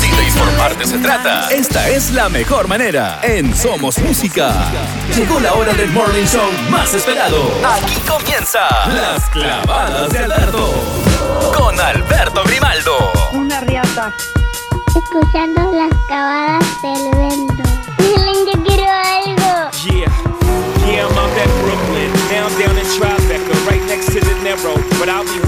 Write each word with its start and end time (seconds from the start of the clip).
Si 0.00 0.10
de 0.10 0.24
informarte 0.24 0.86
se 0.86 0.98
trata, 0.98 1.48
esta 1.50 1.88
es 1.88 2.12
la 2.12 2.28
mejor 2.28 2.68
manera. 2.68 3.20
En 3.22 3.54
Somos 3.54 3.98
Música. 3.98 4.52
Llegó 5.14 5.40
la 5.40 5.54
hora 5.54 5.72
del 5.72 5.90
morning 5.90 6.24
show 6.24 6.48
más 6.70 6.94
esperado. 6.94 7.50
Aquí 7.66 8.00
comienza 8.08 8.60
Las 8.88 9.28
Clavadas 9.30 10.10
de 10.10 10.18
Alberto. 10.18 10.72
Con 11.56 11.78
Alberto 11.80 12.42
Grimaldo. 12.44 13.12
Una 13.32 13.60
riata. 13.60 14.12
Escuchando 14.94 15.60
las 15.72 15.94
clavadas 16.06 16.64
del 16.82 17.10
vento. 17.16 17.62
Miren, 17.98 18.46
yo 18.46 18.62
quiero 18.64 18.84
algo. 18.90 19.70
Yeah, 19.84 20.10
narrow, 24.48 24.76
but 24.98 25.10
I'll 25.10 25.24
be 25.24 25.47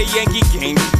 A 0.00 0.02
Yankee 0.02 0.40
game. 0.58 0.99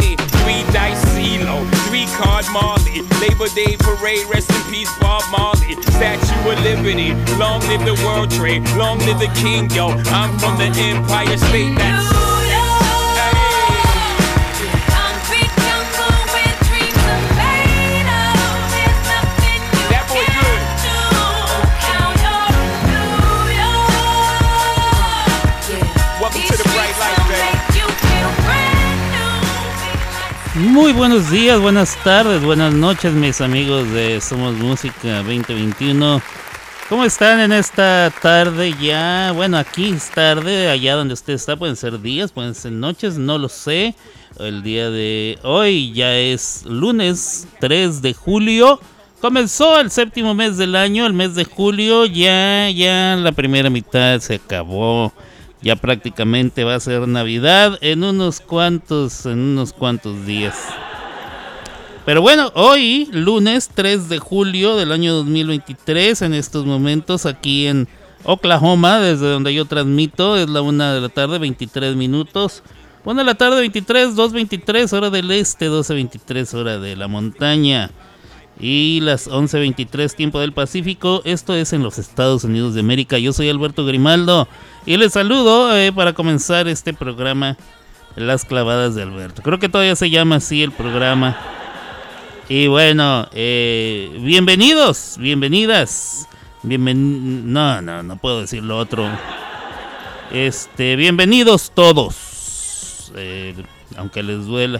Three 0.41 0.63
dice 0.73 1.03
CeeLo, 1.13 1.65
three 1.87 2.07
card 2.17 2.45
Marley. 2.51 3.01
Labor 3.21 3.47
Day 3.53 3.77
parade, 3.77 4.25
rest 4.27 4.49
in 4.51 4.71
peace 4.71 4.91
Bob 4.99 5.23
Marley. 5.31 5.75
Statue 5.81 6.49
of 6.49 6.59
Liberty, 6.63 7.13
long 7.37 7.61
live 7.69 7.85
the 7.85 7.95
World 8.05 8.31
Trade, 8.31 8.67
long 8.75 8.99
live 8.99 9.19
the 9.19 9.31
King, 9.39 9.69
yo. 9.71 9.89
I'm 10.11 10.37
from 10.39 10.57
the 10.57 10.69
Empire 10.75 11.37
State. 11.37 11.77
That's 11.77 12.40
Muy 30.71 30.93
buenos 30.93 31.29
días, 31.29 31.59
buenas 31.59 32.01
tardes, 32.01 32.41
buenas 32.41 32.73
noches, 32.73 33.11
mis 33.11 33.41
amigos 33.41 33.91
de 33.91 34.21
Somos 34.21 34.55
Música 34.55 35.17
2021. 35.17 36.21
¿Cómo 36.87 37.03
están 37.03 37.41
en 37.41 37.51
esta 37.51 38.09
tarde 38.21 38.73
ya? 38.81 39.33
Bueno, 39.35 39.57
aquí 39.57 39.89
es 39.89 40.09
tarde, 40.11 40.69
allá 40.69 40.95
donde 40.95 41.13
usted 41.13 41.33
está, 41.33 41.57
pueden 41.57 41.75
ser 41.75 42.01
días, 42.01 42.31
pueden 42.31 42.55
ser 42.55 42.71
noches, 42.71 43.17
no 43.17 43.37
lo 43.37 43.49
sé. 43.49 43.95
El 44.39 44.63
día 44.63 44.89
de 44.89 45.37
hoy 45.43 45.91
ya 45.91 46.15
es 46.15 46.63
lunes 46.65 47.49
3 47.59 48.01
de 48.01 48.13
julio. 48.13 48.79
Comenzó 49.19 49.77
el 49.77 49.91
séptimo 49.91 50.33
mes 50.33 50.55
del 50.55 50.77
año, 50.77 51.05
el 51.05 51.13
mes 51.13 51.35
de 51.35 51.43
julio, 51.43 52.05
ya, 52.05 52.69
ya 52.69 53.17
la 53.17 53.33
primera 53.33 53.69
mitad 53.69 54.21
se 54.21 54.35
acabó. 54.35 55.11
Ya 55.61 55.75
prácticamente 55.75 56.63
va 56.63 56.75
a 56.75 56.79
ser 56.79 57.07
Navidad 57.07 57.77
en 57.81 58.03
unos 58.03 58.39
cuantos, 58.39 59.25
en 59.25 59.39
unos 59.39 59.73
cuantos 59.73 60.25
días. 60.25 60.55
Pero 62.05 62.21
bueno, 62.21 62.51
hoy, 62.55 63.07
lunes 63.11 63.69
3 63.73 64.09
de 64.09 64.17
julio 64.17 64.75
del 64.75 64.91
año 64.91 65.13
2023, 65.13 66.23
en 66.23 66.33
estos 66.33 66.65
momentos 66.65 67.27
aquí 67.27 67.67
en 67.67 67.87
Oklahoma, 68.23 68.99
desde 68.99 69.29
donde 69.29 69.53
yo 69.53 69.65
transmito, 69.65 70.35
es 70.35 70.49
la 70.49 70.61
1 70.61 70.93
de 70.93 71.01
la 71.01 71.09
tarde, 71.09 71.37
23 71.37 71.95
minutos. 71.95 72.63
1 73.05 73.19
de 73.19 73.23
la 73.23 73.35
tarde, 73.35 73.59
23, 73.59 74.15
2.23, 74.15 74.93
hora 74.93 75.09
del 75.11 75.29
este, 75.31 75.69
12.23, 75.69 76.53
hora 76.55 76.79
de 76.79 76.95
la 76.95 77.07
montaña. 77.07 77.91
Y 78.63 78.99
las 79.01 79.27
11.23, 79.27 80.15
tiempo 80.15 80.39
del 80.39 80.53
Pacífico. 80.53 81.23
Esto 81.25 81.55
es 81.55 81.73
en 81.73 81.81
los 81.81 81.97
Estados 81.97 82.43
Unidos 82.43 82.75
de 82.75 82.81
América. 82.81 83.17
Yo 83.17 83.33
soy 83.33 83.49
Alberto 83.49 83.83
Grimaldo 83.85 84.47
y 84.85 84.97
les 84.97 85.13
saludo 85.13 85.75
eh, 85.75 85.91
para 85.91 86.13
comenzar 86.13 86.67
este 86.67 86.93
programa, 86.93 87.57
Las 88.15 88.45
Clavadas 88.45 88.93
de 88.93 89.01
Alberto. 89.01 89.41
Creo 89.41 89.57
que 89.57 89.67
todavía 89.67 89.95
se 89.95 90.11
llama 90.11 90.35
así 90.35 90.61
el 90.61 90.71
programa. 90.71 91.35
Y 92.49 92.67
bueno, 92.67 93.27
eh, 93.33 94.15
bienvenidos, 94.21 95.15
bienvenidas. 95.17 96.27
Bienven 96.61 97.51
no, 97.51 97.81
no, 97.81 98.03
no 98.03 98.17
puedo 98.17 98.41
decir 98.41 98.61
lo 98.61 98.77
otro. 98.77 99.09
Este, 100.31 100.95
bienvenidos 100.97 101.71
todos. 101.73 103.11
Eh, 103.15 103.55
aunque 103.97 104.21
les 104.21 104.45
duela. 104.45 104.79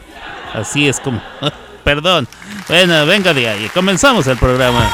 Así 0.53 0.87
es 0.87 0.99
como. 0.99 1.19
Perdón. 1.83 2.27
Bueno, 2.67 3.05
venga 3.05 3.33
de 3.33 3.49
ahí. 3.49 3.69
Comenzamos 3.73 4.27
el 4.27 4.37
programa. 4.37 4.89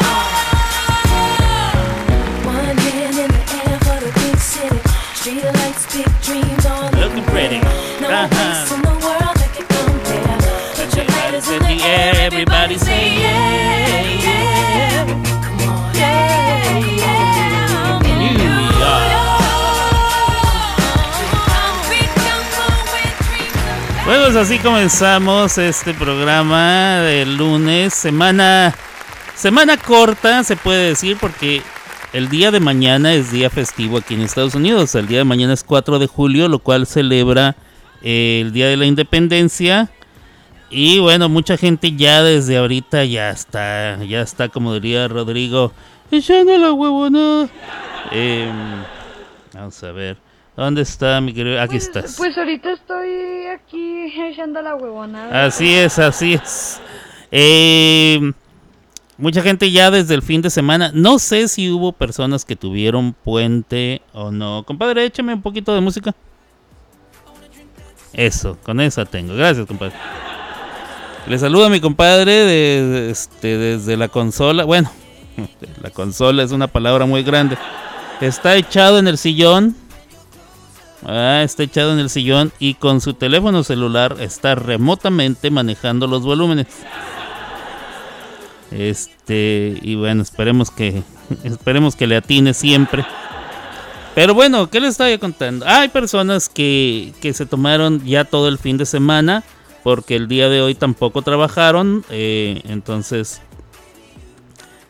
Air 11.89 12.31
for 12.31 13.76
Bueno, 24.07 24.23
pues 24.23 24.37
así 24.37 24.57
comenzamos 24.59 25.57
este 25.57 25.93
programa 25.93 27.01
del 27.01 27.35
lunes, 27.35 27.93
semana 27.93 28.73
semana 29.35 29.75
corta 29.75 30.45
se 30.45 30.55
puede 30.55 30.87
decir 30.87 31.17
porque 31.19 31.61
el 32.13 32.29
día 32.29 32.51
de 32.51 32.61
mañana 32.61 33.13
es 33.13 33.33
día 33.33 33.49
festivo 33.49 33.97
aquí 33.97 34.13
en 34.13 34.21
Estados 34.21 34.55
Unidos. 34.55 34.95
El 34.95 35.07
día 35.07 35.17
de 35.17 35.23
mañana 35.25 35.53
es 35.53 35.65
4 35.65 35.99
de 35.99 36.07
julio, 36.07 36.47
lo 36.47 36.59
cual 36.59 36.87
celebra 36.87 37.57
eh, 38.01 38.39
el 38.45 38.53
Día 38.53 38.67
de 38.67 38.77
la 38.77 38.85
Independencia. 38.85 39.89
Y 40.69 40.99
bueno, 40.99 41.27
mucha 41.27 41.57
gente 41.57 41.93
ya 41.97 42.23
desde 42.23 42.55
ahorita 42.55 43.03
ya 43.03 43.29
está, 43.29 44.01
ya 44.05 44.21
está 44.21 44.47
como 44.47 44.73
diría 44.73 45.09
Rodrigo, 45.09 45.73
echando 46.11 46.57
la 46.57 46.71
huevona. 46.71 47.49
Em, 48.11 48.85
vamos 49.53 49.83
a 49.83 49.91
ver, 49.91 50.15
¿dónde 50.57 50.81
está 50.81 51.21
mi 51.21 51.33
querido? 51.33 51.61
Aquí 51.61 51.77
estás. 51.77 52.15
Pues 52.17 52.37
ahorita 52.37 52.73
estoy 52.73 53.45
aquí 53.53 54.11
echando 54.21 54.61
la 54.61 54.75
huevonada. 54.75 55.45
Así 55.45 55.73
es, 55.73 55.99
así 55.99 56.33
es. 56.33 56.81
Eh, 57.31 58.19
mucha 59.17 59.41
gente 59.41 59.71
ya 59.71 59.91
desde 59.91 60.15
el 60.15 60.21
fin 60.21 60.41
de 60.41 60.49
semana. 60.49 60.91
No 60.93 61.19
sé 61.19 61.47
si 61.47 61.69
hubo 61.69 61.91
personas 61.93 62.43
que 62.43 62.55
tuvieron 62.55 63.13
puente 63.13 64.01
o 64.13 64.31
no. 64.31 64.63
Compadre, 64.65 65.05
échame 65.05 65.33
un 65.33 65.41
poquito 65.41 65.73
de 65.73 65.81
música. 65.81 66.13
Eso, 68.13 68.57
con 68.63 68.81
esa 68.81 69.05
tengo. 69.05 69.35
Gracias, 69.35 69.65
compadre. 69.67 69.95
Le 71.27 71.37
saludo 71.37 71.65
a 71.65 71.69
mi 71.69 71.81
compadre 71.81 72.31
de, 72.31 73.09
este, 73.11 73.57
desde 73.57 73.97
la 73.97 74.07
consola. 74.07 74.63
Bueno, 74.63 74.89
la 75.83 75.91
consola 75.91 76.41
es 76.41 76.51
una 76.51 76.67
palabra 76.67 77.05
muy 77.05 77.21
grande. 77.21 77.57
Está 78.21 78.55
echado 78.55 78.97
en 78.97 79.07
el 79.07 79.17
sillón. 79.17 79.75
Ah, 81.05 81.41
está 81.43 81.63
echado 81.63 81.93
en 81.93 81.99
el 81.99 82.09
sillón 82.09 82.51
y 82.59 82.73
con 82.73 83.01
su 83.01 83.13
teléfono 83.13 83.63
celular 83.63 84.17
está 84.19 84.55
remotamente 84.55 85.51
manejando 85.51 86.07
los 86.07 86.23
volúmenes. 86.23 86.67
Este, 88.71 89.77
y 89.81 89.95
bueno, 89.95 90.23
esperemos 90.23 90.71
que 90.71 91.03
esperemos 91.43 91.95
que 91.95 92.07
le 92.07 92.17
atine 92.17 92.53
siempre. 92.53 93.05
Pero 94.15 94.33
bueno, 94.33 94.69
¿qué 94.69 94.79
les 94.79 94.91
estaba 94.91 95.15
contando? 95.19 95.65
Hay 95.67 95.89
personas 95.89 96.49
que, 96.49 97.13
que 97.21 97.33
se 97.33 97.45
tomaron 97.45 98.03
ya 98.03 98.25
todo 98.25 98.47
el 98.47 98.57
fin 98.57 98.77
de 98.77 98.85
semana 98.85 99.43
porque 99.83 100.15
el 100.15 100.27
día 100.27 100.49
de 100.49 100.61
hoy 100.61 100.75
tampoco 100.75 101.21
trabajaron, 101.21 102.03
eh, 102.09 102.61
entonces 102.65 103.41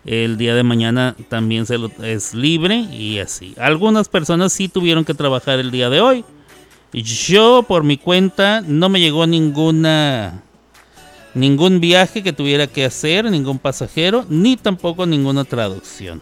el 0.07 0.38
día 0.38 0.56
de 0.56 0.63
mañana 0.63 1.15
también 1.30 1.65
se 1.65 1.77
lo, 1.77 1.92
es 2.01 2.33
libre 2.33 2.77
y 2.77 3.19
así. 3.19 3.54
Algunas 3.59 4.07
personas 4.07 4.54
sí 4.54 4.69
tuvieron 4.69 5.06
que 5.06 5.13
trabajar 5.13 5.59
el 5.59 5.69
día 5.69 5.89
de 5.89 6.01
hoy. 6.01 6.25
Yo 6.94 7.63
por 7.68 7.83
mi 7.83 7.98
cuenta 7.98 8.62
no 8.62 8.88
me 8.89 9.01
llegó 9.01 9.27
ninguna 9.27 10.42
ningún 11.33 11.80
viaje 11.80 12.24
que 12.24 12.33
tuviera 12.33 12.68
que 12.68 12.86
hacer, 12.86 13.30
ningún 13.30 13.59
pasajero, 13.59 14.25
ni 14.30 14.57
tampoco 14.57 15.06
ninguna 15.06 15.44
traducción. 15.44 16.21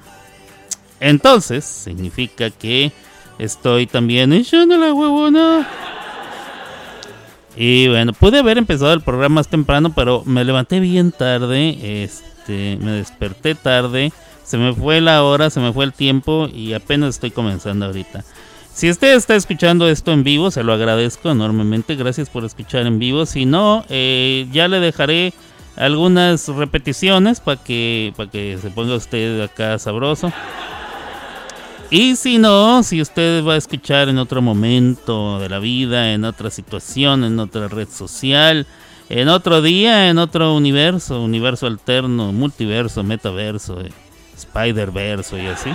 Entonces, 0.99 1.63
significa 1.63 2.49
que 2.49 2.91
estoy 3.37 3.87
también 3.87 4.33
echando 4.33 4.77
la 4.77 4.93
huevona. 4.93 5.69
Y 7.55 7.87
bueno, 7.87 8.11
pude 8.13 8.39
haber 8.39 8.57
empezado 8.57 8.91
el 8.93 9.01
programa 9.01 9.35
más 9.35 9.47
temprano, 9.47 9.93
pero 9.93 10.23
me 10.25 10.43
levanté 10.43 10.81
bien 10.81 11.11
tarde, 11.11 12.03
este, 12.03 12.34
me 12.53 12.92
desperté 12.92 13.56
tarde, 13.56 14.12
se 14.44 14.57
me 14.57 14.74
fue 14.74 15.01
la 15.01 15.24
hora, 15.24 15.50
se 15.50 15.59
me 15.59 15.74
fue 15.74 15.86
el 15.86 15.94
tiempo 15.94 16.47
y 16.53 16.74
apenas 16.74 17.15
estoy 17.15 17.31
comenzando 17.31 17.86
ahorita. 17.86 18.24
Si 18.74 18.89
usted 18.89 19.15
está 19.15 19.36
escuchando 19.36 19.88
esto 19.88 20.12
en 20.12 20.24
vivo, 20.24 20.51
se 20.51 20.63
lo 20.63 20.74
agradezco 20.74 21.31
enormemente, 21.31 21.95
gracias 21.95 22.30
por 22.30 22.44
escuchar 22.44 22.86
en 22.86 23.00
vivo. 23.00 23.25
Si 23.25 23.45
no, 23.45 23.86
eh, 23.89 24.47
ya 24.51 24.68
le 24.68 24.81
dejaré 24.81 25.33
algunas 25.77 26.47
repeticiones 26.50 27.39
para 27.39 27.62
que, 27.62 28.13
para 28.18 28.30
que 28.30 28.57
se 28.62 28.69
ponga 28.69 28.95
usted 28.95 29.42
acá 29.42 29.80
sabroso. 29.80 30.31
Y 31.89 32.15
si 32.15 32.38
no, 32.38 32.83
si 32.83 33.01
usted 33.01 33.45
va 33.45 33.53
a 33.53 33.57
escuchar 33.57 34.09
en 34.09 34.18
otro 34.18 34.42
momento 34.42 35.39
de 35.39 35.50
la 35.50 35.59
vida, 35.59 36.13
en 36.13 36.25
otra 36.25 36.50
situación, 36.50 37.24
en 37.24 37.39
otra 37.39 37.68
red 37.68 37.88
social, 37.88 38.65
en 39.10 39.30
otro 39.30 39.62
día, 39.62 40.10
en 40.10 40.18
otro 40.18 40.56
universo, 40.56 41.22
universo 41.22 41.68
alterno, 41.68 42.31
multiverso, 42.31 43.04
metaverso, 43.04 43.81
eh, 43.81 43.92
Spider-Verso 44.36 45.38
y 45.38 45.48
así. 45.48 45.72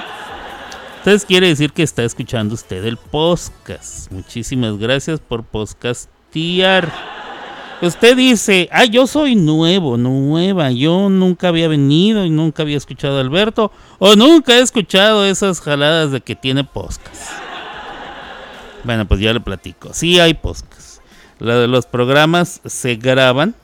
Entonces 0.99 1.25
quiere 1.25 1.49
decir 1.49 1.73
que 1.73 1.83
está 1.83 2.03
escuchando 2.03 2.55
usted 2.55 2.85
el 2.85 2.97
podcast. 2.97 4.11
Muchísimas 4.13 4.77
gracias 4.79 5.21
por 5.21 5.45
podcastear. 5.45 6.93
Usted 7.81 8.15
dice, 8.15 8.69
ah, 8.71 8.85
yo 8.85 9.07
soy 9.07 9.35
nuevo, 9.35 9.97
nueva, 9.97 10.71
yo 10.71 11.09
nunca 11.09 11.49
había 11.49 11.69
venido 11.69 12.27
y 12.27 12.31
nunca 12.31 12.63
había 12.63 12.77
escuchado 12.77 13.17
a 13.17 13.23
Alberto, 13.23 13.73
o 13.99 14.17
nunca 14.17 14.59
he 14.59 14.61
escuchado 14.61 15.25
esas 15.25 15.63
jaladas 15.63 16.13
de 16.13 16.21
que 16.21 16.35
tiene 16.35 16.63
podcast. 16.63 17.33
Bueno, 18.85 19.09
pues 19.09 19.21
ya 19.21 19.33
le 19.33 19.41
platico. 19.41 19.95
Sí 19.95 20.21
hay 20.21 20.35
podcast. 20.35 20.90
Los 21.41 21.87
programas 21.87 22.61
se 22.65 22.97
graban. 22.97 23.55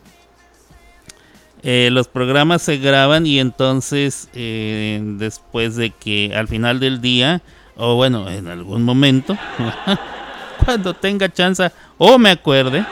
Eh, 1.63 1.89
los 1.91 2.09
programas 2.09 2.63
se 2.63 2.79
graban 2.79 3.27
y 3.27 3.41
entonces 3.41 4.29
eh, 4.35 5.01
después 5.03 5.77
de 5.77 5.91
que 5.91 6.33
al 6.35 6.49
final 6.49 6.81
del 6.81 7.01
día, 7.01 7.43
o 7.77 7.97
bueno, 7.97 8.29
en 8.31 8.49
algún 8.49 8.83
momento, 8.83 9.37
cuando 10.65 10.95
tenga 10.95 11.33
chance 11.33 11.71
o 11.99 12.19
me 12.19 12.31
acuerde, 12.31 12.85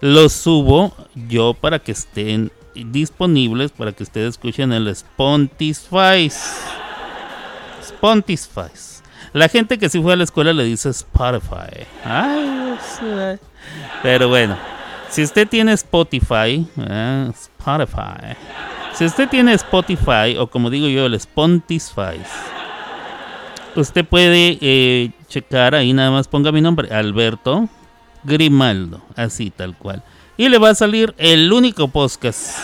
los 0.00 0.32
subo 0.32 0.94
yo 1.14 1.54
para 1.54 1.78
que 1.78 1.92
estén 1.92 2.50
disponibles 2.84 3.72
para 3.72 3.92
que 3.92 4.02
ustedes 4.02 4.30
escuchen 4.30 4.72
el 4.72 4.88
Spotify. 4.88 6.30
Spotify. 7.80 8.95
La 9.36 9.50
gente 9.50 9.76
que 9.76 9.90
sí 9.90 10.00
fue 10.00 10.14
a 10.14 10.16
la 10.16 10.24
escuela 10.24 10.54
le 10.54 10.64
dice 10.64 10.88
Spotify. 10.88 11.84
pero 14.02 14.30
bueno, 14.30 14.56
si 15.10 15.22
usted 15.22 15.46
tiene 15.46 15.74
Spotify, 15.74 16.66
eh, 16.78 17.30
Spotify. 17.34 18.34
Si 18.94 19.04
usted 19.04 19.28
tiene 19.28 19.52
Spotify 19.52 20.38
o 20.38 20.46
como 20.46 20.70
digo 20.70 20.88
yo 20.88 21.04
el 21.04 21.12
Spotify, 21.12 22.18
usted 23.74 24.06
puede 24.06 24.56
eh, 24.62 25.10
checar 25.28 25.74
ahí 25.74 25.92
nada 25.92 26.10
más 26.10 26.28
ponga 26.28 26.50
mi 26.50 26.62
nombre 26.62 26.88
Alberto 26.94 27.68
Grimaldo, 28.24 29.02
así 29.16 29.50
tal 29.50 29.76
cual. 29.76 30.02
Y 30.38 30.48
le 30.48 30.56
va 30.56 30.70
a 30.70 30.74
salir 30.74 31.14
el 31.18 31.52
único 31.52 31.88
podcast 31.88 32.56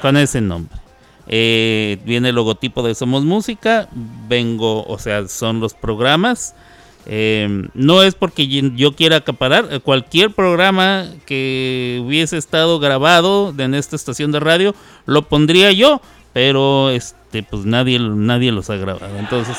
con 0.00 0.16
ese 0.16 0.40
nombre. 0.40 0.81
Eh, 1.28 1.98
viene 2.04 2.30
el 2.30 2.34
logotipo 2.34 2.82
de 2.82 2.94
Somos 2.94 3.24
Música, 3.24 3.88
vengo, 4.28 4.84
o 4.84 4.98
sea, 4.98 5.28
son 5.28 5.60
los 5.60 5.74
programas. 5.74 6.54
Eh, 7.06 7.68
no 7.74 8.02
es 8.02 8.14
porque 8.14 8.46
yo 8.46 8.94
quiera 8.94 9.16
acaparar 9.16 9.68
eh, 9.70 9.80
cualquier 9.80 10.30
programa 10.30 11.06
que 11.26 12.00
hubiese 12.04 12.36
estado 12.36 12.78
grabado 12.78 13.52
en 13.58 13.74
esta 13.74 13.96
estación 13.96 14.30
de 14.30 14.38
radio, 14.38 14.74
lo 15.06 15.22
pondría 15.22 15.72
yo, 15.72 16.00
pero 16.32 16.90
este, 16.90 17.42
pues 17.42 17.64
nadie, 17.64 17.98
nadie 17.98 18.52
los 18.52 18.70
ha 18.70 18.76
grabado. 18.76 19.18
Entonces, 19.18 19.56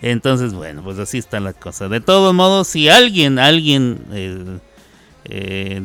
entonces, 0.00 0.54
bueno, 0.54 0.82
pues 0.82 0.98
así 0.98 1.18
está 1.18 1.40
la 1.40 1.52
cosa. 1.52 1.88
De 1.88 2.00
todos 2.00 2.32
modos, 2.34 2.68
si 2.68 2.88
alguien, 2.88 3.38
alguien 3.38 4.60
eh, 5.24 5.80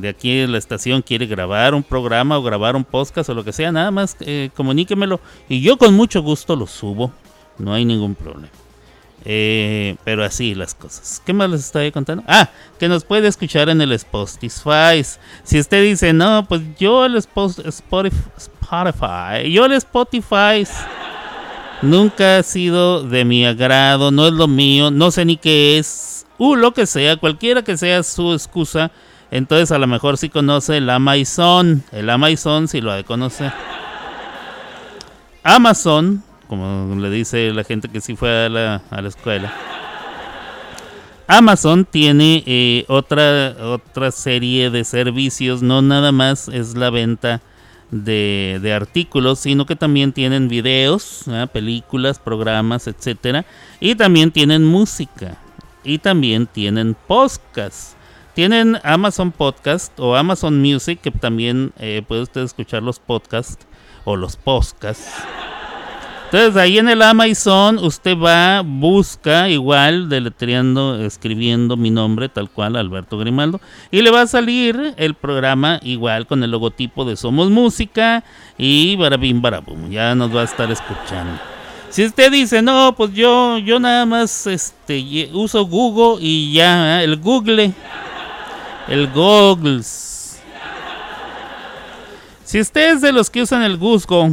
de, 0.00 0.08
aquí 0.08 0.36
de 0.36 0.48
la 0.48 0.58
estación 0.58 1.02
quiere 1.02 1.26
grabar 1.26 1.74
un 1.74 1.82
programa 1.82 2.38
o 2.38 2.42
grabar 2.42 2.76
un 2.76 2.84
podcast 2.84 3.28
o 3.30 3.34
lo 3.34 3.44
que 3.44 3.52
sea, 3.52 3.72
nada 3.72 3.90
más 3.90 4.16
eh, 4.20 4.50
comuníquemelo 4.54 5.20
y 5.48 5.60
yo 5.60 5.76
con 5.78 5.94
mucho 5.94 6.22
gusto 6.22 6.56
lo 6.56 6.66
subo. 6.66 7.12
No 7.58 7.74
hay 7.74 7.84
ningún 7.84 8.14
problema. 8.14 8.52
pero 10.04 10.24
así 10.24 10.54
las 10.54 10.74
cosas. 10.74 11.20
¿Qué 11.26 11.32
más 11.32 11.50
les 11.50 11.64
estoy 11.64 11.90
contando? 11.90 12.22
Ah, 12.26 12.48
que 12.78 12.88
nos 12.88 13.04
puede 13.04 13.26
escuchar 13.26 13.68
en 13.68 13.80
el 13.80 13.90
Spotify. 13.92 15.04
Si 15.42 15.58
usted 15.58 15.82
dice, 15.82 16.12
no, 16.12 16.46
pues 16.48 16.62
yo 16.78 17.04
el 17.04 17.16
Spotify, 17.16 18.10
yo 19.50 19.66
el 19.66 19.72
Spotify 19.72 20.64
Nunca 21.80 22.38
ha 22.38 22.42
sido 22.42 23.04
de 23.04 23.24
mi 23.24 23.46
agrado, 23.46 24.10
no 24.10 24.26
es 24.26 24.32
lo 24.32 24.48
mío, 24.48 24.90
no 24.90 25.12
sé 25.12 25.24
ni 25.24 25.36
qué 25.36 25.78
es, 25.78 26.17
uh, 26.38 26.56
lo 26.56 26.72
que 26.72 26.86
sea, 26.86 27.16
cualquiera 27.16 27.62
que 27.62 27.76
sea 27.76 28.02
su 28.02 28.32
excusa. 28.32 28.90
Entonces 29.30 29.70
a 29.72 29.78
lo 29.78 29.86
mejor 29.86 30.16
sí 30.16 30.28
conoce 30.30 30.78
el 30.78 30.88
Amazon, 30.88 31.84
el 31.92 32.08
Amazon 32.08 32.66
si 32.66 32.80
lo 32.80 32.90
ha 32.90 32.96
de 32.96 33.04
conocer. 33.04 33.52
Amazon, 35.42 36.22
como 36.46 36.96
le 36.96 37.10
dice 37.10 37.50
la 37.52 37.64
gente 37.64 37.88
que 37.88 38.00
sí 38.00 38.16
fue 38.16 38.46
a 38.46 38.48
la, 38.48 38.82
a 38.90 39.02
la 39.02 39.08
escuela. 39.08 39.52
Amazon 41.26 41.84
tiene 41.84 42.42
eh, 42.46 42.86
otra, 42.88 43.54
otra 43.60 44.10
serie 44.10 44.70
de 44.70 44.82
servicios, 44.84 45.60
no 45.60 45.82
nada 45.82 46.10
más 46.10 46.48
es 46.48 46.74
la 46.74 46.88
venta 46.88 47.42
de, 47.90 48.72
artículos, 48.74 49.40
sino 49.40 49.66
que 49.66 49.76
también 49.76 50.12
tienen 50.12 50.48
videos, 50.48 51.26
películas, 51.52 52.18
programas, 52.18 52.86
etcétera, 52.86 53.44
y 53.78 53.94
también 53.94 54.30
tienen 54.30 54.64
música 54.64 55.36
y 55.88 55.98
también 55.98 56.46
tienen 56.46 56.94
podcast. 57.06 57.94
Tienen 58.34 58.78
Amazon 58.84 59.32
Podcast 59.32 59.98
o 59.98 60.14
Amazon 60.14 60.60
Music, 60.60 61.00
que 61.00 61.10
también 61.10 61.72
eh, 61.78 62.02
puede 62.06 62.22
usted 62.22 62.42
escuchar 62.42 62.82
los 62.82 63.00
podcasts 63.00 63.66
o 64.04 64.14
los 64.14 64.36
podcasts. 64.36 65.10
Entonces 66.26 66.56
ahí 66.56 66.78
en 66.78 66.90
el 66.90 67.00
Amazon 67.00 67.78
usted 67.78 68.16
va, 68.16 68.60
busca 68.62 69.48
igual, 69.48 70.10
deletreando, 70.10 71.02
escribiendo 71.02 71.78
mi 71.78 71.90
nombre 71.90 72.28
tal 72.28 72.50
cual, 72.50 72.76
Alberto 72.76 73.16
Grimaldo, 73.16 73.62
y 73.90 74.02
le 74.02 74.10
va 74.10 74.20
a 74.20 74.26
salir 74.26 74.92
el 74.98 75.14
programa 75.14 75.80
igual 75.82 76.26
con 76.26 76.44
el 76.44 76.50
logotipo 76.50 77.06
de 77.06 77.16
Somos 77.16 77.48
Música 77.48 78.24
y 78.58 78.94
barabim 78.96 79.40
barabum, 79.40 79.88
ya 79.90 80.14
nos 80.14 80.36
va 80.36 80.42
a 80.42 80.44
estar 80.44 80.70
escuchando. 80.70 81.57
Si 81.90 82.04
usted 82.04 82.30
dice, 82.30 82.60
no, 82.60 82.94
pues 82.94 83.12
yo, 83.14 83.58
yo 83.58 83.80
nada 83.80 84.04
más 84.04 84.46
este, 84.46 85.30
uso 85.32 85.64
Google 85.64 86.22
y 86.22 86.52
ya, 86.52 87.00
¿eh? 87.00 87.04
el 87.04 87.16
Google, 87.16 87.72
el 88.88 89.08
Google 89.08 89.82
Si 92.44 92.60
usted 92.60 92.94
es 92.94 93.00
de 93.00 93.10
los 93.10 93.30
que 93.30 93.40
usan 93.42 93.62
el 93.62 93.78
Guzgo, 93.78 94.30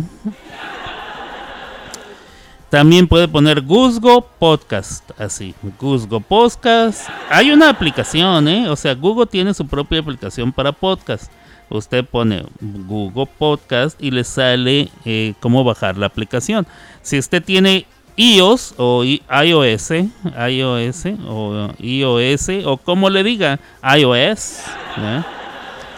también 2.70 3.08
puede 3.08 3.30
poner 3.30 3.62
Guzgo 3.62 4.22
Podcast, 4.22 5.10
así, 5.18 5.56
Guzgo 5.80 6.20
Podcast. 6.20 7.08
Hay 7.30 7.52
una 7.52 7.70
aplicación, 7.70 8.50
¿eh? 8.50 8.70
O 8.70 8.76
sea, 8.76 8.94
Google 8.96 9.28
tiene 9.28 9.54
su 9.54 9.66
propia 9.66 10.02
aplicación 10.02 10.52
para 10.52 10.74
podcast. 10.74 11.32
Usted 11.70 12.06
pone 12.06 12.46
Google 12.62 13.28
Podcast 13.38 14.02
y 14.02 14.12
le 14.12 14.24
sale 14.24 14.90
eh, 15.04 15.34
cómo 15.40 15.64
bajar 15.64 15.98
la 15.98 16.06
aplicación. 16.06 16.68
Si 17.02 17.18
usted 17.18 17.44
tiene 17.44 17.86
iOS 18.16 18.76
o 18.78 19.04
iOS, 19.04 19.92
iOS 20.50 21.06
o 21.28 21.70
iOS 21.80 22.50
o 22.66 22.78
como 22.78 23.10
le 23.10 23.24
diga, 23.24 23.60
iOS, 23.98 24.62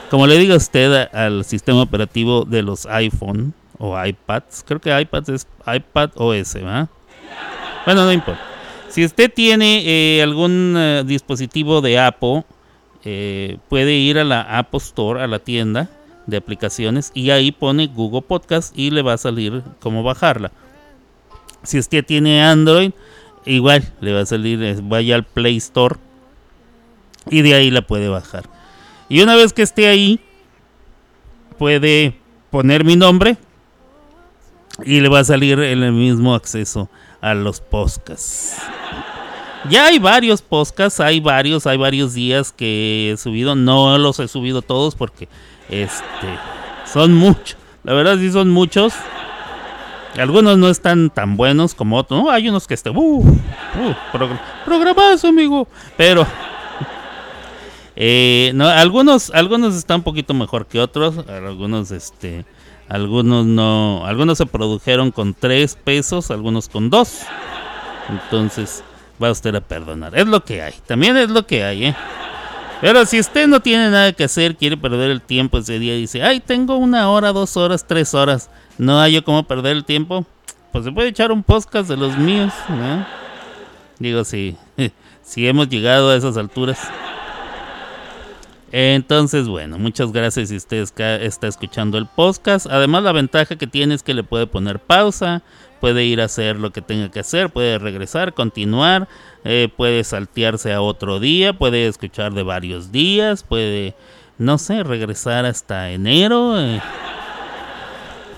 como 0.10 0.26
le 0.26 0.38
diga 0.38 0.56
usted 0.56 1.10
al 1.14 1.44
sistema 1.46 1.82
operativo 1.82 2.46
de 2.46 2.64
los 2.64 2.86
iPhone 2.88 3.54
o 3.78 4.02
iPads, 4.04 4.64
creo 4.66 4.80
que 4.80 5.00
iPads 5.00 5.30
es 5.30 5.48
iPad 5.68 6.12
OS, 6.16 6.56
¿verdad? 6.56 6.90
Bueno, 7.86 8.06
no 8.06 8.12
importa. 8.12 8.42
Si 8.90 9.06
usted 9.06 9.32
tiene 9.32 9.84
eh, 9.86 10.24
algún 10.24 10.76
eh, 10.76 11.04
dispositivo 11.06 11.82
de 11.82 12.00
Apple, 12.00 12.44
eh, 13.10 13.58
puede 13.70 13.94
ir 13.94 14.20
a 14.20 14.26
la 14.26 14.42
Apple 14.42 14.80
Store, 14.80 15.24
a 15.24 15.28
la 15.28 15.40
tienda 15.40 15.90
de 16.26 16.36
aplicaciones, 16.36 17.12
y 17.14 17.30
ahí 17.30 17.54
pone 17.54 17.88
Google 17.88 18.22
Podcast 18.22 18.78
y 18.78 18.92
le 18.92 19.02
va 19.02 19.14
a 19.14 19.18
salir 19.18 19.64
cómo 19.80 20.04
bajarla. 20.04 20.52
Si 21.64 21.80
usted 21.80 22.04
tiene 22.04 22.44
Android, 22.44 22.92
igual 23.46 23.94
le 24.02 24.12
va 24.12 24.20
a 24.20 24.26
salir, 24.26 24.82
vaya 24.84 25.16
al 25.16 25.24
Play 25.24 25.56
Store 25.56 25.96
y 27.30 27.44
de 27.44 27.54
ahí 27.54 27.72
la 27.72 27.82
puede 27.82 28.10
bajar. 28.10 28.50
Y 29.08 29.22
una 29.22 29.38
vez 29.38 29.54
que 29.54 29.62
esté 29.62 29.88
ahí, 29.88 30.20
puede 31.58 32.20
poner 32.50 32.84
mi 32.84 32.98
nombre 32.98 33.38
y 34.84 35.00
le 35.00 35.08
va 35.08 35.20
a 35.20 35.24
salir 35.24 35.62
el 35.62 35.94
mismo 35.94 36.36
acceso 36.36 36.90
a 37.22 37.34
los 37.34 37.62
podcasts. 37.62 38.58
Ya 39.70 39.88
hay 39.88 40.00
varios 40.00 40.42
podcasts, 40.42 41.00
hay 41.00 41.20
varios, 41.20 41.68
hay 41.68 41.78
varios 41.78 42.14
días 42.14 42.52
que 42.52 43.12
he 43.12 43.18
subido. 43.18 43.56
No 43.56 43.98
los 43.98 44.20
he 44.20 44.28
subido 44.28 44.62
todos 44.62 44.96
porque 44.96 45.28
este 45.70 46.28
son 46.86 47.14
muchos. 47.14 47.58
La 47.84 47.94
verdad 47.94 48.18
sí 48.18 48.32
son 48.32 48.50
muchos. 48.50 48.94
Algunos 50.18 50.58
no 50.58 50.70
están 50.70 51.10
tan 51.10 51.38
buenos 51.38 51.76
como 51.76 51.98
otros. 51.98 52.24
Hay 52.30 52.50
unos 52.50 52.68
que 52.68 52.74
están. 52.74 52.96
Uh, 52.96 53.20
uh, 53.20 55.28
amigo. 55.28 55.68
Pero 55.96 56.26
eh, 57.96 58.52
no, 58.56 58.68
algunos, 58.68 59.32
algunos 59.34 59.76
están 59.76 59.98
un 59.98 60.04
poquito 60.04 60.34
mejor 60.34 60.66
que 60.66 60.80
otros. 60.80 61.28
Algunos, 61.28 61.92
este, 61.92 62.46
algunos 62.88 63.46
no, 63.46 64.06
algunos 64.06 64.38
se 64.38 64.46
produjeron 64.46 65.12
con 65.12 65.34
tres 65.34 65.76
pesos, 65.76 66.32
algunos 66.32 66.70
con 66.70 66.90
dos. 66.90 67.22
Entonces 68.10 68.84
va 69.22 69.32
usted 69.32 69.56
a 69.56 69.62
perdonar. 69.62 70.18
Es 70.18 70.28
lo 70.28 70.44
que 70.44 70.62
hay. 70.62 70.74
También 70.86 71.18
es 71.18 71.30
lo 71.30 71.46
que 71.46 71.64
hay, 71.64 71.86
¿eh? 71.86 71.96
Pero 72.80 73.06
si 73.06 73.20
usted 73.20 73.48
no 73.48 73.60
tiene 73.60 73.90
nada 73.90 74.14
que 74.14 74.24
hacer, 74.24 74.56
quiere 74.56 74.78
perder 74.78 75.10
el 75.10 75.22
tiempo 75.22 75.58
ese 75.58 75.80
día 75.80 75.96
y 75.96 76.02
dice, 76.02 76.22
ay, 76.22 76.40
tengo 76.40 76.76
una 76.78 77.10
hora, 77.10 77.32
dos 77.32 77.58
horas, 77.58 77.88
tres 77.88 78.14
horas, 78.14 78.52
no 78.78 79.00
hay 79.00 79.14
yo 79.14 79.24
cómo 79.24 79.44
perder 79.44 79.76
el 79.78 79.84
tiempo, 79.84 80.26
pues 80.72 80.86
se 80.86 80.92
puede 80.92 81.10
echar 81.10 81.32
un 81.32 81.42
podcast 81.42 81.90
de 81.90 81.98
los 81.98 82.16
míos, 82.18 82.54
¿no? 82.70 83.06
Digo, 83.98 84.24
si, 84.24 84.56
si 85.24 85.48
hemos 85.48 85.70
llegado 85.70 86.12
a 86.12 86.16
esas 86.16 86.38
alturas. 86.38 86.80
Entonces, 88.72 89.48
bueno, 89.48 89.80
muchas 89.80 90.12
gracias 90.12 90.50
si 90.50 90.58
usted 90.58 90.86
está 91.22 91.48
escuchando 91.48 91.98
el 91.98 92.06
podcast. 92.06 92.68
Además, 92.68 93.02
la 93.04 93.14
ventaja 93.14 93.56
que 93.56 93.66
tiene 93.66 93.96
es 93.96 94.04
que 94.04 94.14
le 94.14 94.24
puede 94.24 94.46
poner 94.46 94.80
pausa, 94.80 95.42
puede 95.80 96.06
ir 96.06 96.22
a 96.22 96.26
hacer 96.26 96.58
lo 96.58 96.72
que 96.72 96.82
tenga 96.82 97.10
que 97.10 97.20
hacer, 97.20 97.50
puede 97.50 97.78
regresar, 97.78 98.34
continuar, 98.34 99.08
eh, 99.44 99.70
puede 99.76 100.04
saltearse 100.04 100.74
a 100.74 100.82
otro 100.82 101.20
día, 101.20 101.54
puede 101.54 101.88
escuchar 101.88 102.34
de 102.34 102.44
varios 102.44 102.92
días, 102.92 103.44
puede, 103.44 103.96
no 104.38 104.58
sé, 104.58 104.84
regresar 104.84 105.46
hasta 105.46 105.92
enero, 105.92 106.60
eh, 106.60 106.82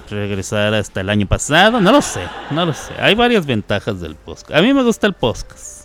regresar 0.09 0.73
hasta 0.73 1.01
el 1.01 1.09
año 1.09 1.27
pasado, 1.27 1.79
no 1.81 1.91
lo 1.91 2.01
sé, 2.01 2.27
no 2.51 2.65
lo 2.65 2.73
sé. 2.73 2.93
Hay 2.99 3.15
varias 3.15 3.45
ventajas 3.45 4.01
del 4.01 4.15
podcast. 4.15 4.51
A 4.51 4.61
mí 4.61 4.73
me 4.73 4.83
gusta 4.83 5.07
el 5.07 5.13
podcast. 5.13 5.79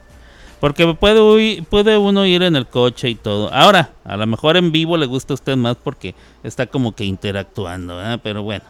Porque 0.60 0.94
puede, 0.94 1.62
puede 1.64 1.98
uno 1.98 2.24
ir 2.24 2.42
en 2.42 2.56
el 2.56 2.66
coche 2.66 3.10
y 3.10 3.16
todo. 3.16 3.52
Ahora, 3.52 3.92
a 4.02 4.16
lo 4.16 4.26
mejor 4.26 4.56
en 4.56 4.72
vivo 4.72 4.96
le 4.96 5.04
gusta 5.04 5.34
a 5.34 5.36
usted 5.36 5.56
más 5.56 5.76
porque 5.76 6.14
está 6.42 6.66
como 6.66 6.94
que 6.94 7.04
interactuando. 7.04 8.00
Pero 8.22 8.42
bueno, 8.42 8.64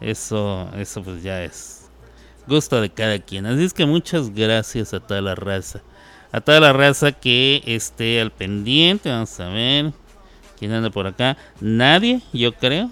eso, 0.00 0.68
eso 0.76 1.02
pues 1.02 1.20
ya 1.22 1.42
es 1.42 1.79
gusto 2.50 2.80
de 2.80 2.90
cada 2.90 3.18
quien. 3.20 3.46
Así 3.46 3.64
es 3.64 3.72
que 3.72 3.86
muchas 3.86 4.34
gracias 4.34 4.92
a 4.92 5.00
toda 5.00 5.22
la 5.22 5.34
raza. 5.34 5.80
A 6.32 6.40
toda 6.40 6.60
la 6.60 6.72
raza 6.72 7.12
que 7.12 7.62
esté 7.64 8.20
al 8.20 8.32
pendiente. 8.32 9.08
Vamos 9.08 9.38
a 9.40 9.48
ver. 9.48 9.92
¿Quién 10.58 10.72
anda 10.72 10.90
por 10.90 11.06
acá? 11.06 11.38
Nadie, 11.60 12.20
yo 12.34 12.52
creo. 12.52 12.90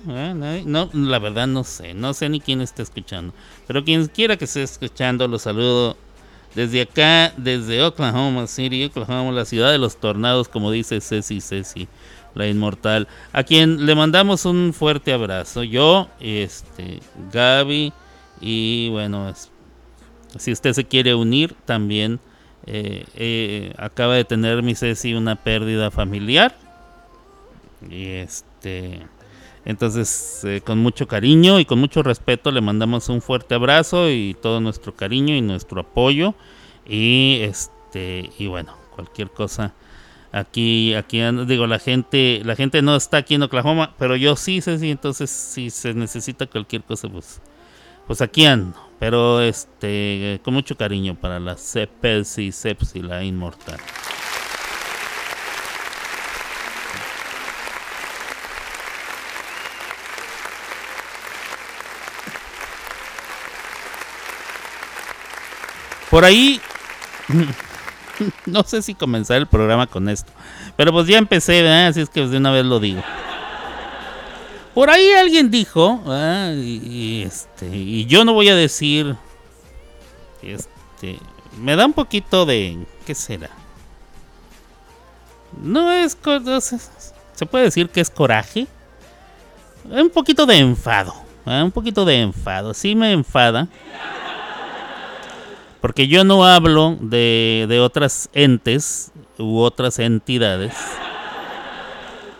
No, 0.64 0.88
la 0.94 1.18
verdad 1.18 1.46
no 1.46 1.64
sé. 1.64 1.92
No 1.92 2.14
sé 2.14 2.30
ni 2.30 2.40
quién 2.40 2.62
está 2.62 2.82
escuchando. 2.82 3.34
Pero 3.66 3.84
quien 3.84 4.06
quiera 4.06 4.38
que 4.38 4.46
esté 4.46 4.62
escuchando, 4.62 5.28
los 5.28 5.42
saludo 5.42 5.96
desde 6.54 6.80
acá, 6.80 7.34
desde 7.36 7.82
Oklahoma 7.82 8.46
City, 8.46 8.84
Oklahoma, 8.84 9.32
la 9.32 9.44
ciudad 9.44 9.70
de 9.70 9.78
los 9.78 9.98
tornados, 9.98 10.48
como 10.48 10.70
dice 10.70 11.00
Ceci 11.00 11.40
Ceci, 11.42 11.88
la 12.34 12.46
inmortal. 12.46 13.06
A 13.32 13.42
quien 13.42 13.84
le 13.84 13.94
mandamos 13.94 14.46
un 14.46 14.72
fuerte 14.72 15.12
abrazo. 15.12 15.62
Yo, 15.62 16.08
este, 16.20 17.00
Gaby 17.32 17.92
y 18.40 18.88
bueno, 18.90 19.28
es- 19.28 19.50
si 20.38 20.52
usted 20.52 20.72
se 20.74 20.84
quiere 20.86 21.14
unir 21.14 21.54
también. 21.66 22.20
eh, 22.70 23.06
eh, 23.16 23.72
acaba 23.78 24.14
de 24.16 24.24
tener 24.24 24.62
mi 24.62 24.74
Ceci 24.74 25.14
una 25.14 25.36
pérdida 25.36 25.90
familiar. 25.90 26.54
Y 27.90 28.06
este. 28.08 29.06
Entonces, 29.64 30.40
eh, 30.44 30.60
con 30.64 30.78
mucho 30.78 31.06
cariño 31.06 31.60
y 31.60 31.64
con 31.64 31.78
mucho 31.78 32.02
respeto, 32.02 32.50
le 32.50 32.60
mandamos 32.60 33.08
un 33.08 33.20
fuerte 33.20 33.54
abrazo 33.54 34.10
y 34.10 34.34
todo 34.40 34.60
nuestro 34.60 34.94
cariño 34.94 35.34
y 35.36 35.42
nuestro 35.42 35.80
apoyo. 35.82 36.34
Y 36.86 37.38
este, 37.42 38.30
y 38.38 38.46
bueno, 38.46 38.74
cualquier 38.94 39.30
cosa. 39.30 39.74
Aquí, 40.32 40.94
aquí 40.94 41.20
digo, 41.46 41.66
la 41.66 41.78
gente, 41.78 42.42
la 42.44 42.54
gente 42.56 42.82
no 42.82 42.96
está 42.96 43.18
aquí 43.18 43.34
en 43.36 43.42
Oklahoma, 43.42 43.94
pero 43.98 44.16
yo 44.16 44.36
sí 44.36 44.60
sí, 44.60 44.90
entonces 44.90 45.30
si 45.30 45.70
se 45.70 45.94
necesita 45.94 46.46
cualquier 46.46 46.82
cosa, 46.82 47.08
pues, 47.08 47.40
pues 48.08 48.22
aquí 48.22 48.46
ando. 48.46 48.76
Pero 48.98 49.40
este, 49.40 50.40
con 50.42 50.54
mucho 50.54 50.76
cariño 50.76 51.14
para 51.14 51.38
la 51.38 51.56
Cepelsi, 51.56 52.50
Sepsi, 52.50 53.00
la 53.00 53.22
inmortal. 53.22 53.78
Por 66.10 66.24
ahí, 66.24 66.60
no 68.46 68.64
sé 68.64 68.80
si 68.82 68.94
comenzar 68.94 69.36
el 69.36 69.46
programa 69.46 69.86
con 69.86 70.08
esto, 70.08 70.32
pero 70.74 70.90
pues 70.90 71.06
ya 71.06 71.18
empecé, 71.18 71.68
así 71.68 72.00
es 72.00 72.08
que 72.08 72.26
de 72.26 72.38
una 72.38 72.50
vez 72.50 72.64
lo 72.64 72.80
digo. 72.80 73.02
Por 74.78 74.90
ahí 74.90 75.10
alguien 75.10 75.50
dijo, 75.50 75.98
¿verdad? 76.04 76.54
y, 76.54 77.24
este, 77.24 77.66
y 77.66 78.06
yo 78.06 78.24
no 78.24 78.32
voy 78.32 78.48
a 78.48 78.54
decir, 78.54 79.16
este, 80.40 81.18
me 81.60 81.74
da 81.74 81.84
un 81.84 81.92
poquito 81.92 82.46
de, 82.46 82.86
¿qué 83.04 83.12
será? 83.12 83.50
No 85.60 85.90
es, 85.90 86.16
se 87.34 87.46
puede 87.46 87.64
decir 87.64 87.88
que 87.88 88.00
es 88.00 88.08
coraje, 88.08 88.68
un 89.84 90.10
poquito 90.10 90.46
de 90.46 90.58
enfado, 90.58 91.12
¿verdad? 91.44 91.64
un 91.64 91.72
poquito 91.72 92.04
de 92.04 92.20
enfado, 92.20 92.72
sí 92.72 92.94
me 92.94 93.10
enfada. 93.10 93.66
Porque 95.80 96.06
yo 96.06 96.22
no 96.22 96.44
hablo 96.44 96.96
de, 97.00 97.66
de 97.68 97.80
otras 97.80 98.30
entes 98.32 99.10
u 99.38 99.58
otras 99.58 99.98
entidades 99.98 100.72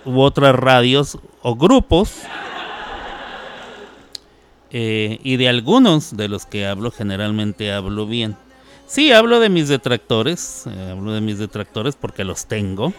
u 0.08 0.22
otras 0.22 0.54
radios 0.54 1.18
o 1.42 1.54
grupos. 1.54 2.22
eh, 4.70 5.20
y 5.22 5.36
de 5.36 5.48
algunos 5.48 6.16
de 6.16 6.28
los 6.28 6.46
que 6.46 6.66
hablo 6.66 6.90
generalmente 6.90 7.72
hablo 7.72 8.06
bien. 8.06 8.36
Sí, 8.86 9.12
hablo 9.12 9.38
de 9.38 9.50
mis 9.50 9.68
detractores, 9.68 10.64
eh, 10.66 10.88
hablo 10.92 11.12
de 11.12 11.20
mis 11.20 11.38
detractores 11.38 11.94
porque 11.94 12.24
los 12.24 12.46
tengo. 12.46 12.94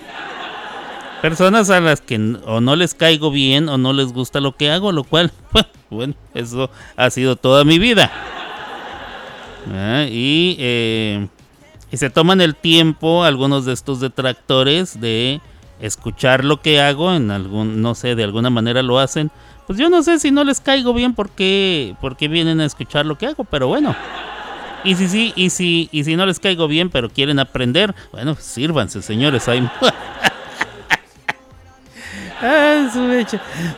Personas 1.22 1.70
a 1.72 1.82
las 1.82 2.00
que 2.00 2.16
o 2.46 2.62
no 2.62 2.76
les 2.76 2.94
caigo 2.94 3.32
bien 3.32 3.70
o 3.70 3.78
no 3.78 3.92
les 3.92 4.14
gusta 4.14 4.40
lo 4.40 4.56
que 4.56 4.72
hago, 4.72 4.92
lo 4.92 5.04
cual, 5.04 5.32
bueno, 5.90 6.14
eso 6.36 6.70
ha 6.96 7.10
sido 7.10 7.36
toda 7.36 7.64
mi 7.64 7.80
vida. 7.80 8.12
Ah, 9.74 10.06
y, 10.10 10.56
eh, 10.60 11.28
y 11.92 11.98
se 11.98 12.10
toman 12.12 12.40
el 12.40 12.56
tiempo 12.56 13.24
algunos 13.24 13.66
de 13.66 13.74
estos 13.74 14.00
detractores 14.00 15.02
de 15.02 15.42
escuchar 15.80 16.44
lo 16.46 16.62
que 16.62 16.82
hago, 16.82 17.14
en 17.14 17.32
algún, 17.32 17.82
no 17.82 17.96
sé, 17.96 18.16
de 18.16 18.24
alguna 18.24 18.50
manera 18.50 18.82
lo 18.84 19.00
hacen. 19.00 19.32
Pues 19.68 19.78
yo 19.80 19.90
no 19.90 20.02
sé 20.04 20.20
si 20.20 20.32
no 20.32 20.44
les 20.44 20.62
caigo 20.62 20.94
bien 20.94 21.14
porque, 21.14 21.96
porque 22.02 22.28
vienen 22.28 22.60
a 22.60 22.66
escuchar 22.66 23.06
lo 23.06 23.18
que 23.18 23.28
hago, 23.28 23.44
pero 23.44 23.68
bueno. 23.68 23.96
Y 24.84 24.96
si 24.96 25.08
sí, 25.08 25.34
y 25.36 25.50
si, 25.50 25.90
y 25.92 26.04
si 26.06 26.16
no 26.16 26.26
les 26.26 26.40
caigo 26.40 26.68
bien, 26.68 26.90
pero 26.90 27.10
quieren 27.10 27.38
aprender, 27.40 27.94
bueno, 28.12 28.36
sírvanse, 28.36 29.02
señores. 29.02 29.48
Hay... 29.48 29.70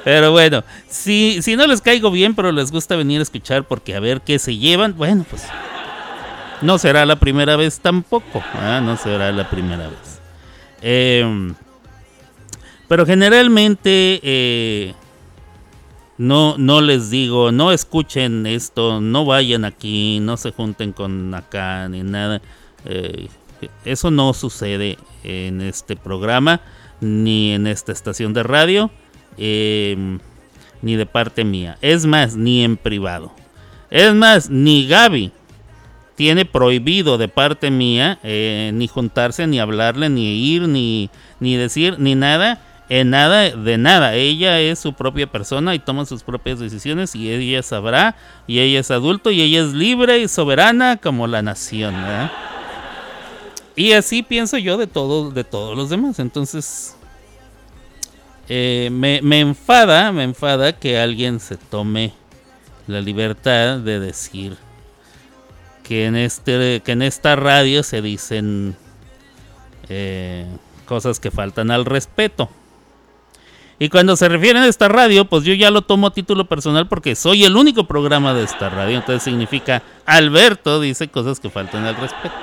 Pero 0.04 0.32
bueno, 0.32 0.64
si, 0.88 1.42
si 1.42 1.56
no 1.56 1.66
les 1.66 1.82
caigo 1.82 2.12
bien, 2.12 2.36
pero 2.36 2.52
les 2.52 2.72
gusta 2.72 2.96
venir 2.96 3.20
a 3.20 3.24
escuchar 3.24 3.64
porque 3.64 3.96
a 3.96 4.00
ver 4.00 4.22
qué 4.22 4.38
se 4.38 4.56
llevan, 4.56 4.96
bueno, 4.96 5.26
pues 5.30 5.48
no 6.62 6.78
será 6.78 7.06
la 7.06 7.16
primera 7.16 7.56
vez 7.56 7.80
tampoco. 7.80 8.44
ah, 8.54 8.80
No 8.84 8.98
será 8.98 9.32
la 9.32 9.50
primera 9.50 9.88
vez. 9.88 10.22
Em, 10.82 11.56
pero 12.92 13.06
generalmente 13.06 14.20
eh, 14.22 14.94
no, 16.18 16.58
no 16.58 16.82
les 16.82 17.10
digo, 17.10 17.54
no 17.54 17.72
escuchen 17.72 18.46
esto, 18.46 19.00
no 19.00 19.24
vayan 19.24 19.64
aquí, 19.64 20.20
no 20.20 20.36
se 20.36 20.52
junten 20.52 20.92
con 20.92 21.34
acá 21.34 21.88
ni 21.88 22.04
nada. 22.04 22.42
Eh, 22.84 23.30
eso 23.86 24.12
no 24.12 24.34
sucede 24.34 24.98
en 25.24 25.62
este 25.62 25.96
programa 25.96 26.60
ni 27.00 27.54
en 27.54 27.66
esta 27.66 27.94
estación 27.94 28.34
de 28.34 28.44
radio, 28.44 28.92
em, 29.38 30.20
ni 30.82 30.98
de 30.98 31.06
parte 31.06 31.46
mía. 31.46 31.78
Es 31.80 32.06
más, 32.06 32.36
ni 32.36 32.62
en 32.62 32.76
privado. 32.76 33.32
Es 33.90 34.14
más, 34.14 34.50
ni 34.50 34.86
Gaby 34.86 35.32
tiene 36.18 36.44
prohibido 36.44 37.18
de 37.18 37.30
parte 37.30 37.72
mía 37.72 38.20
eh, 38.22 38.72
ni 38.74 38.90
juntarse, 38.90 39.48
ni 39.48 39.62
hablarle, 39.62 40.10
ni 40.10 40.54
ir, 40.54 40.64
ni, 40.64 41.10
ni 41.40 41.56
decir, 41.56 41.98
ni 41.98 42.16
nada. 42.16 42.62
En 42.94 43.10
nada, 43.10 43.52
de 43.52 43.78
nada. 43.78 44.16
Ella 44.16 44.60
es 44.60 44.78
su 44.80 44.92
propia 44.92 45.26
persona 45.26 45.74
y 45.74 45.80
toma 45.80 46.06
sus 46.06 46.24
propias 46.24 46.60
decisiones 46.60 47.16
y 47.16 47.32
ella 47.32 47.64
sabrá. 47.64 48.18
Y 48.48 48.60
ella 48.60 48.82
es 48.82 48.92
adulto 48.92 49.32
y 49.32 49.42
ella 49.42 49.62
es 49.62 49.72
libre 49.72 50.20
y 50.20 50.28
soberana 50.28 50.98
como 50.98 51.26
la 51.26 51.42
nación. 51.42 51.96
Y 53.78 53.94
así 53.94 54.24
pienso 54.24 54.58
yo 54.58 54.76
de 54.76 54.88
todos, 54.88 55.34
de 55.34 55.46
todos 55.46 55.78
los 55.78 55.90
demás. 55.90 56.20
Entonces, 56.20 56.98
eh, 58.50 58.90
me, 58.92 59.22
me 59.22 59.40
enfada, 59.40 60.12
me 60.12 60.24
enfada 60.24 60.78
que 60.78 61.00
alguien 61.00 61.40
se 61.40 61.56
tome 61.56 62.12
la 62.88 63.00
libertad 63.00 63.78
de 63.78 64.02
decir 64.02 64.58
que 65.84 66.08
en 66.08 66.18
este, 66.18 66.82
que 66.84 66.92
en 66.92 67.04
esta 67.04 67.38
radio 67.38 67.84
se 67.84 68.02
dicen 68.02 68.76
eh, 69.88 70.46
cosas 70.86 71.22
que 71.22 71.32
faltan 71.32 71.72
al 71.72 71.86
respeto. 71.86 72.50
Y 73.84 73.90
cuando 73.90 74.16
se 74.16 74.30
refieren 74.30 74.62
a 74.62 74.68
esta 74.68 74.88
radio, 74.90 75.26
pues 75.26 75.44
yo 75.44 75.56
ya 75.56 75.72
lo 75.72 75.82
tomo 75.82 76.06
a 76.06 76.14
título 76.14 76.46
personal 76.46 76.88
porque 76.88 77.16
soy 77.16 77.46
el 77.46 77.56
único 77.58 77.86
programa 77.88 78.32
de 78.36 78.44
esta 78.44 78.70
radio. 78.70 78.98
Entonces 78.98 79.24
significa 79.24 79.82
Alberto 80.06 80.80
dice 80.80 81.08
cosas 81.08 81.40
que 81.40 81.50
faltan 81.50 81.86
al 81.86 81.96
respeto. 81.96 82.36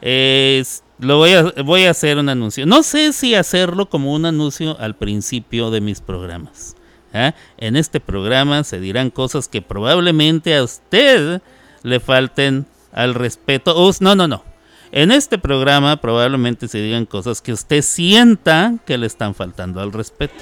Es- 0.00 0.84
lo 1.00 1.16
voy 1.16 1.32
a, 1.32 1.42
voy 1.64 1.84
a 1.86 1.90
hacer 1.90 2.18
un 2.18 2.28
anuncio. 2.28 2.64
No 2.64 2.84
sé 2.84 3.12
si 3.12 3.34
hacerlo 3.34 3.86
como 3.88 4.12
un 4.12 4.24
anuncio 4.24 4.76
al 4.78 4.94
principio 4.94 5.72
de 5.72 5.80
mis 5.80 6.00
programas. 6.00 6.76
¿ah? 7.12 7.34
En 7.58 7.74
este 7.74 7.98
programa 7.98 8.62
se 8.62 8.78
dirán 8.78 9.10
cosas 9.10 9.48
que 9.48 9.62
probablemente 9.62 10.54
a 10.56 10.62
usted 10.62 11.40
le 11.82 11.98
falten 11.98 12.66
al 12.92 13.14
respeto. 13.14 13.82
Us- 13.84 14.00
no, 14.00 14.14
no, 14.14 14.28
no. 14.28 14.44
En 14.92 15.12
este 15.12 15.38
programa 15.38 15.96
probablemente 16.00 16.66
se 16.66 16.78
digan 16.78 17.06
cosas 17.06 17.40
que 17.40 17.52
usted 17.52 17.82
sienta 17.82 18.74
que 18.84 18.98
le 18.98 19.06
están 19.06 19.34
faltando 19.34 19.80
al 19.80 19.92
respeto. 19.92 20.34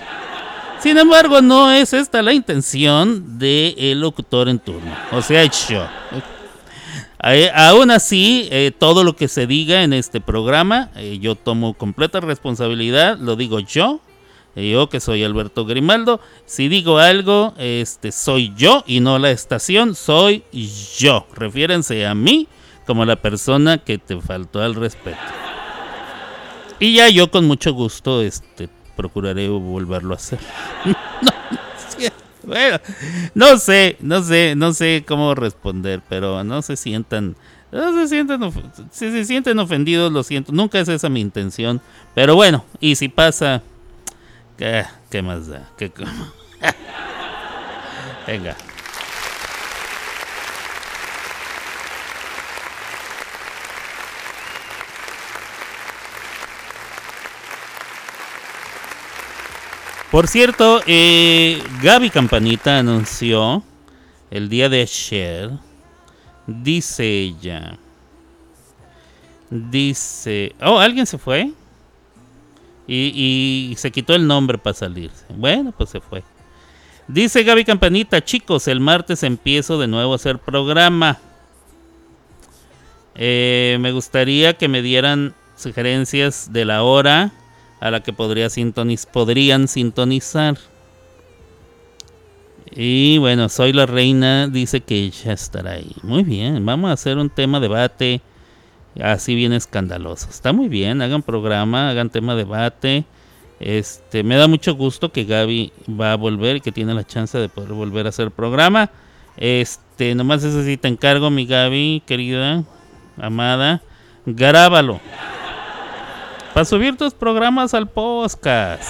Sin 0.80 0.96
embargo, 0.96 1.42
no 1.42 1.70
es 1.70 1.92
esta 1.92 2.22
la 2.22 2.32
intención 2.32 3.38
del 3.38 4.00
locutor 4.00 4.48
en 4.48 4.58
turno. 4.58 4.94
O 5.12 5.20
sea, 5.20 5.44
yo. 5.44 5.86
Eh, 7.24 7.50
aún 7.52 7.90
así, 7.90 8.48
eh, 8.50 8.70
todo 8.76 9.04
lo 9.04 9.16
que 9.16 9.28
se 9.28 9.46
diga 9.46 9.82
en 9.82 9.92
este 9.92 10.20
programa, 10.20 10.90
eh, 10.94 11.18
yo 11.20 11.34
tomo 11.34 11.74
completa 11.74 12.20
responsabilidad, 12.20 13.18
lo 13.18 13.34
digo 13.34 13.58
yo, 13.58 14.00
yo 14.54 14.88
que 14.88 15.00
soy 15.00 15.24
Alberto 15.24 15.66
Grimaldo. 15.66 16.20
Si 16.46 16.68
digo 16.68 16.98
algo, 16.98 17.54
este 17.58 18.12
soy 18.12 18.52
yo 18.56 18.82
y 18.86 19.00
no 19.00 19.18
la 19.18 19.30
estación, 19.30 19.94
soy 19.94 20.42
yo. 20.98 21.26
Refiérense 21.34 22.06
a 22.06 22.14
mí 22.14 22.48
como 22.88 23.04
la 23.04 23.16
persona 23.16 23.76
que 23.76 23.98
te 23.98 24.18
faltó 24.18 24.62
al 24.62 24.74
respeto. 24.74 25.18
Y 26.80 26.94
ya 26.94 27.10
yo 27.10 27.30
con 27.30 27.46
mucho 27.46 27.74
gusto 27.74 28.22
este 28.22 28.70
procuraré 28.96 29.50
volverlo 29.50 30.14
a 30.14 30.16
hacer. 30.16 30.38
No, 31.20 31.32
bueno, 32.44 32.78
no 33.34 33.58
sé, 33.58 33.98
no 34.00 34.22
sé, 34.22 34.54
no 34.56 34.72
sé 34.72 35.04
cómo 35.06 35.34
responder, 35.34 36.00
pero 36.08 36.42
no 36.44 36.62
se 36.62 36.76
sientan, 36.76 37.36
no 37.70 37.92
se 37.92 38.08
sientan, 38.08 38.50
si 38.90 39.10
se 39.10 39.24
sienten 39.26 39.58
ofendidos, 39.58 40.10
lo 40.10 40.22
siento, 40.22 40.52
nunca 40.52 40.78
es 40.78 40.88
esa 40.88 41.10
mi 41.10 41.20
intención, 41.20 41.82
pero 42.14 42.36
bueno, 42.36 42.64
y 42.80 42.94
si 42.94 43.08
pasa, 43.08 43.62
¿qué, 44.56 44.86
qué 45.10 45.20
más 45.20 45.48
da? 45.48 45.68
¿Qué 45.76 45.92
Venga. 48.26 48.56
Por 60.10 60.26
cierto, 60.26 60.80
eh, 60.86 61.62
Gaby 61.82 62.08
Campanita 62.08 62.78
anunció 62.78 63.62
el 64.30 64.48
día 64.48 64.70
de 64.70 64.80
ayer. 64.80 65.50
Dice 66.46 67.04
ella. 67.04 67.78
Dice. 69.50 70.54
Oh, 70.62 70.78
alguien 70.78 71.04
se 71.04 71.18
fue. 71.18 71.52
Y, 72.86 73.74
se 73.76 73.90
quitó 73.90 74.14
el 74.14 74.26
nombre 74.26 74.56
para 74.56 74.72
salirse. 74.72 75.26
Bueno, 75.28 75.74
pues 75.76 75.90
se 75.90 76.00
fue. 76.00 76.24
Dice 77.06 77.42
Gaby 77.42 77.66
Campanita, 77.66 78.24
chicos, 78.24 78.66
el 78.66 78.80
martes 78.80 79.22
empiezo 79.22 79.78
de 79.78 79.88
nuevo 79.88 80.14
a 80.14 80.16
hacer 80.16 80.38
programa. 80.38 81.18
Eh, 83.14 83.76
me 83.80 83.92
gustaría 83.92 84.56
que 84.56 84.68
me 84.68 84.80
dieran 84.80 85.34
sugerencias 85.54 86.50
de 86.50 86.64
la 86.64 86.82
hora 86.82 87.32
a 87.80 87.90
la 87.90 88.02
que 88.02 88.12
podría 88.12 88.48
podrían 89.12 89.68
sintonizar. 89.68 90.58
Y 92.70 93.18
bueno, 93.18 93.48
soy 93.48 93.72
la 93.72 93.86
reina, 93.86 94.46
dice 94.46 94.80
que 94.80 95.10
ya 95.10 95.32
estará 95.32 95.72
ahí. 95.72 95.94
Muy 96.02 96.22
bien, 96.22 96.64
vamos 96.64 96.90
a 96.90 96.94
hacer 96.94 97.18
un 97.18 97.30
tema 97.30 97.60
debate 97.60 98.20
así 99.00 99.34
bien 99.34 99.52
escandaloso. 99.52 100.28
Está 100.28 100.52
muy 100.52 100.68
bien, 100.68 101.02
hagan 101.02 101.22
programa, 101.22 101.90
hagan 101.90 102.10
tema 102.10 102.34
debate. 102.34 103.04
Este, 103.60 104.22
me 104.22 104.36
da 104.36 104.46
mucho 104.46 104.74
gusto 104.74 105.10
que 105.10 105.24
Gaby 105.24 105.72
va 105.88 106.12
a 106.12 106.16
volver 106.16 106.56
y 106.56 106.60
que 106.60 106.72
tiene 106.72 106.94
la 106.94 107.04
chance 107.04 107.36
de 107.38 107.48
poder 107.48 107.72
volver 107.72 108.06
a 108.06 108.10
hacer 108.10 108.30
programa. 108.30 108.90
Este, 109.36 110.14
nomás 110.14 110.44
eso 110.44 110.62
sí 110.64 110.76
te 110.76 110.88
encargo, 110.88 111.30
mi 111.30 111.46
Gaby, 111.46 112.02
querida, 112.06 112.64
amada, 113.16 113.82
grábalo. 114.26 115.00
Para 116.58 116.66
subir 116.66 116.96
tus 116.96 117.14
programas 117.14 117.72
al 117.72 117.88
podcast. 117.88 118.82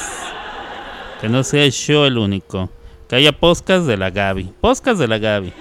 Que 1.20 1.28
no 1.28 1.44
sea 1.44 1.68
yo 1.68 2.06
el 2.06 2.16
único. 2.16 2.70
Que 3.06 3.16
haya 3.16 3.30
podcast 3.30 3.86
de 3.86 3.98
la 3.98 4.08
Gaby. 4.08 4.54
Podcast 4.58 4.98
de 4.98 5.06
la 5.06 5.18
Gaby. 5.18 5.52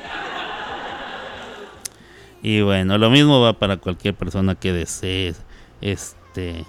Y 2.42 2.62
bueno, 2.62 2.98
lo 2.98 3.10
mismo 3.10 3.42
va 3.42 3.52
para 3.52 3.76
cualquier 3.76 4.16
persona 4.16 4.56
que 4.56 4.72
desee 4.72 5.36
este 5.82 6.66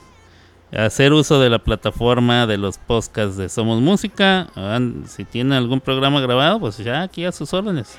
hacer 0.77 1.13
uso 1.13 1.39
de 1.39 1.51
la 1.51 1.61
plataforma 1.61 2.49
de 2.49 2.59
los 2.59 2.77
podcasts 2.79 3.37
de 3.37 3.49
Somos 3.49 3.81
Música. 3.81 4.49
Ah, 4.57 4.81
Si 5.07 5.25
tienen 5.25 5.53
algún 5.53 5.81
programa 5.81 6.21
grabado, 6.21 6.59
pues 6.59 6.79
ya 6.79 7.03
aquí 7.03 7.25
a 7.25 7.31
sus 7.31 7.55
órdenes. 7.55 7.97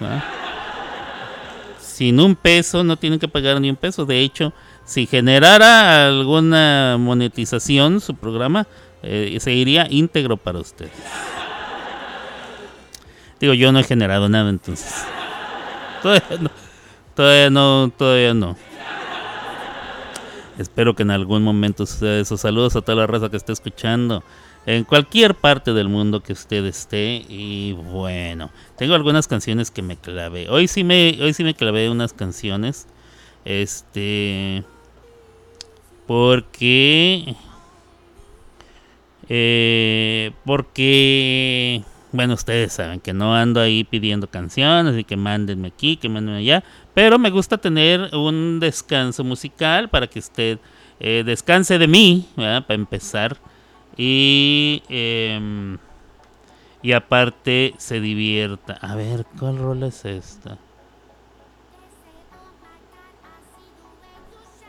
Sin 1.80 2.20
un 2.20 2.36
peso, 2.36 2.84
no 2.84 2.98
tienen 2.98 3.18
que 3.18 3.30
pagar 3.30 3.62
ni 3.62 3.70
un 3.70 3.78
peso. 3.78 4.06
De 4.06 4.20
hecho, 4.20 4.52
si 4.90 5.06
generara 5.06 6.08
alguna 6.08 6.98
monetización 7.00 8.02
su 8.02 8.16
programa, 8.16 8.66
eh, 9.04 9.38
se 9.40 9.54
iría 9.54 9.86
íntegro 9.88 10.36
para 10.36 10.58
ustedes. 10.58 10.92
Digo, 13.40 13.54
yo 13.54 13.72
no 13.72 13.78
he 13.78 13.84
generado 13.84 14.28
nada 14.30 14.50
entonces. 14.50 15.06
Todavía 16.02 16.40
no, 16.42 16.50
todavía 17.14 17.50
no, 17.52 17.92
todavía 17.96 18.34
no. 18.34 18.58
Espero 20.58 20.96
que 20.96 21.04
en 21.04 21.12
algún 21.12 21.44
momento 21.44 21.86
suceda 21.86 22.20
eso. 22.20 22.36
Saludos 22.36 22.76
a 22.76 22.82
toda 22.82 22.96
la 22.96 23.06
raza 23.06 23.30
que 23.30 23.38
esté 23.38 23.54
escuchando. 23.54 24.24
En 24.66 24.86
cualquier 24.86 25.36
parte 25.36 25.72
del 25.74 25.88
mundo 25.88 26.24
que 26.24 26.34
usted 26.34 26.66
esté. 26.66 27.24
Y 27.30 27.74
bueno, 27.74 28.50
tengo 28.76 28.96
algunas 28.96 29.28
canciones 29.28 29.70
que 29.70 29.84
me 29.84 29.98
clavé. 29.98 30.50
Hoy 30.50 30.68
sí 30.68 30.84
me, 30.84 31.16
hoy 31.22 31.36
sí 31.36 31.44
me 31.44 31.54
clavé 31.54 31.92
unas 31.92 32.12
canciones. 32.12 32.88
Este. 33.46 34.64
Porque. 36.10 37.36
Eh, 39.28 40.32
porque, 40.44 41.84
bueno, 42.12 42.34
ustedes 42.34 42.74
saben 42.74 43.00
que 43.00 43.14
no 43.14 43.36
ando 43.36 43.62
ahí 43.62 43.84
pidiendo 43.84 44.26
canciones 44.26 44.98
y 44.98 45.04
que 45.04 45.16
mándenme 45.16 45.68
aquí, 45.68 45.98
que 45.98 46.10
mándenme 46.10 46.40
allá. 46.40 46.64
Pero 46.96 47.20
me 47.20 47.30
gusta 47.30 47.60
tener 47.60 48.10
un 48.16 48.60
descanso 48.60 49.24
musical 49.24 49.88
para 49.90 50.08
que 50.08 50.18
usted 50.18 50.58
eh, 51.00 51.22
descanse 51.24 51.78
de 51.78 51.88
mí, 51.88 52.28
¿verdad? 52.36 52.66
para 52.66 52.80
empezar. 52.80 53.38
Y, 53.96 54.82
em, 54.90 55.78
y 56.82 56.92
aparte 56.94 57.76
se 57.78 58.00
divierta. 58.00 58.80
A 58.82 58.96
ver, 58.96 59.28
¿cuál 59.38 59.60
rol 59.60 59.84
es 59.84 60.04
esta? 60.06 60.58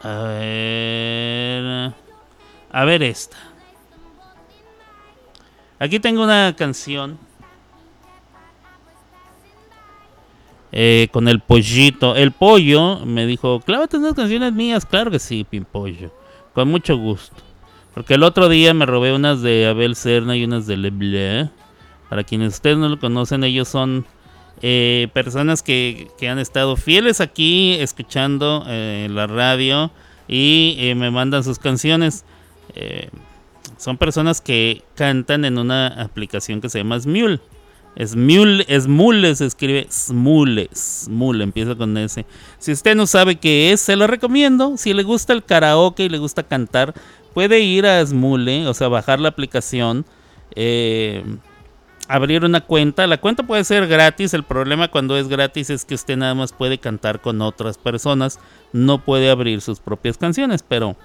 A 0.02 0.22
ver. 0.22 1.94
A 2.72 2.84
ver 2.84 3.02
esta. 3.02 3.36
Aquí 5.78 5.98
tengo 6.00 6.22
una 6.22 6.54
canción. 6.56 7.18
eh, 10.72 11.08
con 11.12 11.28
el 11.28 11.40
pollito. 11.40 12.14
El 12.14 12.32
pollo 12.32 13.04
me 13.04 13.26
dijo, 13.26 13.60
clávate 13.60 13.96
unas 13.96 14.14
canciones 14.14 14.52
mías. 14.52 14.86
Claro 14.86 15.10
que 15.10 15.18
sí, 15.18 15.44
Pimpollo. 15.48 16.12
Con 16.54 16.68
mucho 16.68 16.96
gusto. 16.96 17.36
Porque 17.94 18.14
el 18.14 18.22
otro 18.22 18.48
día 18.48 18.72
me 18.74 18.86
robé 18.86 19.12
unas 19.12 19.42
de 19.42 19.66
Abel 19.66 19.96
Serna 19.96 20.36
y 20.36 20.44
unas 20.44 20.66
de 20.66 20.76
Leble. 20.76 21.50
Para 22.08 22.24
quienes 22.24 22.54
ustedes 22.54 22.76
no 22.76 22.88
lo 22.88 22.98
conocen, 22.98 23.44
ellos 23.44 23.68
son 23.68 24.06
eh, 24.62 25.09
personas 25.12 25.62
que, 25.62 26.09
que 26.18 26.29
han 26.29 26.38
estado 26.38 26.77
fieles 26.77 27.20
aquí 27.20 27.75
escuchando 27.75 28.64
eh, 28.66 29.09
la 29.11 29.27
radio 29.27 29.90
y 30.29 30.77
eh, 30.79 30.94
me 30.94 31.11
mandan 31.11 31.44
sus 31.44 31.59
canciones. 31.59 32.25
Son 33.79 33.96
personas 33.96 34.40
que 34.40 34.83
cantan 34.94 35.44
en 35.44 35.59
una 35.59 35.88
aplicación 35.88 36.61
que 36.61 36.68
se 36.68 36.79
llama 36.79 37.01
Smule. 37.01 37.40
Smule, 37.99 38.64
Smule 38.81 39.35
se 39.35 39.46
escribe 39.46 39.87
Smule, 39.90 40.70
Smule, 40.73 41.42
empieza 41.42 41.75
con 41.75 41.96
S. 41.96 42.25
Si 42.59 42.73
usted 42.73 42.94
no 42.94 43.07
sabe 43.07 43.37
qué 43.37 43.73
es, 43.73 43.81
se 43.81 43.96
lo 43.96 44.07
recomiendo. 44.07 44.77
Si 44.77 44.94
le 44.94 45.03
gusta 45.03 45.33
el 45.33 45.44
karaoke 45.44 46.05
y 46.05 46.09
le 46.09 46.18
gusta 46.18 46.42
cantar, 46.42 46.94
puede 47.35 47.61
ir 47.61 47.87
a 47.87 48.05
Smule, 48.07 48.66
o 48.66 48.75
sea, 48.75 48.88
bajar 48.88 49.20
la 49.20 49.31
aplicación, 49.31 50.05
eh, 50.55 51.25
abrir 52.11 52.44
una 52.44 52.61
cuenta. 52.61 53.07
La 53.07 53.18
cuenta 53.18 53.44
puede 53.44 53.64
ser 53.64 53.87
gratis. 53.87 54.35
El 54.35 54.42
problema 54.42 54.88
cuando 54.88 55.16
es 55.16 55.29
gratis 55.29 55.70
es 55.70 55.85
que 55.85 55.94
usted 55.94 56.16
nada 56.16 56.35
más 56.35 56.53
puede 56.53 56.79
cantar 56.79 57.20
con 57.20 57.40
otras 57.40 57.79
personas, 57.79 58.40
no 58.73 59.05
puede 59.05 59.31
abrir 59.31 59.61
sus 59.61 59.81
propias 59.81 60.18
canciones. 60.18 60.62
Pero 60.66 60.96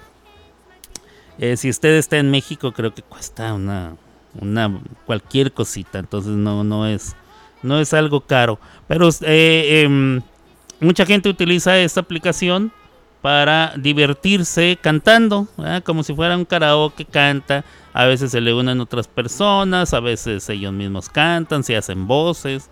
eh, 1.37 1.57
si 1.57 1.69
usted 1.69 1.95
está 1.95 2.17
en 2.17 2.31
México, 2.31 2.71
creo 2.71 2.93
que 2.93 3.01
cuesta 3.01 3.53
una 3.53 3.95
una 4.41 4.81
cualquier 5.05 5.51
cosita 5.53 5.99
entonces 5.99 6.33
no 6.33 6.63
no 6.63 6.85
es 6.85 7.15
no 7.63 7.79
es 7.79 7.93
algo 7.93 8.21
caro 8.21 8.59
pero 8.87 9.09
eh, 9.21 9.83
em, 9.83 10.21
mucha 10.79 11.05
gente 11.05 11.29
utiliza 11.29 11.77
esta 11.77 12.01
aplicación 12.01 12.71
para 13.25 13.73
divertirse 13.75 14.77
cantando 14.79 15.47
como 15.83 16.03
si 16.03 16.13
fuera 16.13 16.37
un 16.37 16.45
karaoke 16.45 17.05
canta 17.05 17.65
a 17.91 18.05
veces 18.05 18.29
se 18.29 18.39
le 18.39 18.53
unen 18.53 18.79
otras 18.79 19.07
personas 19.07 19.95
a 19.95 19.99
veces 19.99 20.47
ellos 20.47 20.71
mismos 20.71 21.09
cantan 21.09 21.63
se 21.63 21.75
hacen 21.75 22.05
voces 22.05 22.69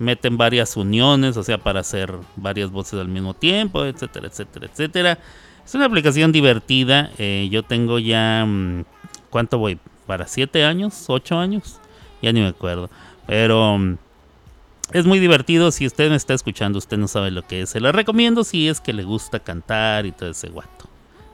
meten 0.00 0.36
varias 0.36 0.76
uniones 0.76 1.36
o 1.36 1.44
sea 1.44 1.58
para 1.58 1.78
hacer 1.78 2.12
varias 2.34 2.72
voces 2.72 2.98
al 2.98 3.06
mismo 3.06 3.32
tiempo 3.32 3.84
etcétera 3.84 4.26
etcétera 4.26 4.66
etcétera. 4.66 5.18
Es 5.64 5.72
una 5.76 5.84
aplicación 5.84 6.32
divertida 6.32 7.12
eh, 7.16 7.46
yo 7.52 7.62
tengo 7.62 8.00
ya 8.00 8.44
mm, 8.44 8.82
cuánto 9.30 9.58
voy 9.58 9.78
para 10.08 10.26
7 10.26 10.64
años, 10.64 11.04
8 11.06 11.38
años, 11.38 11.78
ya 12.20 12.32
ni 12.32 12.40
me 12.40 12.48
acuerdo. 12.48 12.90
Pero 13.28 13.76
um, 13.76 13.98
es 14.92 15.06
muy 15.06 15.18
divertido. 15.18 15.70
Si 15.70 15.86
usted 15.86 16.10
me 16.10 16.16
está 16.16 16.34
escuchando, 16.34 16.78
usted 16.78 16.98
no 16.98 17.08
sabe 17.08 17.30
lo 17.30 17.42
que 17.46 17.62
es. 17.62 17.70
Se 17.70 17.80
lo 17.80 17.92
recomiendo 17.92 18.44
si 18.44 18.68
es 18.68 18.80
que 18.80 18.92
le 18.92 19.04
gusta 19.04 19.40
cantar 19.40 20.06
y 20.06 20.12
todo 20.12 20.30
ese 20.30 20.48
guato. 20.48 20.88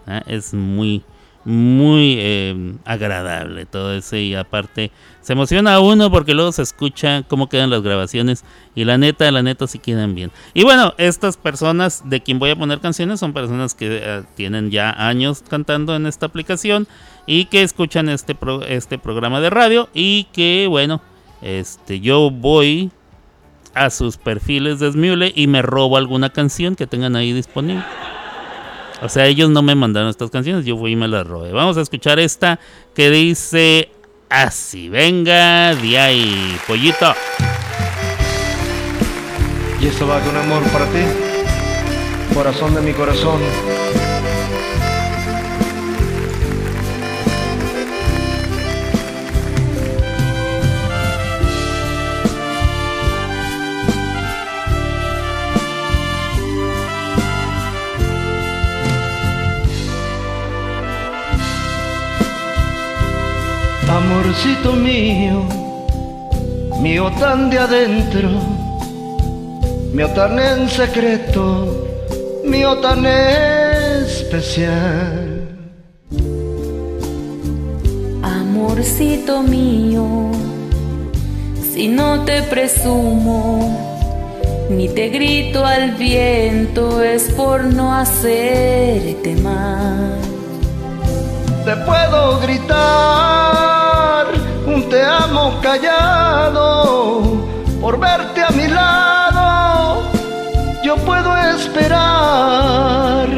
¿eh? 0.06 0.22
Es 0.26 0.54
muy, 0.54 1.02
muy 1.44 2.16
eh, 2.18 2.74
agradable 2.84 3.66
todo 3.66 3.94
eso. 3.94 4.16
Y 4.16 4.34
aparte, 4.34 4.90
se 5.20 5.32
emociona 5.32 5.74
a 5.74 5.80
uno 5.80 6.10
porque 6.10 6.34
luego 6.34 6.52
se 6.52 6.62
escucha 6.62 7.22
cómo 7.28 7.48
quedan 7.48 7.70
las 7.70 7.82
grabaciones. 7.82 8.44
Y 8.74 8.84
la 8.84 8.98
neta, 8.98 9.30
la 9.30 9.42
neta, 9.42 9.66
sí 9.66 9.78
quedan 9.78 10.14
bien. 10.14 10.30
Y 10.54 10.64
bueno, 10.64 10.94
estas 10.98 11.36
personas 11.36 12.02
de 12.08 12.22
quien 12.22 12.38
voy 12.38 12.50
a 12.50 12.56
poner 12.56 12.80
canciones 12.80 13.20
son 13.20 13.32
personas 13.32 13.74
que 13.74 14.00
eh, 14.02 14.22
tienen 14.36 14.70
ya 14.70 14.90
años 14.90 15.42
cantando 15.48 15.94
en 15.96 16.06
esta 16.06 16.26
aplicación 16.26 16.86
y 17.26 17.44
que 17.46 17.62
escuchan 17.62 18.08
este, 18.08 18.34
pro- 18.34 18.64
este 18.64 18.98
programa 18.98 19.40
de 19.40 19.50
radio 19.50 19.90
y 19.92 20.24
que 20.32 20.66
bueno, 20.66 21.02
este 21.42 22.00
yo 22.00 22.30
voy 22.30 22.90
a 23.78 23.90
sus 23.90 24.16
perfiles 24.16 24.80
de 24.80 24.90
Smule 24.90 25.32
y 25.34 25.46
me 25.46 25.62
robo 25.62 25.96
alguna 25.96 26.30
canción 26.30 26.74
que 26.74 26.86
tengan 26.86 27.16
ahí 27.16 27.32
disponible. 27.32 27.84
O 29.00 29.08
sea, 29.08 29.26
ellos 29.26 29.48
no 29.50 29.62
me 29.62 29.74
mandaron 29.74 30.10
estas 30.10 30.30
canciones, 30.30 30.64
yo 30.64 30.76
fui 30.76 30.92
y 30.92 30.96
me 30.96 31.06
las 31.06 31.26
robé. 31.26 31.52
Vamos 31.52 31.76
a 31.76 31.82
escuchar 31.82 32.18
esta 32.18 32.58
que 32.94 33.10
dice 33.10 33.90
así, 34.28 34.88
venga 34.88 35.74
de 35.76 35.98
ahí, 35.98 36.58
pollito. 36.66 37.14
Y 39.80 39.86
esto 39.86 40.08
va 40.08 40.20
con 40.20 40.36
amor 40.36 40.62
para 40.72 40.86
ti, 40.86 40.98
corazón 42.34 42.74
de 42.74 42.80
mi 42.80 42.92
corazón. 42.92 43.38
Amorcito 63.88 64.72
mío, 64.72 65.44
mío 66.80 67.10
tan 67.18 67.50
de 67.50 67.58
adentro 67.58 68.58
mío 69.92 70.08
tan 70.10 70.38
en 70.38 70.68
secreto, 70.68 71.66
mío 72.44 72.78
tan 72.78 73.04
especial. 74.06 75.48
Amorcito 78.22 79.42
mío, 79.42 80.30
si 81.72 81.88
no 81.88 82.24
te 82.24 82.42
presumo, 82.42 83.36
ni 84.70 84.88
te 84.88 85.08
grito 85.08 85.64
al 85.64 85.92
viento, 85.92 87.02
es 87.02 87.24
por 87.32 87.64
no 87.64 87.94
hacerte 87.94 89.34
mal. 89.42 90.18
Te 91.64 91.76
puedo 91.76 92.38
gritar 92.40 93.77
un 94.68 94.88
te 94.88 95.02
amo 95.02 95.58
callado 95.62 97.22
por 97.80 97.98
verte 97.98 98.42
a 98.42 98.50
mi 98.50 98.66
lado. 98.68 100.02
Yo 100.84 100.96
puedo 101.08 101.36
esperar 101.54 103.28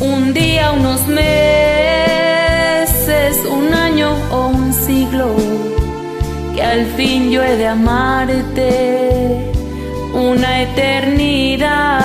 Un 0.00 0.32
día, 0.34 0.72
unos 0.72 1.06
meses, 1.06 1.72
un 3.58 3.72
año 3.72 4.10
o 4.30 4.48
un 4.48 4.72
siglo, 4.72 5.28
que 6.54 6.62
al 6.62 6.86
fin 6.96 7.30
yo 7.30 7.42
he 7.42 7.56
de 7.56 7.66
amarte 7.66 9.50
una 10.12 10.62
eternidad. 10.62 12.04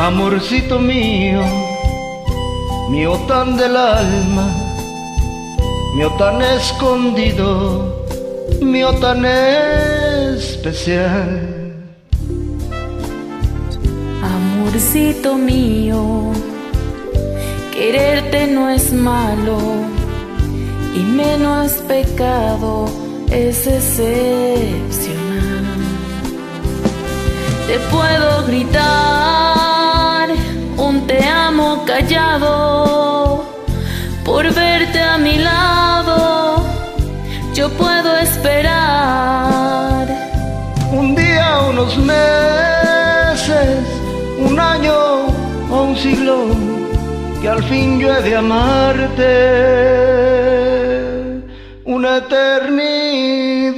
Amorcito 0.00 0.78
mío, 0.78 1.42
mío 2.88 3.20
tan 3.28 3.58
del 3.58 3.76
alma, 3.76 4.48
mío 5.94 6.10
tan 6.16 6.40
escondido, 6.40 8.06
mío 8.62 8.94
tan 8.94 9.26
especial. 10.34 11.28
Amorcito 14.24 15.36
mío, 15.36 16.32
quererte 17.70 18.46
no 18.46 18.70
es 18.70 18.94
malo 18.94 19.58
y 20.94 21.00
menos 21.00 21.72
pecado 21.86 22.86
es 23.30 23.66
excepcional. 23.66 25.20
Te 27.66 27.78
puedo 27.90 28.46
gritar 28.46 29.69
un 30.80 31.06
te 31.06 31.22
amo 31.22 31.84
callado 31.86 33.44
por 34.24 34.44
verte 34.52 34.98
a 35.00 35.18
mi 35.18 35.36
lado. 35.38 36.64
Yo 37.54 37.68
puedo 37.70 38.16
esperar 38.16 40.06
Un 40.92 41.14
día, 41.14 41.60
unos 41.70 41.96
meses, 41.98 43.78
un 44.38 44.58
año 44.58 44.94
o 45.70 45.82
un 45.82 45.96
siglo, 45.96 46.36
que 47.40 47.48
al 47.48 47.62
fin 47.64 48.00
yo 48.00 48.12
he 48.14 48.22
de 48.22 48.36
amarte. 48.36 49.30
Una 51.84 52.16
eternidad. 52.18 53.70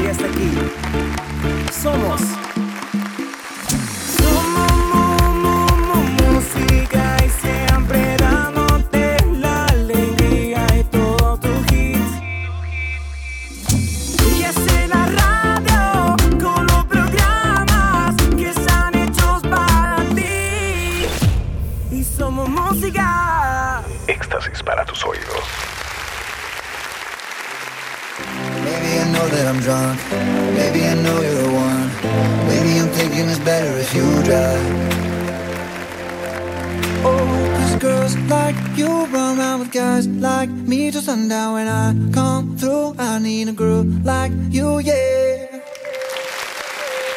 Ya 0.00 0.10
está 0.10 0.26
aquí. 0.26 0.50
Somos 1.70 2.20
drunk. 29.62 29.98
Maybe 30.58 30.80
I 30.84 30.94
know 30.94 31.20
you're 31.20 31.38
the 31.42 31.52
one. 31.66 31.88
Maybe 32.50 32.78
I'm 32.80 32.88
thinking 32.98 33.28
it's 33.28 33.38
better 33.38 33.72
if 33.78 33.94
you 33.94 34.06
drive. 34.26 34.66
Oh, 37.04 37.26
cause 37.56 37.76
girls 37.76 38.16
like 38.28 38.56
you 38.76 39.06
run 39.06 39.38
around 39.38 39.60
with 39.60 39.72
guys 39.72 40.06
like 40.08 40.50
me 40.50 40.90
till 40.90 41.02
sundown. 41.02 41.54
When 41.54 41.68
I 41.68 41.94
come 42.12 42.56
through, 42.56 42.94
I 42.98 43.18
need 43.18 43.48
a 43.48 43.52
girl 43.52 43.84
like 44.04 44.32
you, 44.50 44.80
yeah. 44.80 45.46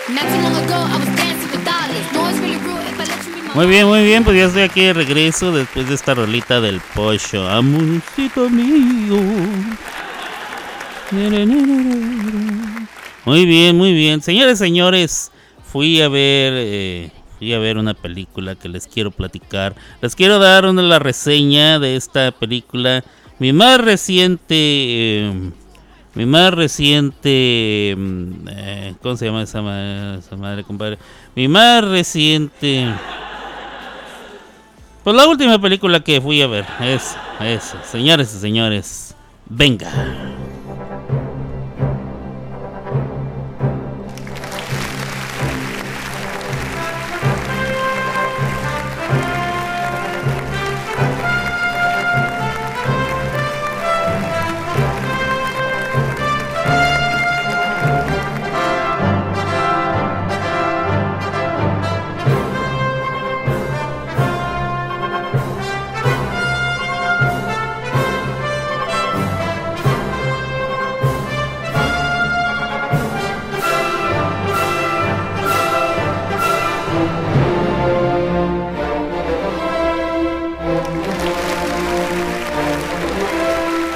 Not 0.10 0.26
too 0.32 0.42
long 0.46 0.56
ago, 0.64 0.78
I 0.94 0.98
was 1.02 1.12
dancing 1.18 1.52
with 1.52 1.66
dollars. 1.66 2.06
No, 2.14 2.30
it's 2.30 2.40
really 2.40 2.62
rude 2.62 2.86
if 2.92 3.00
I 3.00 3.06
let 3.10 3.26
you 3.26 3.54
Muy 3.56 3.66
bien, 3.68 3.88
muy 3.88 4.04
bien, 4.04 4.24
pues 4.24 4.38
ya 4.38 4.46
estoy 4.46 4.64
aquí 4.64 4.82
de 4.86 4.94
regreso 4.94 5.52
después 5.52 5.88
de 5.90 5.96
esta 5.96 6.14
rolita 6.14 6.62
del 6.62 6.80
pollo. 6.94 7.50
Amorcito 7.50 8.50
mío. 8.50 9.18
Muy 13.26 13.46
bien, 13.46 13.78
muy 13.78 13.94
bien. 13.94 14.22
Señores, 14.22 14.60
señores, 14.60 15.32
fui 15.64 16.02
a 16.02 16.10
ver, 16.10 16.54
eh, 16.56 17.12
fui 17.40 17.54
a 17.54 17.60
ver 17.60 17.78
una 17.78 17.94
película 17.94 18.56
que 18.56 18.70
les 18.70 18.86
quiero 18.86 19.12
platicar. 19.12 19.76
Les 20.02 20.16
quiero 20.16 20.40
dar 20.40 20.66
una 20.66 20.82
la 20.82 21.00
reseña 21.00 21.80
de 21.80 21.96
esta 21.96 22.32
película. 22.32 23.04
Mi 23.40 23.54
más 23.54 23.80
reciente, 23.80 24.56
eh, 24.56 25.52
mi 26.16 26.26
más 26.26 26.54
reciente, 26.54 27.96
mm, 27.98 28.48
eh, 28.50 28.96
¿cómo 29.02 29.16
se 29.16 29.26
llama 29.26 29.44
esa 29.44 29.62
madre, 29.62 30.20
esa 30.20 30.36
madre, 30.36 30.64
compadre? 30.64 30.98
Mi 31.36 31.48
más 31.48 31.84
reciente. 31.84 32.88
Pues 35.04 35.16
la 35.16 35.28
última 35.28 35.60
película 35.60 36.00
que 36.00 36.20
fui 36.20 36.42
a 36.42 36.48
ver 36.48 36.66
es, 36.82 37.16
es, 37.40 37.74
señores 37.90 38.34
y 38.36 38.40
señores, 38.40 39.16
venga. 39.48 39.92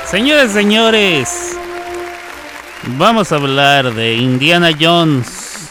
Señores, 0.10 0.52
señores, 0.54 1.56
vamos 2.98 3.32
a 3.32 3.36
hablar 3.36 3.93
de 3.93 4.15
Indiana 4.15 4.72
Jones. 4.78 5.69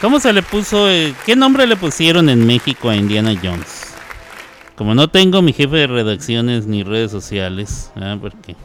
¿Cómo 0.00 0.18
se 0.18 0.32
le 0.32 0.42
puso? 0.42 0.88
eh, 0.88 1.14
¿Qué 1.26 1.36
nombre 1.36 1.66
le 1.66 1.76
pusieron 1.76 2.30
en 2.30 2.46
México 2.46 2.88
a 2.88 2.96
Indiana 2.96 3.34
Jones? 3.40 3.94
Como 4.76 4.94
no 4.94 5.08
tengo 5.08 5.42
mi 5.42 5.52
jefe 5.52 5.76
de 5.76 5.86
redacciones 5.88 6.66
ni 6.66 6.84
redes 6.84 7.10
sociales, 7.10 7.92
¿ah? 7.96 8.16
porque 8.18 8.56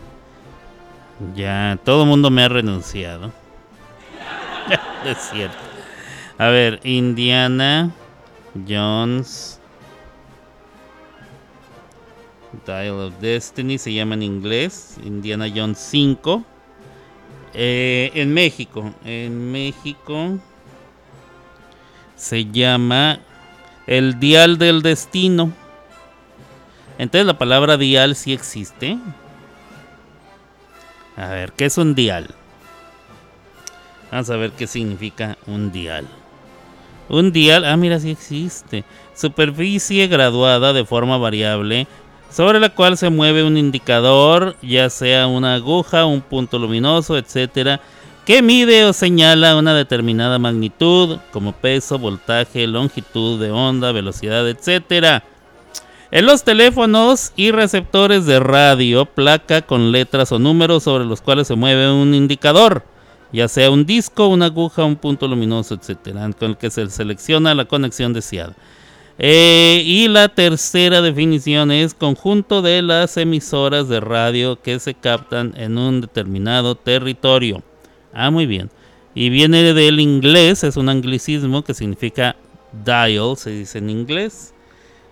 ya 1.35 1.77
todo 1.83 2.03
el 2.03 2.07
mundo 2.07 2.29
me 2.29 2.43
ha 2.43 2.47
renunciado. 2.47 3.33
es 5.05 5.17
cierto. 5.29 5.57
A 6.37 6.47
ver, 6.47 6.79
Indiana 6.85 7.91
Jones. 8.65 9.56
Dial 12.65 12.99
of 12.99 13.13
Destiny 13.19 13.77
se 13.77 13.93
llama 13.93 14.15
en 14.15 14.23
inglés. 14.23 14.97
Indiana 15.03 15.47
Jones 15.53 15.77
5. 15.79 16.43
Eh, 17.53 18.11
en 18.13 18.33
México. 18.33 18.93
En 19.03 19.51
México. 19.51 20.37
Se 22.15 22.45
llama 22.45 23.19
El 23.85 24.19
Dial 24.19 24.57
del 24.57 24.81
Destino. 24.81 25.51
Entonces 26.97 27.27
la 27.27 27.37
palabra 27.37 27.77
dial 27.77 28.15
sí 28.15 28.33
existe. 28.33 28.97
A 31.15 31.27
ver, 31.29 31.51
¿qué 31.53 31.65
es 31.65 31.77
un 31.77 31.93
dial? 31.93 32.27
Vamos 34.11 34.29
a 34.29 34.37
ver 34.37 34.51
qué 34.51 34.67
significa 34.67 35.37
un 35.45 35.71
dial. 35.71 36.07
Un 37.09 37.31
dial, 37.31 37.65
ah, 37.65 37.77
mira, 37.77 37.99
sí 37.99 38.11
existe. 38.11 38.83
Superficie 39.13 40.07
graduada 40.07 40.73
de 40.73 40.85
forma 40.85 41.17
variable 41.17 41.87
sobre 42.29 42.59
la 42.59 42.69
cual 42.69 42.97
se 42.97 43.09
mueve 43.09 43.43
un 43.43 43.57
indicador, 43.57 44.55
ya 44.61 44.89
sea 44.89 45.27
una 45.27 45.55
aguja, 45.55 46.05
un 46.05 46.21
punto 46.21 46.59
luminoso, 46.59 47.17
etcétera, 47.17 47.79
que 48.25 48.41
mide 48.41 48.83
o 48.83 48.93
señala 48.93 49.55
una 49.55 49.73
determinada 49.73 50.37
magnitud, 50.37 51.17
como 51.31 51.53
peso, 51.53 51.97
voltaje, 51.97 52.67
longitud 52.67 53.39
de 53.39 53.51
onda, 53.51 53.93
velocidad, 53.93 54.47
etcétera. 54.47 55.23
En 56.11 56.25
los 56.25 56.43
teléfonos 56.43 57.31
y 57.35 57.51
receptores 57.51 58.25
de 58.25 58.39
radio, 58.39 59.05
placa 59.05 59.61
con 59.61 59.91
letras 59.91 60.31
o 60.31 60.39
números 60.39 60.83
sobre 60.83 61.05
los 61.05 61.21
cuales 61.21 61.47
se 61.47 61.55
mueve 61.55 61.91
un 61.91 62.13
indicador, 62.13 62.83
ya 63.31 63.47
sea 63.47 63.71
un 63.71 63.85
disco, 63.85 64.27
una 64.27 64.45
aguja, 64.45 64.85
un 64.85 64.95
punto 64.95 65.27
luminoso, 65.27 65.75
etcétera, 65.75 66.29
con 66.37 66.51
el 66.51 66.57
que 66.57 66.69
se 66.69 66.89
selecciona 66.89 67.55
la 67.55 67.65
conexión 67.65 68.13
deseada. 68.13 68.53
Eh, 69.19 69.81
y 69.83 70.07
la 70.07 70.29
tercera 70.29 71.01
definición 71.01 71.71
es 71.71 71.95
conjunto 71.95 72.61
de 72.61 72.83
las 72.83 73.17
emisoras 73.17 73.89
de 73.89 73.99
radio 73.99 74.61
que 74.61 74.79
se 74.79 74.93
captan 74.93 75.53
en 75.57 75.77
un 75.77 76.01
determinado 76.01 76.75
territorio. 76.75 77.63
Ah, 78.13 78.29
muy 78.29 78.45
bien. 78.45 78.69
Y 79.15 79.29
viene 79.29 79.73
del 79.73 79.99
inglés, 79.99 80.63
es 80.63 80.77
un 80.77 80.89
anglicismo 80.89 81.63
que 81.63 81.73
significa 81.73 82.35
dial, 82.85 83.35
se 83.37 83.49
dice 83.49 83.79
en 83.79 83.89
inglés. 83.89 84.53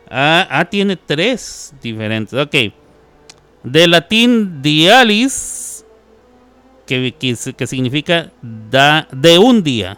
Ah, 0.07 0.47
ah, 0.51 0.65
tiene 0.65 0.95
tres 0.95 1.73
diferentes. 1.81 2.39
Ok. 2.39 2.55
De 3.63 3.87
latín 3.87 4.61
dialis, 4.61 5.83
que, 6.85 7.15
significa 7.65 8.31
de 8.43 9.39
un 9.39 9.63
día. 9.63 9.97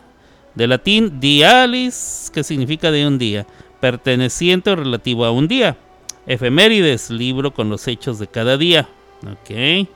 De 0.55 0.65
latín 0.65 1.19
dialis, 1.19 2.31
que 2.33 2.45
significa 2.45 2.89
de 2.89 3.05
un 3.05 3.17
día 3.17 3.45
perteneciente 3.87 4.71
o 4.71 4.75
relativo 4.75 5.23
a 5.23 5.31
un 5.31 5.47
día. 5.47 5.77
Efemérides, 6.25 7.09
libro 7.09 7.53
con 7.53 7.69
los 7.69 7.87
hechos 7.87 8.19
de 8.19 8.27
cada 8.27 8.57
día. 8.57 8.89
Ok. 9.23 9.87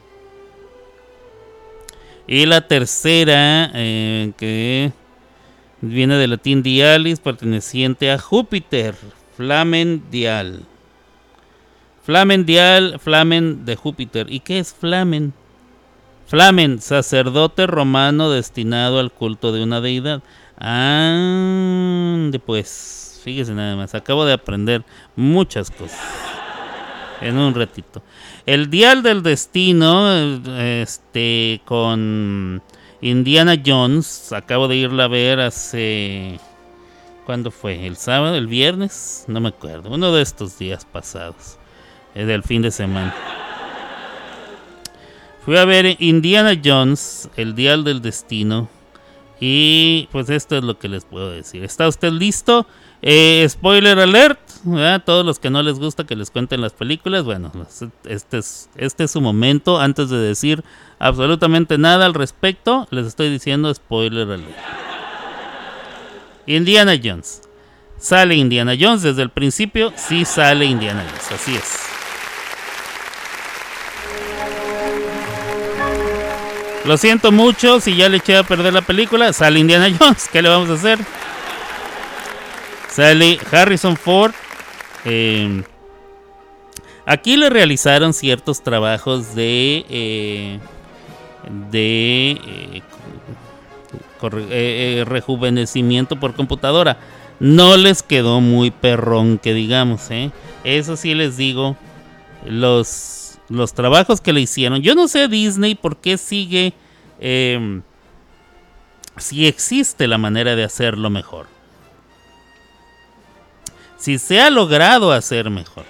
Y 2.26 2.46
la 2.46 2.66
tercera, 2.70 3.70
eh, 3.74 4.32
que 4.38 4.94
viene 5.82 6.16
del 6.16 6.30
latín 6.30 6.64
dialis, 6.64 7.20
perteneciente 7.20 8.12
a 8.12 8.18
Júpiter, 8.18 8.96
Flamen 9.36 10.04
dial. 10.10 10.64
Flamen 12.04 12.46
dial, 12.46 12.98
Flamen 12.98 13.66
de 13.66 13.76
Júpiter. 13.76 14.32
¿Y 14.32 14.40
qué 14.40 14.60
es 14.60 14.74
Flamen? 14.74 15.34
Flamen, 16.28 16.80
sacerdote 16.80 17.68
romano 17.68 18.30
destinado 18.30 19.00
al 19.00 19.12
culto 19.12 19.52
de 19.52 19.64
una 19.64 19.82
deidad. 19.82 20.24
Ah, 20.58 22.30
pues, 22.46 23.11
fíjese 23.22 23.54
nada 23.54 23.76
más, 23.76 23.96
acabo 23.96 24.26
de 24.26 24.34
aprender 24.34 24.84
muchas 25.16 25.72
cosas 25.72 26.00
en 27.22 27.38
un 27.38 27.54
ratito. 27.54 28.02
El 28.46 28.70
dial 28.70 29.04
del 29.04 29.24
destino, 29.24 30.40
este, 30.60 31.62
con 31.66 32.62
Indiana 33.02 33.56
Jones, 33.64 34.34
acabo 34.34 34.68
de 34.68 34.76
irla 34.78 35.06
a 35.06 35.08
ver 35.08 35.40
hace... 35.40 36.40
¿Cuándo 37.26 37.52
fue? 37.52 37.86
¿El 37.86 37.98
sábado? 37.98 38.36
¿El 38.36 38.48
viernes? 38.48 39.26
No 39.28 39.40
me 39.40 39.50
acuerdo. 39.50 39.92
Uno 39.92 40.12
de 40.12 40.24
estos 40.24 40.58
días 40.58 40.86
pasados. 40.86 41.58
Es 42.16 42.28
del 42.28 42.44
fin 42.44 42.64
de 42.64 42.72
semana. 42.72 43.14
Fui 45.46 45.56
a 45.58 45.66
ver 45.66 45.98
Indiana 46.00 46.60
Jones, 46.64 47.30
el 47.38 47.56
dial 47.56 47.84
del 47.84 48.02
destino. 48.02 48.70
Y 49.40 50.08
pues 50.12 50.30
esto 50.30 50.58
es 50.58 50.64
lo 50.64 50.78
que 50.78 50.90
les 50.90 51.06
puedo 51.06 51.32
decir. 51.32 51.64
¿Está 51.64 51.88
usted 51.88 52.12
listo? 52.12 52.68
Eh, 53.02 53.48
spoiler 53.50 54.00
alert. 54.00 54.40
Todos 55.06 55.26
los 55.26 55.40
que 55.40 55.50
no 55.50 55.64
les 55.64 55.80
gusta 55.80 56.06
que 56.06 56.16
les 56.16 56.30
cuenten 56.30 56.62
las 56.62 56.74
películas, 56.74 57.24
bueno, 57.24 57.52
este 58.06 58.38
es, 58.38 58.70
este 58.76 59.06
es 59.06 59.12
su 59.12 59.22
momento. 59.22 59.80
Antes 59.80 60.10
de 60.10 60.18
decir 60.18 60.64
absolutamente 61.00 61.80
nada 61.80 62.06
al 62.06 62.14
respecto, 62.14 62.88
les 62.92 63.08
estoy 63.08 63.30
diciendo 63.30 63.74
spoiler 63.74 64.30
alert. 64.30 64.56
Indiana 66.46 66.94
Jones. 67.02 67.42
Sale 67.98 68.36
Indiana 68.36 68.74
Jones 68.80 69.04
desde 69.04 69.22
el 69.22 69.30
principio, 69.30 69.94
sí 69.96 70.26
sale 70.26 70.66
Indiana 70.66 71.04
Jones, 71.08 71.32
así 71.32 71.56
es. 71.56 71.92
Lo 76.86 76.98
siento 76.98 77.32
mucho 77.32 77.80
si 77.80 77.96
ya 77.96 78.10
le 78.10 78.18
eché 78.18 78.38
a 78.38 78.44
perder 78.44 78.74
la 78.74 78.82
película. 78.82 79.34
Sale 79.34 79.60
Indiana 79.60 79.88
Jones. 80.00 80.28
¿Qué 80.32 80.42
le 80.42 80.50
vamos 80.50 80.70
a 80.70 80.74
hacer? 80.74 81.00
Sale 82.92 83.40
Harrison 83.52 83.96
Ford. 83.96 84.34
Eh, 85.06 85.64
aquí 87.06 87.38
le 87.38 87.50
realizaron 87.50 88.14
ciertos 88.14 88.62
trabajos 88.62 89.34
de. 89.34 89.86
Eh, 89.90 90.60
de. 91.72 92.32
Eh, 92.32 92.82
eh, 94.22 95.04
rejuvenecimiento 95.06 96.20
por 96.20 96.36
computadora. 96.36 96.98
No 97.40 97.76
les 97.78 98.04
quedó 98.04 98.40
muy 98.40 98.70
perrón, 98.70 99.40
que 99.40 99.54
digamos. 99.54 100.10
Eso 100.64 100.96
sí 100.96 101.16
les 101.16 101.38
digo. 101.38 101.76
Los 102.46 103.22
los 103.52 103.74
trabajos 103.74 104.22
que 104.22 104.34
le 104.34 104.42
hicieron. 104.42 104.82
Yo 104.82 104.96
no 104.96 105.08
sé 105.08 105.28
Disney 105.28 105.76
por 105.76 105.98
qué 105.98 106.18
sigue, 106.18 106.74
em, 107.20 107.82
si 109.18 109.46
existe 109.46 110.08
la 110.08 110.18
manera 110.18 110.56
de 110.56 110.64
hacerlo 110.64 111.10
mejor. 111.10 111.48
Si 114.02 114.18
se 114.18 114.42
ha 114.42 114.50
logrado 114.50 115.12
hacer 115.12 115.52
mejor. 115.52 115.86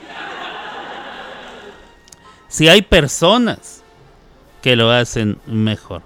Si 2.49 2.67
hay 2.67 2.81
personas 2.81 3.83
que 4.61 4.75
lo 4.75 4.91
hacen 4.91 5.39
mejor. 5.45 6.01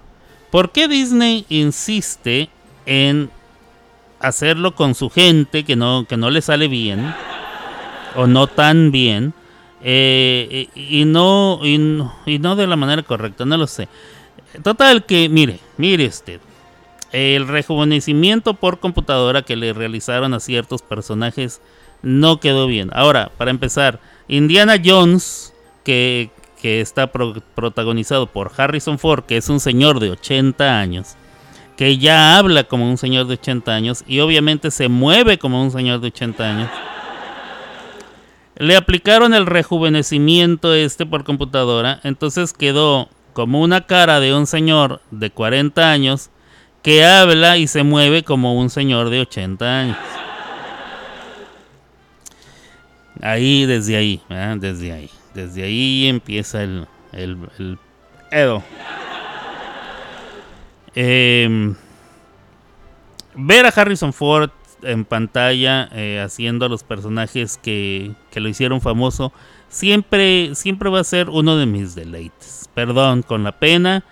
¿Por 0.52 0.70
qué 0.70 0.86
Disney 0.86 1.44
insiste 1.48 2.48
en 2.86 3.28
hacerlo 4.20 4.76
con 4.76 4.94
su 4.94 5.10
gente 5.10 5.64
que 5.64 5.74
no, 5.74 6.06
que 6.08 6.16
no 6.16 6.30
le 6.30 6.42
sale 6.42 6.68
bien? 6.68 7.12
O 8.14 8.28
no 8.28 8.46
tan 8.46 8.92
bien 8.92 9.34
eh, 9.82 10.68
y, 10.76 11.04
no, 11.06 11.58
y, 11.64 11.78
no, 11.78 12.56
de 12.56 12.66
la 12.68 12.76
manera 12.76 13.02
correcta, 13.02 13.44
no 13.44 13.56
lo 13.56 13.66
sé. 13.66 13.88
Total 14.62 15.04
que, 15.04 15.28
mire, 15.28 15.58
mire 15.76 16.06
usted, 16.06 16.40
el 17.10 17.48
rejuvenecimiento 17.48 18.54
por 18.54 18.78
computadora 18.78 19.42
que 19.42 19.56
le 19.56 19.72
realizaron 19.72 20.34
a 20.34 20.40
ciertos 20.40 20.82
personajes 20.82 21.60
no 22.06 22.38
quedó 22.40 22.66
bien. 22.66 22.90
Ahora, 22.92 23.30
para 23.36 23.50
empezar, 23.50 24.00
Indiana 24.28 24.76
Jones, 24.82 25.52
que, 25.84 26.30
está 26.62 27.12
protagonizado 27.12 28.26
por 28.26 28.50
Harrison 28.56 28.98
Ford, 28.98 29.22
que 29.22 29.36
es 29.36 29.48
un 29.48 29.60
señor 29.60 30.00
de 30.00 30.10
80 30.10 30.80
años, 30.80 31.14
que 31.76 31.96
ya 31.96 32.38
habla 32.38 32.64
como 32.64 32.90
un 32.90 32.98
señor 32.98 33.28
de 33.28 33.34
80 33.34 33.72
años 33.72 34.04
y 34.04 34.18
obviamente 34.18 34.72
se 34.72 34.88
mueve 34.88 35.38
como 35.38 35.62
un 35.62 35.70
señor 35.70 36.00
de 36.00 36.08
80 36.08 36.44
años 36.44 36.70
le 38.58 38.76
aplicaron 38.76 39.34
el 39.34 39.46
rejuvenecimiento 39.46 40.74
este 40.74 41.04
por 41.04 41.24
computadora, 41.24 42.00
entonces 42.04 42.52
quedó 42.52 43.08
como 43.32 43.60
una 43.60 43.82
cara 43.82 44.18
de 44.18 44.34
un 44.34 44.46
señor 44.46 45.02
de 45.10 45.30
40 45.30 45.90
años 45.90 46.30
que 46.82 47.04
habla 47.04 47.58
y 47.58 47.66
se 47.66 47.82
mueve 47.82 48.22
como 48.22 48.54
un 48.54 48.70
señor 48.70 49.10
de 49.10 49.20
80 49.20 49.78
años. 49.80 49.96
Ahí, 53.22 53.66
desde 53.66 53.96
ahí, 53.96 54.22
desde 54.58 54.92
ahí. 54.92 55.10
Desde 55.34 55.64
ahí 55.64 56.06
empieza 56.06 56.62
el, 56.62 56.86
el, 57.12 57.36
el 57.58 57.78
Edo. 58.30 58.62
Em, 60.94 61.74
ver 63.34 63.66
a 63.66 63.68
Harrison 63.68 64.12
Ford 64.12 64.50
en 64.82 65.04
pantalla 65.04 65.88
eh, 65.92 66.20
haciendo 66.24 66.64
a 66.66 66.68
los 66.68 66.84
personajes 66.84 67.58
que, 67.62 68.12
que, 68.30 68.40
lo 68.40 68.48
hicieron 68.48 68.80
famoso, 68.80 69.32
siempre, 69.68 70.54
siempre 70.54 70.88
va 70.88 71.00
a 71.00 71.04
ser 71.04 71.28
uno 71.28 71.56
de 71.56 71.66
mis 71.66 71.94
deleites. 71.94 72.70
Perdón, 72.74 73.22
con 73.22 73.44
la 73.44 73.52
pena. 73.52 74.04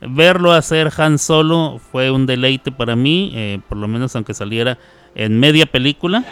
Verlo 0.00 0.50
hacer 0.52 0.90
Han 0.96 1.16
Solo 1.18 1.80
fue 1.92 2.10
un 2.10 2.26
deleite 2.26 2.72
para 2.72 2.96
mí, 2.96 3.30
eh, 3.36 3.60
por 3.68 3.78
lo 3.78 3.86
menos 3.86 4.16
aunque 4.16 4.34
saliera 4.34 4.76
en 5.14 5.38
media 5.38 5.66
película. 5.66 6.24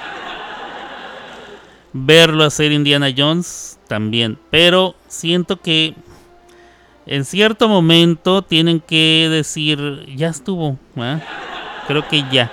Verlo 1.92 2.44
hacer 2.44 2.72
Indiana 2.72 3.12
Jones 3.16 3.78
también, 3.88 4.38
pero 4.50 4.94
siento 5.08 5.60
que 5.60 5.94
en 7.06 7.24
cierto 7.24 7.68
momento 7.68 8.42
tienen 8.42 8.78
que 8.78 9.28
decir, 9.28 10.06
ya 10.14 10.28
estuvo, 10.28 10.78
creo 11.88 12.06
que 12.08 12.24
ya. 12.30 12.52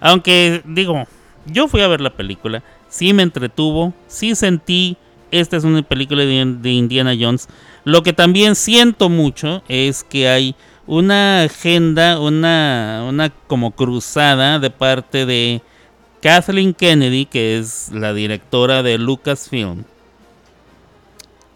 Aunque 0.00 0.60
digo, 0.66 1.06
yo 1.46 1.68
fui 1.68 1.80
a 1.80 1.88
ver 1.88 2.02
la 2.02 2.10
película, 2.10 2.62
sí 2.90 3.14
me 3.14 3.22
entretuvo, 3.22 3.94
sí 4.06 4.34
sentí, 4.34 4.98
esta 5.30 5.56
es 5.56 5.64
una 5.64 5.82
película 5.82 6.22
de, 6.24 6.70
Indiana 6.70 7.14
Jones. 7.18 7.48
Lo 7.84 8.02
que 8.02 8.12
también 8.12 8.54
siento 8.54 9.08
mucho 9.08 9.62
es 9.68 10.04
que 10.04 10.28
hay 10.28 10.54
una 10.86 11.44
agenda, 11.44 12.20
una, 12.20 13.04
una 13.08 13.30
como 13.30 13.70
cruzada 13.70 14.58
de 14.58 14.68
parte 14.68 15.24
de 15.24 15.62
Kathleen 16.24 16.72
Kennedy, 16.72 17.26
que 17.26 17.58
es 17.58 17.90
la 17.92 18.14
directora 18.14 18.82
de 18.82 18.96
Lucasfilm. 18.96 19.84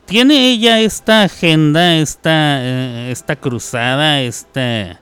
Tiene 0.05 0.51
ella 0.51 0.79
esta 0.81 1.23
agenda, 1.23 1.97
esta, 1.97 2.59
eh, 2.63 3.11
esta 3.11 3.37
cruzada, 3.37 4.21
esta 4.21 5.01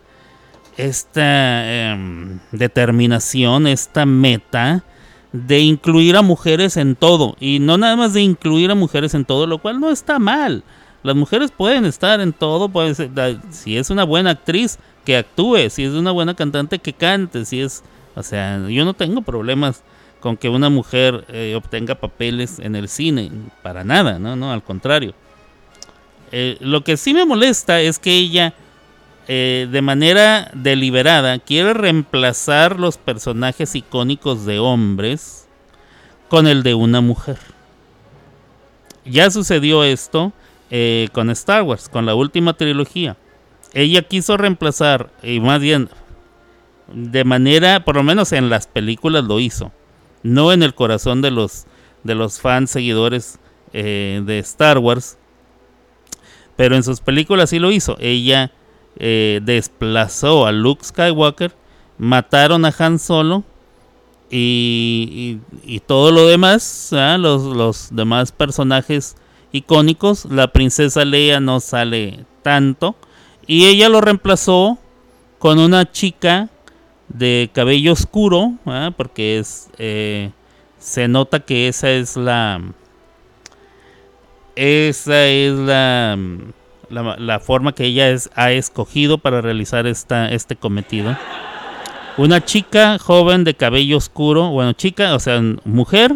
esta 0.76 1.92
em, 1.92 2.38
determinación, 2.52 3.66
esta 3.66 4.06
meta 4.06 4.84
de 5.32 5.58
incluir 5.58 6.14
a 6.14 6.22
mujeres 6.22 6.76
en 6.76 6.94
todo. 6.94 7.34
Y 7.40 7.58
no 7.58 7.76
nada 7.76 7.96
más 7.96 8.12
de 8.12 8.20
incluir 8.20 8.70
a 8.70 8.76
mujeres 8.76 9.14
en 9.14 9.24
todo, 9.24 9.48
lo 9.48 9.58
cual 9.58 9.80
no 9.80 9.90
está 9.90 10.20
mal. 10.20 10.62
Las 11.02 11.16
mujeres 11.16 11.50
pueden 11.50 11.86
estar 11.86 12.20
en 12.20 12.32
todo, 12.32 12.68
puede 12.68 12.94
ser, 12.94 13.10
si 13.50 13.76
es 13.76 13.90
una 13.90 14.04
buena 14.04 14.30
actriz, 14.30 14.78
que 15.04 15.16
actúe, 15.16 15.70
si 15.70 15.82
es 15.82 15.92
una 15.92 16.12
buena 16.12 16.34
cantante, 16.34 16.78
que 16.78 16.92
cante, 16.92 17.44
si 17.44 17.62
es, 17.62 17.82
o 18.16 18.22
sea, 18.22 18.66
yo 18.68 18.84
no 18.84 18.94
tengo 18.94 19.20
problemas 19.20 19.82
con 20.20 20.38
que 20.38 20.48
una 20.48 20.70
mujer 20.70 21.26
eh, 21.28 21.54
obtenga 21.54 21.94
papeles 21.96 22.58
en 22.58 22.74
el 22.74 22.88
cine, 22.88 23.30
para 23.62 23.84
nada, 23.84 24.18
no, 24.18 24.34
no, 24.34 24.52
al 24.52 24.62
contrario. 24.62 25.14
Eh, 26.32 26.56
lo 26.60 26.82
que 26.82 26.96
sí 26.96 27.12
me 27.12 27.26
molesta 27.26 27.80
es 27.80 27.98
que 27.98 28.16
ella 28.16 28.54
eh, 29.28 29.68
de 29.70 29.82
manera 29.82 30.50
deliberada 30.54 31.38
quiere 31.38 31.74
reemplazar 31.74 32.80
los 32.80 32.96
personajes 32.96 33.74
icónicos 33.74 34.46
de 34.46 34.58
hombres 34.58 35.46
con 36.28 36.46
el 36.46 36.62
de 36.62 36.74
una 36.74 37.02
mujer. 37.02 37.38
Ya 39.04 39.30
sucedió 39.30 39.84
esto 39.84 40.32
con 41.12 41.30
Star 41.30 41.62
Wars, 41.62 41.88
con 41.88 42.06
la 42.06 42.16
última 42.16 42.54
trilogía. 42.54 43.16
Ella 43.72 44.02
quiso 44.02 44.36
reemplazar, 44.36 45.10
y 45.22 45.38
más 45.38 45.60
bien, 45.60 45.88
de 46.92 47.24
manera, 47.24 47.84
por 47.84 47.96
lo 47.96 48.02
menos 48.02 48.32
en 48.32 48.48
las 48.50 48.66
películas 48.66 49.24
lo 49.24 49.40
hizo, 49.40 49.72
no 50.22 50.52
en 50.52 50.62
el 50.62 50.74
corazón 50.74 51.22
de 51.22 51.30
los, 51.30 51.66
de 52.04 52.14
los 52.14 52.40
fans 52.40 52.70
seguidores 52.70 53.38
eh, 53.72 54.22
de 54.24 54.38
Star 54.38 54.78
Wars, 54.78 55.18
pero 56.56 56.76
en 56.76 56.82
sus 56.82 57.00
películas 57.00 57.50
sí 57.50 57.58
lo 57.58 57.70
hizo. 57.70 57.96
Ella 58.00 58.50
eh, 58.98 59.40
desplazó 59.42 60.46
a 60.46 60.52
Luke 60.52 60.84
Skywalker, 60.84 61.52
mataron 61.98 62.64
a 62.64 62.74
Han 62.78 62.98
Solo 62.98 63.44
y, 64.30 65.38
y- 65.64 65.80
todo 65.80 66.10
lo 66.10 66.26
demás, 66.26 66.92
¿ah? 66.92 67.16
los, 67.18 67.42
los 67.44 67.88
demás 67.92 68.32
personajes 68.32 69.16
icónicos, 69.52 70.24
la 70.26 70.48
princesa 70.52 71.04
Leia 71.04 71.40
no 71.40 71.60
sale 71.60 72.24
tanto 72.42 72.96
y 73.46 73.66
ella 73.66 73.88
lo 73.88 74.00
reemplazó 74.00 74.78
con 75.38 75.58
una 75.58 75.90
chica 75.90 76.48
de 77.08 77.50
cabello 77.52 77.92
oscuro, 77.92 78.52
¿ah? 78.66 78.90
porque 78.96 79.38
es 79.38 79.68
eh, 79.78 80.30
se 80.78 81.08
nota 81.08 81.40
que 81.40 81.68
esa 81.68 81.90
es 81.90 82.16
la 82.16 82.60
esa 84.54 85.26
es 85.26 85.52
la, 85.52 86.18
la, 86.88 87.40
forma 87.40 87.74
que 87.74 87.84
ella 87.84 88.08
es- 88.10 88.30
ha 88.34 88.52
escogido 88.52 89.18
para 89.18 89.40
realizar 89.42 89.86
esta, 89.86 90.30
este 90.30 90.56
cometido. 90.56 91.16
Una 92.16 92.42
chica 92.42 92.98
joven 92.98 93.44
de 93.44 93.54
cabello 93.54 93.98
oscuro, 93.98 94.48
bueno, 94.50 94.72
chica, 94.72 95.14
o 95.14 95.20
sea, 95.20 95.42
mujer, 95.64 96.14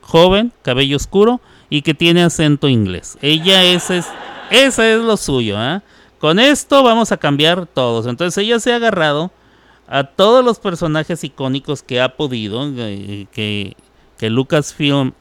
joven, 0.00 0.52
cabello 0.62 0.96
oscuro 0.96 1.40
y 1.68 1.82
que 1.82 1.92
tiene 1.92 2.22
acento 2.22 2.68
inglés. 2.68 3.18
Ella 3.20 3.62
ese 3.62 3.98
es, 3.98 4.08
esa 4.50 4.88
es 4.90 5.00
lo 5.00 5.18
suyo, 5.18 5.58
¿ah? 5.58 5.82
Con 6.18 6.38
esto 6.38 6.82
vamos 6.82 7.12
a 7.12 7.18
cambiar 7.18 7.66
todos. 7.66 8.06
Entonces 8.06 8.42
ella 8.42 8.58
se 8.60 8.72
ha 8.72 8.76
agarrado 8.76 9.30
a 9.92 10.04
todos 10.04 10.42
los 10.42 10.58
personajes 10.58 11.22
icónicos 11.22 11.82
que 11.82 12.00
ha 12.00 12.16
podido, 12.16 12.66
eh, 12.78 13.26
que, 13.30 13.76
que 14.16 14.30
Lucasfilm 14.30 15.12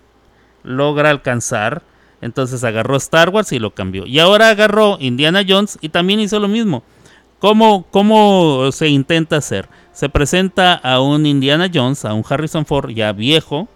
logra 0.63 1.09
alcanzar. 1.09 1.83
Entonces 2.21 2.63
agarró 2.63 2.95
Star 2.95 3.29
Wars 3.29 3.51
y 3.51 3.59
lo 3.59 3.75
cambió. 3.75 4.05
Y 4.05 4.19
ahora 4.19 4.47
agarró 4.47 4.95
Indiana 5.01 5.43
Jones 5.45 5.77
y 5.81 5.89
también 5.89 6.21
hizo 6.21 6.39
lo 6.39 6.47
mismo. 6.47 6.83
¿Cómo, 7.39 7.85
cómo 7.91 8.71
se 8.71 8.87
intenta 8.87 9.35
hacer? 9.35 9.67
Se 9.91 10.07
presenta 10.07 10.75
a 10.75 11.01
un 11.01 11.25
Indiana 11.25 11.69
Jones, 11.73 12.05
a 12.05 12.13
un 12.13 12.23
Harrison 12.27 12.65
Ford 12.65 12.91
ya 12.91 13.11
viejo, 13.11 13.67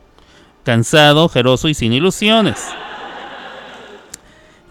cansado, 0.64 1.28
jeroso 1.28 1.68
y 1.68 1.74
sin 1.74 1.92
ilusiones. 1.92 2.70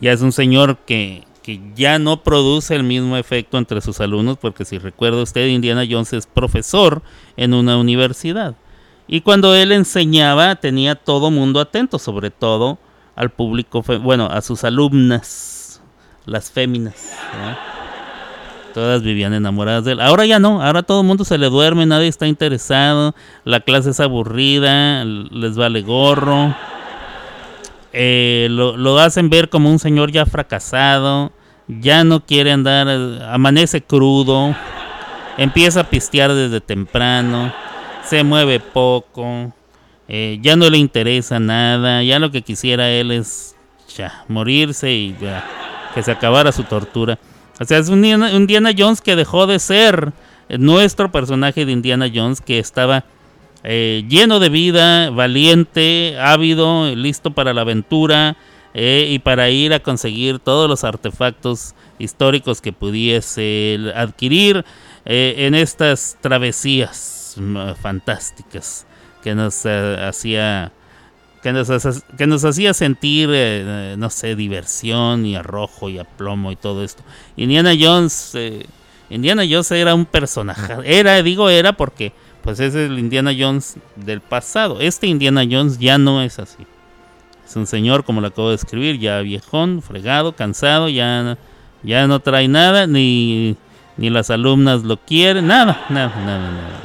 Ya 0.01 0.13
es 0.13 0.23
un 0.23 0.33
señor 0.33 0.79
que, 0.87 1.25
que 1.45 1.61
ya 1.77 1.99
no 1.99 2.23
produce 2.23 2.75
el 2.75 2.85
mismo 2.85 3.19
efecto 3.19 3.59
entre 3.59 3.83
sus 3.83 4.01
alumnos, 4.01 4.39
porque 4.41 4.65
si 4.65 4.79
recuerda 4.79 5.23
usted, 5.23 5.47
Indiana 5.47 5.85
Jones 5.89 6.15
es 6.15 6.27
profesor 6.27 7.03
en 7.37 7.53
una 7.53 7.77
universidad. 7.77 8.57
Y 9.07 9.21
cuando 9.21 9.55
él 9.55 9.71
enseñaba, 9.71 10.57
tenía 10.57 10.95
todo 10.95 11.31
mundo 11.31 11.61
atento, 11.61 11.99
sobre 11.99 12.31
todo 12.31 12.79
al 13.15 13.29
público, 13.29 13.83
bueno, 14.01 14.27
a 14.27 14.41
sus 14.41 14.65
alumnas, 14.65 15.83
las 16.25 16.51
féminas. 16.51 17.13
Todas 18.73 19.03
vivían 19.03 19.35
enamoradas 19.35 19.85
de 19.85 19.93
él. 19.93 20.01
Ahora 20.01 20.25
ya 20.25 20.39
no, 20.39 20.63
ahora 20.63 20.83
todo 20.83 21.03
el 21.03 21.07
mundo 21.07 21.27
se 21.27 21.37
le 21.37 21.51
duerme, 21.51 21.85
nadie 21.85 22.09
está 22.09 22.27
interesado, 22.27 23.15
la 23.45 23.61
clase 23.61 23.91
es 23.91 24.01
aburrida, 24.01 25.05
les 25.05 25.57
vale 25.57 25.83
gorro. 25.83 26.55
Eh, 27.97 28.49
lo, 28.51 28.77
lo 28.77 28.99
hacen 28.99 29.31
ver 29.31 29.49
como 29.49 29.71
un 29.71 29.79
señor 29.79 30.11
ya 30.11 30.27
fracasado, 30.27 31.33
ya 31.69 32.03
no 32.05 32.27
quiere 32.27 32.51
andar, 32.53 32.89
amanece 33.31 33.83
crudo, 33.83 34.55
empieza 35.39 35.81
a 35.81 35.91
pistear 35.91 36.35
desde 36.35 36.61
temprano, 36.61 37.53
se 38.05 38.25
mueve 38.25 38.61
poco, 38.61 39.53
eh, 40.09 40.39
ya 40.43 40.57
no 40.57 40.69
le 40.69 40.79
interesa 40.79 41.39
nada, 41.39 42.03
ya 42.03 42.19
lo 42.19 42.31
que 42.31 42.43
quisiera 42.43 42.91
él 42.91 43.11
es 43.11 43.57
ya, 43.97 44.25
morirse 44.29 44.93
y 44.93 45.17
ya, 45.21 45.45
que 45.95 46.03
se 46.03 46.11
acabara 46.11 46.53
su 46.53 46.65
tortura. 46.65 47.19
O 47.61 47.65
sea, 47.65 47.79
es 47.79 47.89
un 47.89 47.99
Indiana, 47.99 48.33
Indiana 48.33 48.71
Jones 48.77 49.01
que 49.01 49.17
dejó 49.17 49.47
de 49.47 49.59
ser 49.59 50.13
eh, 50.49 50.59
nuestro 50.59 51.11
personaje 51.11 51.65
de 51.65 51.73
Indiana 51.73 52.11
Jones 52.13 52.41
que 52.41 52.59
estaba 52.59 53.05
eh, 53.67 54.05
lleno 54.09 54.41
de 54.41 54.51
vida, 54.51 55.09
valiente, 55.09 56.19
ávido, 56.21 56.95
listo 56.95 57.31
para 57.31 57.55
la 57.55 57.63
aventura 57.63 58.37
eh, 58.75 59.07
y 59.09 59.21
para 59.21 59.49
ir 59.49 59.73
a 59.73 59.81
conseguir 59.81 60.39
todos 60.39 60.69
los 60.69 60.85
artefactos 60.85 61.75
históricos 61.99 62.61
que 62.61 62.75
pudiese 62.75 63.79
adquirir 63.97 64.67
eh, 65.07 65.35
en 65.39 65.55
estas 65.55 66.19
travesías 66.21 67.37
mm, 67.39 67.73
fantásticas 67.81 68.87
que 69.23 69.35
nos 69.35 69.65
hacía 69.65 70.71
que 71.43 71.53
nos, 71.53 72.45
hacía 72.45 72.73
sentir, 72.73 73.29
no 73.99 74.09
sé, 74.09 74.35
diversión 74.35 75.27
y 75.27 75.37
arrojo 75.37 75.91
y 75.91 75.99
aplomo 75.99 76.53
y 76.53 76.57
todo 76.57 76.83
esto. 76.83 77.03
Indiana 77.37 77.73
Jones, 77.79 78.35
Indiana 79.11 79.43
Jones 79.49 79.71
era 79.73 79.95
un 79.95 80.07
personaje, 80.07 80.75
era, 80.85 81.23
digo 81.23 81.51
era 81.51 81.75
porque 81.75 82.15
pues 82.45 82.61
es 82.61 82.75
el 82.75 82.99
Indiana 82.99 83.33
Jones 83.37 83.77
del 83.97 84.21
pasado. 84.21 84.79
Este 84.81 85.07
Indiana 85.07 85.45
Jones 85.51 85.79
ya 85.79 85.97
no 85.97 86.23
es 86.23 86.39
así. 86.39 86.67
Es 87.45 87.57
un 87.57 87.67
señor, 87.67 88.05
como 88.05 88.21
lo 88.21 88.29
acabo 88.29 88.51
de 88.51 88.55
escribir, 88.55 88.99
ya 88.99 89.21
viejón, 89.21 89.81
fregado, 89.83 90.37
cansado, 90.37 90.89
ya, 90.91 91.39
ya 91.83 92.07
no 92.07 92.21
trae 92.21 92.47
nada, 92.47 92.87
ni, 92.87 93.57
ni 93.97 94.11
las 94.11 94.31
alumnas 94.31 94.83
lo 94.83 94.99
quieren, 94.99 95.47
nada, 95.47 95.87
nada, 95.89 96.15
nada, 96.17 96.51
nada. 96.51 96.81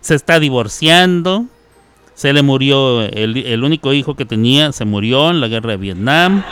Se 0.00 0.14
está 0.14 0.38
divorciando, 0.38 1.46
se 2.14 2.32
le 2.32 2.42
murió 2.42 3.02
el, 3.02 3.36
el 3.36 3.64
único 3.64 3.92
hijo 3.92 4.14
que 4.14 4.24
tenía, 4.24 4.72
se 4.72 4.84
murió 4.84 5.30
en 5.30 5.40
la 5.40 5.48
guerra 5.48 5.70
de 5.70 5.76
Vietnam. 5.76 6.42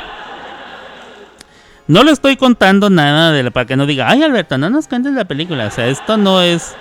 No 1.87 2.03
le 2.03 2.11
estoy 2.11 2.37
contando 2.37 2.91
nada 2.91 3.33
de 3.33 3.45
la, 3.45 3.51
para 3.51 3.67
que 3.67 3.77
no 3.77 3.87
diga, 3.87 4.09
ay 4.09 4.23
Alberto, 4.23 4.59
no 4.59 4.69
nos 4.69 4.89
cuentes 4.89 5.13
la 5.13 5.27
película. 5.27 5.67
O 5.67 5.71
sea, 5.71 5.87
esto 5.87 6.17
no 6.17 6.43
es 6.43 6.75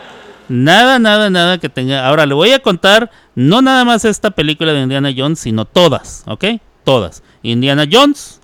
nada, 0.50 1.00
nada, 1.00 1.30
nada 1.30 1.58
que 1.58 1.70
tenga. 1.70 2.08
Ahora 2.08 2.26
le 2.26 2.34
voy 2.34 2.52
a 2.52 2.60
contar 2.60 3.12
no 3.36 3.62
nada 3.62 3.86
más 3.86 4.06
esta 4.06 4.32
película 4.32 4.74
de 4.74 4.82
Indiana 4.82 5.14
Jones, 5.16 5.40
sino 5.40 5.66
todas, 5.66 6.24
¿ok? 6.28 6.46
Todas. 6.84 7.24
Indiana 7.44 7.86
Jones 7.92 8.42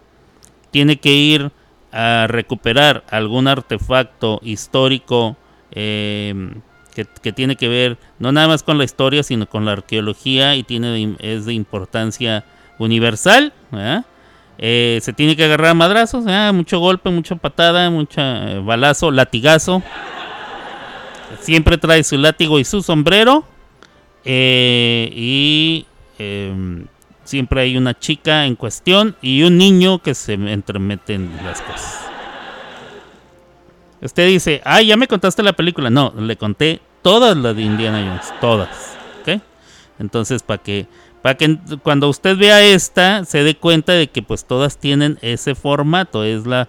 tiene 0.72 0.98
que 0.98 1.14
ir 1.14 1.52
a 1.92 2.26
recuperar 2.28 3.04
algún 3.10 3.48
artefacto 3.48 4.40
histórico 4.44 5.38
eh, 5.72 6.54
que, 6.94 7.32
tiene 7.32 7.56
que 7.56 7.68
ver 7.68 7.98
no 8.20 8.32
nada 8.32 8.48
más 8.48 8.64
con 8.64 8.78
la 8.78 8.84
historia, 8.84 9.24
sino 9.24 9.48
con 9.48 9.66
la 9.66 9.74
arqueología 9.74 10.56
y 10.56 10.64
tiene 10.64 11.16
es 11.20 11.46
de 11.46 11.54
importancia 11.54 12.46
universal. 12.80 13.54
Eh, 14.58 15.00
se 15.02 15.14
tiene 15.14 15.36
que 15.36 15.46
agarrar 15.46 15.72
a 15.72 15.74
madrazos, 15.74 16.26
mucho 16.54 16.80
golpe, 16.80 17.10
mucha 17.10 17.36
patada, 17.36 17.90
mucho 17.90 18.22
eh, 18.22 18.62
balazo, 18.64 19.12
latigazo. 19.12 19.82
Siempre 21.42 21.78
trae 21.78 22.04
su 22.04 22.18
látigo 22.18 22.60
y 22.60 22.64
su 22.66 22.82
sombrero. 22.82 23.46
eh, 24.26 25.10
y 25.14 25.86
em, 26.18 26.86
siempre 27.26 27.62
hay 27.62 27.76
una 27.78 27.98
chica 27.98 28.46
en 28.46 28.56
cuestión 28.56 29.16
y 29.22 29.44
un 29.44 29.58
niño 29.58 30.00
que 30.02 30.14
se 30.16 30.34
entremete 30.34 31.16
en 31.16 31.30
las 31.46 31.62
cosas. 31.62 32.00
Usted 34.02 34.28
dice, 34.28 34.62
ay, 34.66 34.88
ya 34.88 34.98
me 34.98 35.08
contaste 35.08 35.44
la 35.44 35.54
película. 35.54 35.90
No, 35.90 36.14
le 36.18 36.36
conté 36.36 36.82
todas 37.02 37.38
las 37.38 37.56
de 37.56 37.62
Indiana 37.64 38.04
Jones, 38.06 38.34
todas. 38.42 38.98
¿Ok? 39.22 39.42
Entonces, 40.00 40.44
para 40.44 40.62
que, 40.62 40.88
para 41.22 41.36
que 41.38 41.58
cuando 41.84 42.10
usted 42.10 42.38
vea 42.38 42.62
esta, 42.64 43.24
se 43.26 43.44
dé 43.44 43.56
cuenta 43.56 43.94
de 43.94 44.08
que 44.08 44.22
pues 44.22 44.46
todas 44.46 44.78
tienen 44.78 45.18
ese 45.22 45.56
formato. 45.56 46.24
Es 46.26 46.46
la, 46.46 46.68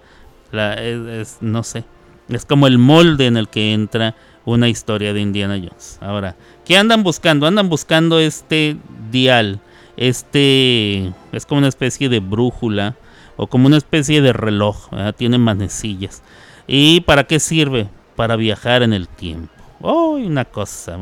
la 0.52 0.74
es- 0.74 1.38
no 1.40 1.64
sé, 1.64 1.84
es 2.28 2.44
como 2.44 2.66
el 2.68 2.78
molde 2.78 3.26
en 3.26 3.36
el 3.36 3.48
que 3.48 3.72
entra 3.72 4.14
una 4.44 4.68
historia 4.68 5.12
de 5.12 5.20
Indiana 5.20 5.58
Jones. 5.58 5.98
Ahora, 6.00 6.36
¿qué 6.64 6.76
andan 6.76 7.02
buscando? 7.02 7.46
Andan 7.46 7.68
buscando 7.68 8.18
este 8.18 8.76
dial. 9.10 9.60
Este 9.96 11.12
es 11.32 11.46
como 11.46 11.58
una 11.58 11.68
especie 11.68 12.08
de 12.08 12.20
brújula 12.20 12.96
o 13.36 13.46
como 13.46 13.66
una 13.66 13.76
especie 13.76 14.20
de 14.20 14.32
reloj. 14.32 14.90
¿verdad? 14.90 15.14
Tiene 15.14 15.38
manecillas. 15.38 16.22
¿Y 16.66 17.00
para 17.02 17.24
qué 17.24 17.40
sirve? 17.40 17.88
Para 18.16 18.36
viajar 18.36 18.82
en 18.82 18.92
el 18.92 19.08
tiempo. 19.08 19.52
¡Oh! 19.80 20.12
Una 20.12 20.44
cosa. 20.44 20.98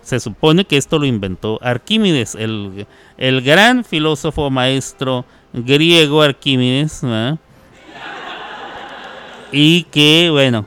Se 0.00 0.20
supone 0.20 0.64
que 0.64 0.76
esto 0.76 0.98
lo 0.98 1.04
inventó 1.04 1.58
Arquímedes, 1.62 2.34
el, 2.34 2.86
el 3.18 3.42
gran 3.42 3.84
filósofo 3.84 4.48
maestro 4.50 5.24
griego 5.52 6.22
Arquímedes. 6.22 7.02
Y 9.52 9.82
que, 9.84 10.30
bueno, 10.30 10.66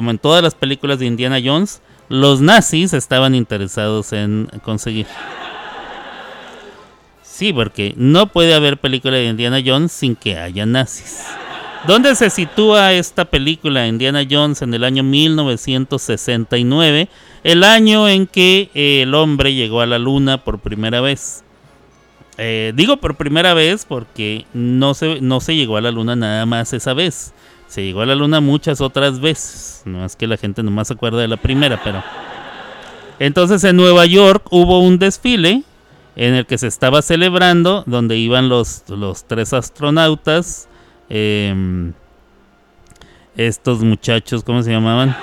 como 0.00 0.12
en 0.12 0.18
todas 0.18 0.42
las 0.42 0.54
películas 0.54 0.98
de 0.98 1.04
Indiana 1.04 1.38
Jones, 1.44 1.82
los 2.08 2.40
nazis 2.40 2.94
estaban 2.94 3.34
interesados 3.34 4.14
en 4.14 4.48
conseguir. 4.64 5.04
Sí, 7.22 7.52
porque 7.52 7.92
no 7.98 8.28
puede 8.28 8.54
haber 8.54 8.78
película 8.78 9.18
de 9.18 9.26
Indiana 9.26 9.60
Jones 9.62 9.92
sin 9.92 10.16
que 10.16 10.38
haya 10.38 10.64
nazis. 10.64 11.26
¿Dónde 11.86 12.14
se 12.14 12.30
sitúa 12.30 12.94
esta 12.94 13.26
película 13.26 13.86
Indiana 13.86 14.26
Jones 14.28 14.62
en 14.62 14.72
el 14.72 14.84
año 14.84 15.02
1969? 15.02 17.10
El 17.44 17.62
año 17.62 18.08
en 18.08 18.26
que 18.26 18.70
eh, 18.74 19.02
el 19.02 19.14
hombre 19.14 19.52
llegó 19.52 19.82
a 19.82 19.86
la 19.86 19.98
luna 19.98 20.42
por 20.42 20.60
primera 20.60 21.02
vez. 21.02 21.44
Eh, 22.38 22.72
digo 22.74 22.96
por 22.96 23.16
primera 23.16 23.52
vez 23.52 23.84
porque 23.84 24.46
no 24.54 24.94
se, 24.94 25.20
no 25.20 25.42
se 25.42 25.56
llegó 25.56 25.76
a 25.76 25.82
la 25.82 25.90
luna 25.90 26.16
nada 26.16 26.46
más 26.46 26.72
esa 26.72 26.94
vez. 26.94 27.34
Se 27.70 27.84
llegó 27.84 28.00
a 28.00 28.06
la 28.06 28.16
luna 28.16 28.40
muchas 28.40 28.80
otras 28.80 29.20
veces. 29.20 29.82
No 29.84 30.04
es 30.04 30.16
que 30.16 30.26
la 30.26 30.36
gente 30.36 30.60
nomás 30.60 30.88
se 30.88 30.94
acuerda 30.94 31.20
de 31.20 31.28
la 31.28 31.36
primera, 31.36 31.80
pero. 31.84 32.02
Entonces 33.20 33.62
en 33.62 33.76
Nueva 33.76 34.06
York 34.06 34.44
hubo 34.50 34.80
un 34.80 34.98
desfile 34.98 35.62
en 36.16 36.34
el 36.34 36.46
que 36.46 36.58
se 36.58 36.66
estaba 36.66 37.00
celebrando, 37.00 37.84
donde 37.86 38.16
iban 38.16 38.48
los, 38.48 38.82
los 38.88 39.22
tres 39.22 39.52
astronautas. 39.52 40.68
em, 41.08 41.92
estos 43.36 43.84
muchachos, 43.84 44.42
¿cómo 44.42 44.64
se 44.64 44.72
llamaban? 44.72 45.16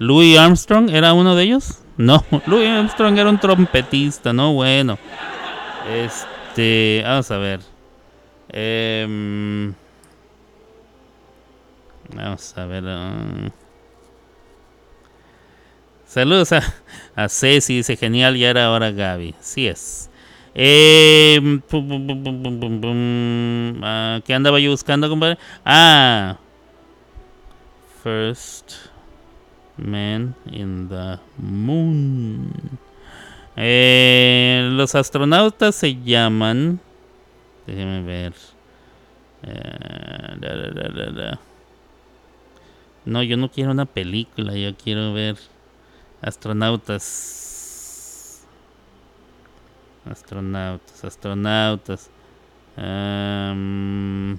Louis 0.00 0.36
Armstrong 0.36 0.90
era 0.90 1.12
uno 1.12 1.36
de 1.36 1.44
ellos. 1.44 1.78
No, 1.96 2.24
Louis 2.46 2.68
Armstrong 2.68 3.16
era 3.16 3.30
un 3.30 3.38
trompetista, 3.38 4.32
no 4.32 4.52
bueno. 4.52 4.98
Este, 5.88 7.02
vamos 7.06 7.30
a 7.30 7.38
ver. 7.38 7.60
Em, 8.48 9.72
vamos 12.12 12.56
a 12.56 12.66
ver. 12.66 12.84
ah. 12.86 13.50
Saludos 16.04 16.52
a, 16.52 16.62
a 17.16 17.28
Ceci, 17.28 17.76
dice 17.76 17.96
genial, 17.96 18.36
ya 18.36 18.50
era 18.50 18.66
ahora 18.66 18.90
Gaby. 18.90 19.34
Sí 19.40 19.66
es. 19.66 20.10
Ah, 20.54 21.40
¿Qué 24.24 24.34
andaba 24.34 24.60
yo 24.60 24.70
buscando, 24.72 25.08
compadre? 25.08 25.38
Ah, 25.64 26.36
First 28.02 28.72
Man 29.78 30.34
in 30.50 30.88
the 30.88 31.18
Moon. 31.38 32.52
Eh, 33.56 34.68
los 34.72 34.94
astronautas 34.94 35.74
se 35.74 35.94
llaman. 36.02 36.78
Déjeme 37.66 38.02
ver. 38.02 38.34
Eh, 39.44 40.36
da, 40.40 40.56
da, 40.56 41.10
da. 41.10 41.40
No, 43.04 43.22
yo 43.22 43.36
no 43.36 43.50
quiero 43.50 43.72
una 43.72 43.86
película, 43.86 44.54
yo 44.54 44.76
quiero 44.76 45.12
ver 45.12 45.36
astronautas. 46.20 48.46
Astronautas, 50.04 51.04
astronautas. 51.04 52.10
Am, 52.76 54.38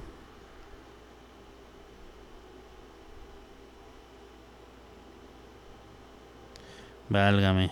válgame. 7.09 7.71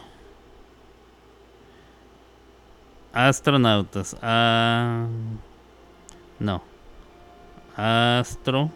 Astronautas. 3.13 4.15
No. 6.39 6.63
Astro. 7.75 8.71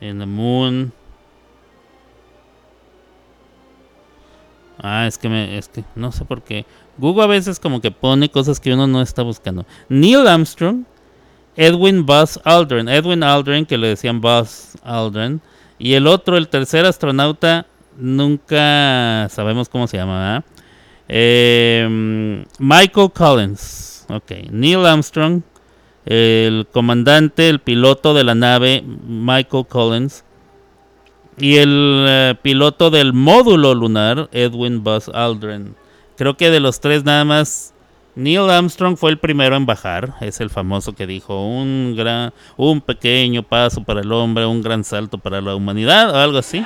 In 0.00 0.18
the 0.18 0.26
moon. 0.26 0.92
Ah, 4.82 5.06
es 5.06 5.18
que 5.18 5.28
me, 5.28 5.58
es 5.58 5.68
que 5.68 5.84
no 5.94 6.10
sé 6.10 6.24
por 6.24 6.42
qué. 6.42 6.64
Google 6.96 7.24
a 7.24 7.26
veces 7.26 7.60
como 7.60 7.80
que 7.80 7.90
pone 7.90 8.30
cosas 8.30 8.58
que 8.58 8.72
uno 8.72 8.86
no 8.86 9.02
está 9.02 9.22
buscando. 9.22 9.66
Neil 9.88 10.26
Armstrong, 10.26 10.84
Edwin 11.54 12.06
Buzz 12.06 12.38
Aldrin, 12.44 12.88
Edwin 12.88 13.22
Aldrin 13.22 13.66
que 13.66 13.76
le 13.76 13.88
decían 13.88 14.20
Buzz 14.20 14.76
Aldrin 14.82 15.42
y 15.78 15.94
el 15.94 16.06
otro, 16.06 16.36
el 16.36 16.48
tercer 16.48 16.84
astronauta, 16.84 17.66
nunca 17.96 19.28
sabemos 19.30 19.68
cómo 19.68 19.86
se 19.86 19.98
llama. 19.98 20.44
Eh, 21.08 22.44
Michael 22.58 23.10
Collins, 23.12 24.06
ok. 24.08 24.30
Neil 24.50 24.86
Armstrong, 24.86 25.42
el 26.06 26.66
comandante, 26.72 27.48
el 27.48 27.60
piloto 27.60 28.14
de 28.14 28.24
la 28.24 28.34
nave 28.34 28.82
Michael 29.06 29.66
Collins 29.66 30.24
y 31.38 31.56
el 31.56 32.04
eh, 32.08 32.34
piloto 32.42 32.90
del 32.90 33.12
módulo 33.12 33.74
lunar, 33.74 34.28
Edwin 34.32 34.82
Buzz 34.82 35.08
Aldrin. 35.08 35.74
Creo 36.16 36.36
que 36.36 36.50
de 36.50 36.60
los 36.60 36.80
tres 36.80 37.04
nada 37.04 37.24
más 37.24 37.72
Neil 38.14 38.50
Armstrong 38.50 38.96
fue 38.96 39.10
el 39.10 39.18
primero 39.18 39.56
en 39.56 39.66
bajar, 39.66 40.14
es 40.20 40.40
el 40.40 40.50
famoso 40.50 40.94
que 40.94 41.06
dijo 41.06 41.46
un 41.46 41.94
gran 41.96 42.32
un 42.56 42.80
pequeño 42.80 43.42
paso 43.42 43.82
para 43.82 44.00
el 44.00 44.12
hombre, 44.12 44.44
un 44.44 44.62
gran 44.62 44.84
salto 44.84 45.16
para 45.16 45.40
la 45.40 45.54
humanidad 45.54 46.10
o 46.10 46.16
algo 46.16 46.38
así. 46.38 46.64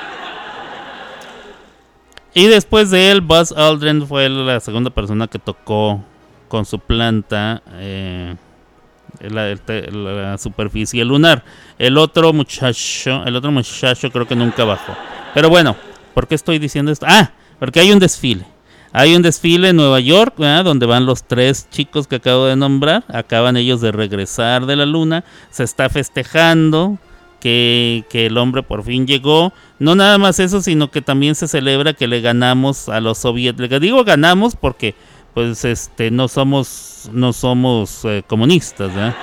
Y 2.36 2.46
después 2.46 2.90
de 2.90 3.12
él, 3.12 3.20
Buzz 3.20 3.52
Aldrin 3.52 4.06
fue 4.08 4.28
la 4.28 4.58
segunda 4.58 4.90
persona 4.90 5.28
que 5.28 5.38
tocó 5.38 6.02
con 6.48 6.64
su 6.64 6.80
planta 6.80 7.62
eh, 7.74 8.34
te- 9.64 9.90
la 9.90 10.38
superficie 10.38 11.04
lunar. 11.04 11.44
El 11.78 11.98
otro 11.98 12.32
muchacho, 12.32 13.24
el 13.24 13.36
otro 13.36 13.50
muchacho 13.50 14.10
creo 14.10 14.26
que 14.26 14.36
nunca 14.36 14.64
bajó. 14.64 14.94
Pero 15.34 15.48
bueno, 15.48 15.76
¿por 16.14 16.26
qué 16.28 16.34
estoy 16.34 16.58
diciendo 16.58 16.92
esto? 16.92 17.06
Ah, 17.08 17.32
porque 17.58 17.80
hay 17.80 17.90
un 17.92 17.98
desfile. 17.98 18.44
Hay 18.92 19.16
un 19.16 19.22
desfile 19.22 19.70
en 19.70 19.76
Nueva 19.76 19.98
York, 19.98 20.36
donde 20.36 20.86
van 20.86 21.04
los 21.04 21.24
tres 21.24 21.68
chicos 21.68 22.06
que 22.06 22.16
acabo 22.16 22.46
de 22.46 22.54
nombrar. 22.54 23.02
Acaban 23.08 23.56
ellos 23.56 23.80
de 23.80 23.90
regresar 23.90 24.66
de 24.66 24.76
la 24.76 24.86
luna. 24.86 25.24
Se 25.50 25.64
está 25.64 25.88
festejando 25.88 26.98
que, 27.40 28.04
que 28.08 28.26
el 28.26 28.38
hombre 28.38 28.62
por 28.62 28.84
fin 28.84 29.04
llegó. 29.06 29.52
No 29.80 29.96
nada 29.96 30.16
más 30.18 30.38
eso, 30.38 30.62
sino 30.62 30.92
que 30.92 31.02
también 31.02 31.34
se 31.34 31.48
celebra 31.48 31.94
que 31.94 32.06
le 32.06 32.20
ganamos 32.20 32.88
a 32.88 33.00
los 33.00 33.18
soviéticos. 33.18 33.80
Digo 33.80 34.04
ganamos 34.04 34.54
porque 34.54 34.94
pues 35.34 35.64
este 35.64 36.10
no 36.10 36.28
somos 36.28 37.10
no 37.12 37.32
somos 37.32 38.04
eh, 38.04 38.22
comunistas, 38.26 38.94
¿verdad? 38.94 39.14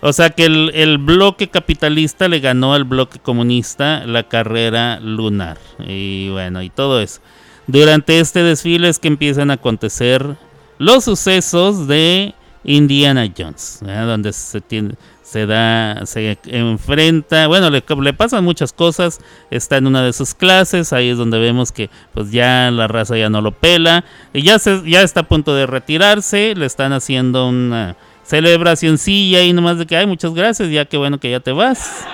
O 0.00 0.12
sea 0.12 0.30
que 0.30 0.44
el, 0.44 0.70
el 0.74 0.98
bloque 0.98 1.48
capitalista 1.48 2.28
le 2.28 2.40
ganó 2.40 2.74
al 2.74 2.84
bloque 2.84 3.18
comunista 3.18 4.06
la 4.06 4.28
carrera 4.28 5.00
lunar. 5.00 5.58
Y 5.86 6.28
bueno, 6.30 6.62
y 6.62 6.70
todo 6.70 7.00
eso. 7.00 7.20
Durante 7.66 8.20
este 8.20 8.42
desfile 8.42 8.88
es 8.88 8.98
que 8.98 9.08
empiezan 9.08 9.50
a 9.50 9.54
acontecer 9.54 10.36
los 10.78 11.04
sucesos 11.04 11.88
de 11.88 12.34
Indiana 12.64 13.30
Jones, 13.36 13.80
donde 13.82 14.32
se 14.32 14.60
tiene, 14.60 14.94
se 15.28 15.44
da, 15.44 16.06
se 16.06 16.38
enfrenta, 16.46 17.48
bueno, 17.48 17.68
le, 17.68 17.84
le 18.00 18.14
pasan 18.14 18.42
muchas 18.44 18.72
cosas, 18.72 19.20
está 19.50 19.76
en 19.76 19.86
una 19.86 20.02
de 20.02 20.14
sus 20.14 20.32
clases, 20.32 20.94
ahí 20.94 21.10
es 21.10 21.18
donde 21.18 21.38
vemos 21.38 21.70
que 21.70 21.90
pues 22.14 22.30
ya 22.30 22.70
la 22.70 22.88
raza 22.88 23.14
ya 23.18 23.28
no 23.28 23.42
lo 23.42 23.52
pela, 23.52 24.06
y 24.32 24.40
ya, 24.40 24.58
se, 24.58 24.80
ya 24.88 25.02
está 25.02 25.20
a 25.20 25.28
punto 25.28 25.54
de 25.54 25.66
retirarse, 25.66 26.54
le 26.56 26.64
están 26.64 26.94
haciendo 26.94 27.46
una 27.46 27.96
celebracioncilla 28.24 29.42
y 29.42 29.52
nomás 29.52 29.76
de 29.76 29.84
que, 29.84 29.98
ay, 29.98 30.06
muchas 30.06 30.32
gracias, 30.32 30.70
ya 30.70 30.86
que 30.86 30.96
bueno 30.96 31.18
que 31.18 31.30
ya 31.30 31.40
te 31.40 31.52
vas. 31.52 32.06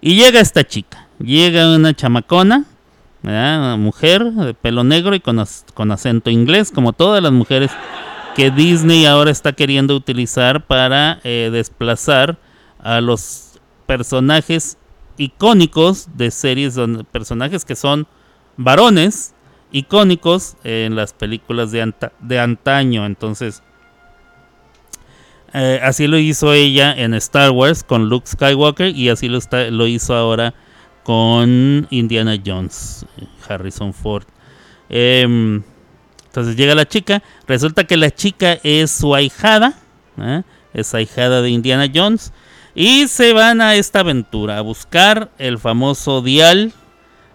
Y 0.00 0.14
llega 0.14 0.38
esta 0.38 0.62
chica, 0.62 1.08
llega 1.18 1.74
una 1.74 1.92
chamacona, 1.92 2.66
una 3.24 3.76
mujer 3.76 4.30
de 4.32 4.54
pelo 4.54 4.84
negro 4.84 5.16
y 5.16 5.20
con, 5.20 5.44
con 5.74 5.90
acento 5.90 6.30
inglés, 6.30 6.70
como 6.70 6.92
todas 6.92 7.20
las 7.20 7.32
mujeres 7.32 7.72
que 8.34 8.50
Disney 8.50 9.04
ahora 9.06 9.30
está 9.30 9.52
queriendo 9.52 9.94
utilizar 9.94 10.66
para 10.66 11.20
eh, 11.24 11.50
desplazar 11.52 12.38
a 12.78 13.00
los 13.00 13.60
personajes 13.86 14.78
icónicos 15.18 16.08
de 16.16 16.30
series, 16.30 16.74
donde, 16.74 17.04
personajes 17.04 17.64
que 17.64 17.76
son 17.76 18.06
varones 18.56 19.34
icónicos 19.70 20.56
en 20.64 20.96
las 20.96 21.12
películas 21.12 21.70
de, 21.72 21.82
anta- 21.82 22.12
de 22.20 22.40
antaño. 22.40 23.04
Entonces, 23.06 23.62
eh, 25.52 25.80
así 25.82 26.06
lo 26.06 26.18
hizo 26.18 26.52
ella 26.54 26.94
en 26.94 27.12
Star 27.14 27.50
Wars 27.50 27.84
con 27.84 28.08
Luke 28.08 28.26
Skywalker 28.26 28.96
y 28.96 29.10
así 29.10 29.28
lo, 29.28 29.38
está, 29.38 29.70
lo 29.70 29.86
hizo 29.86 30.14
ahora 30.14 30.54
con 31.02 31.86
Indiana 31.90 32.36
Jones, 32.44 33.04
eh, 33.18 33.26
Harrison 33.48 33.92
Ford. 33.92 34.24
Em, 34.88 35.62
entonces 36.32 36.56
llega 36.56 36.74
la 36.74 36.88
chica, 36.88 37.22
resulta 37.46 37.84
que 37.84 37.98
la 37.98 38.10
chica 38.10 38.58
es 38.62 38.90
su 38.90 39.14
ahijada, 39.14 39.74
¿eh? 40.16 40.42
es 40.72 40.94
ahijada 40.94 41.42
de 41.42 41.50
Indiana 41.50 41.92
Jones, 41.94 42.32
y 42.74 43.06
se 43.08 43.34
van 43.34 43.60
a 43.60 43.74
esta 43.74 44.00
aventura 44.00 44.56
a 44.56 44.62
buscar 44.62 45.30
el 45.36 45.58
famoso 45.58 46.22
dial, 46.22 46.72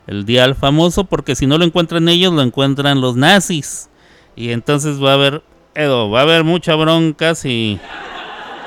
el 0.08 0.26
dial 0.26 0.56
famoso, 0.56 1.04
porque 1.04 1.36
si 1.36 1.46
no 1.46 1.60
lo 1.60 1.66
encuentran 1.66 2.10
ellos, 2.10 2.34
lo 2.34 2.42
encuentran 2.42 3.00
los 3.00 3.16
nazis. 3.16 3.92
Y 4.36 4.50
entonces 4.50 5.00
va 5.00 5.12
a 5.12 5.14
haber, 5.14 5.44
Edo, 5.76 6.10
va 6.10 6.22
a 6.22 6.24
haber 6.24 6.44
mucha 6.44 6.74
bronca 6.74 7.36
si, 7.36 7.80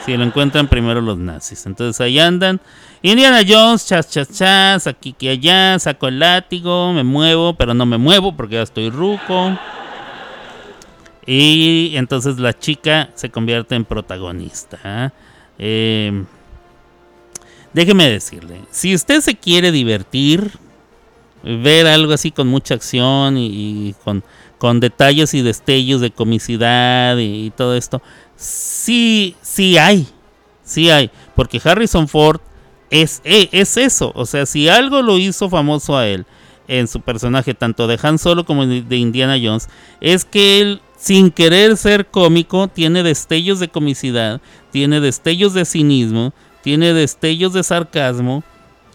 si 0.06 0.16
lo 0.16 0.22
encuentran 0.22 0.68
primero 0.68 1.00
los 1.00 1.18
nazis. 1.18 1.66
Entonces 1.66 2.00
ahí 2.00 2.20
andan. 2.20 2.60
Indiana 3.02 3.40
Jones, 3.44 3.84
chas, 3.84 4.08
chas, 4.08 4.28
chas, 4.30 4.86
aquí 4.86 5.12
que 5.12 5.30
allá, 5.30 5.76
saco 5.80 6.06
el 6.06 6.20
látigo, 6.20 6.92
me 6.92 7.02
muevo, 7.02 7.54
pero 7.54 7.74
no 7.74 7.84
me 7.84 7.98
muevo 7.98 8.36
porque 8.36 8.54
ya 8.54 8.62
estoy 8.62 8.90
ruco. 8.90 9.58
Y 11.26 11.92
entonces 11.96 12.38
la 12.38 12.58
chica 12.58 13.10
se 13.14 13.30
convierte 13.30 13.74
en 13.74 13.84
protagonista. 13.84 15.12
Eh, 15.58 16.24
déjeme 17.72 18.08
decirle, 18.08 18.62
si 18.70 18.94
usted 18.94 19.20
se 19.20 19.36
quiere 19.36 19.70
divertir, 19.72 20.52
ver 21.42 21.86
algo 21.86 22.12
así 22.12 22.30
con 22.30 22.48
mucha 22.48 22.74
acción 22.74 23.36
y, 23.38 23.94
con, 24.04 24.24
con 24.58 24.80
detalles 24.80 25.34
y 25.34 25.42
destellos 25.42 26.00
de 26.00 26.10
comicidad 26.10 27.16
y, 27.18 27.46
y 27.46 27.50
todo 27.50 27.76
esto, 27.76 28.02
sí, 28.36 29.36
sí 29.42 29.78
hay, 29.78 30.06
sí 30.64 30.90
hay, 30.90 31.10
porque 31.34 31.60
Harrison 31.62 32.08
Ford 32.08 32.40
es, 32.90 33.20
e, 33.24 33.48
es 33.52 33.76
eso, 33.76 34.12
o 34.14 34.26
sea, 34.26 34.46
si 34.46 34.68
algo 34.68 35.02
lo 35.02 35.18
hizo 35.18 35.48
famoso 35.48 35.96
a 35.96 36.06
él 36.06 36.26
en 36.68 36.88
su 36.88 37.00
personaje, 37.00 37.54
tanto 37.54 37.86
de 37.86 37.98
Han 38.02 38.18
Solo 38.18 38.44
como 38.44 38.66
de 38.66 38.96
Indiana 38.96 39.36
Jones, 39.42 39.68
es 40.00 40.24
que 40.24 40.60
él, 40.60 40.80
sin 41.00 41.30
querer 41.30 41.78
ser 41.78 42.06
cómico, 42.06 42.68
tiene 42.68 43.02
destellos 43.02 43.58
de 43.58 43.68
comicidad, 43.68 44.40
tiene 44.70 45.00
destellos 45.00 45.54
de 45.54 45.64
cinismo, 45.64 46.34
tiene 46.62 46.92
destellos 46.92 47.54
de 47.54 47.62
sarcasmo 47.62 48.44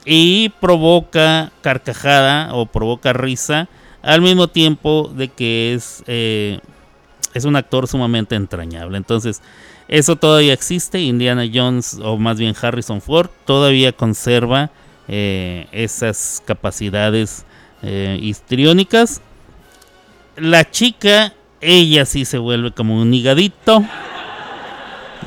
y 0.06 0.50
provoca 0.62 1.52
carcajada 1.62 2.54
o 2.54 2.68
provoca 2.68 3.12
risa 3.12 3.68
al 4.04 4.22
mismo 4.22 4.48
tiempo 4.48 5.12
de 5.16 5.30
que 5.30 5.74
es, 5.74 6.04
eh, 6.06 6.60
es 7.34 7.44
un 7.44 7.56
actor 7.56 7.88
sumamente 7.88 8.36
entrañable. 8.36 8.98
Entonces, 8.98 9.42
eso 9.88 10.16
todavía 10.16 10.54
existe. 10.54 11.02
Indiana 11.02 11.50
Jones, 11.52 12.00
o 12.04 12.18
más 12.18 12.38
bien 12.38 12.54
Harrison 12.62 13.02
Ford, 13.02 13.32
todavía 13.46 13.94
conserva 13.94 14.70
eh, 15.08 15.66
esas 15.72 16.44
capacidades 16.46 17.48
eh, 17.82 18.20
histriónicas. 18.22 19.22
La 20.38 20.70
chica, 20.70 21.34
ella 21.66 22.06
sí 22.06 22.26
se 22.26 22.38
vuelve 22.38 22.72
como 22.72 23.02
un 23.02 23.14
higadito. 23.14 23.84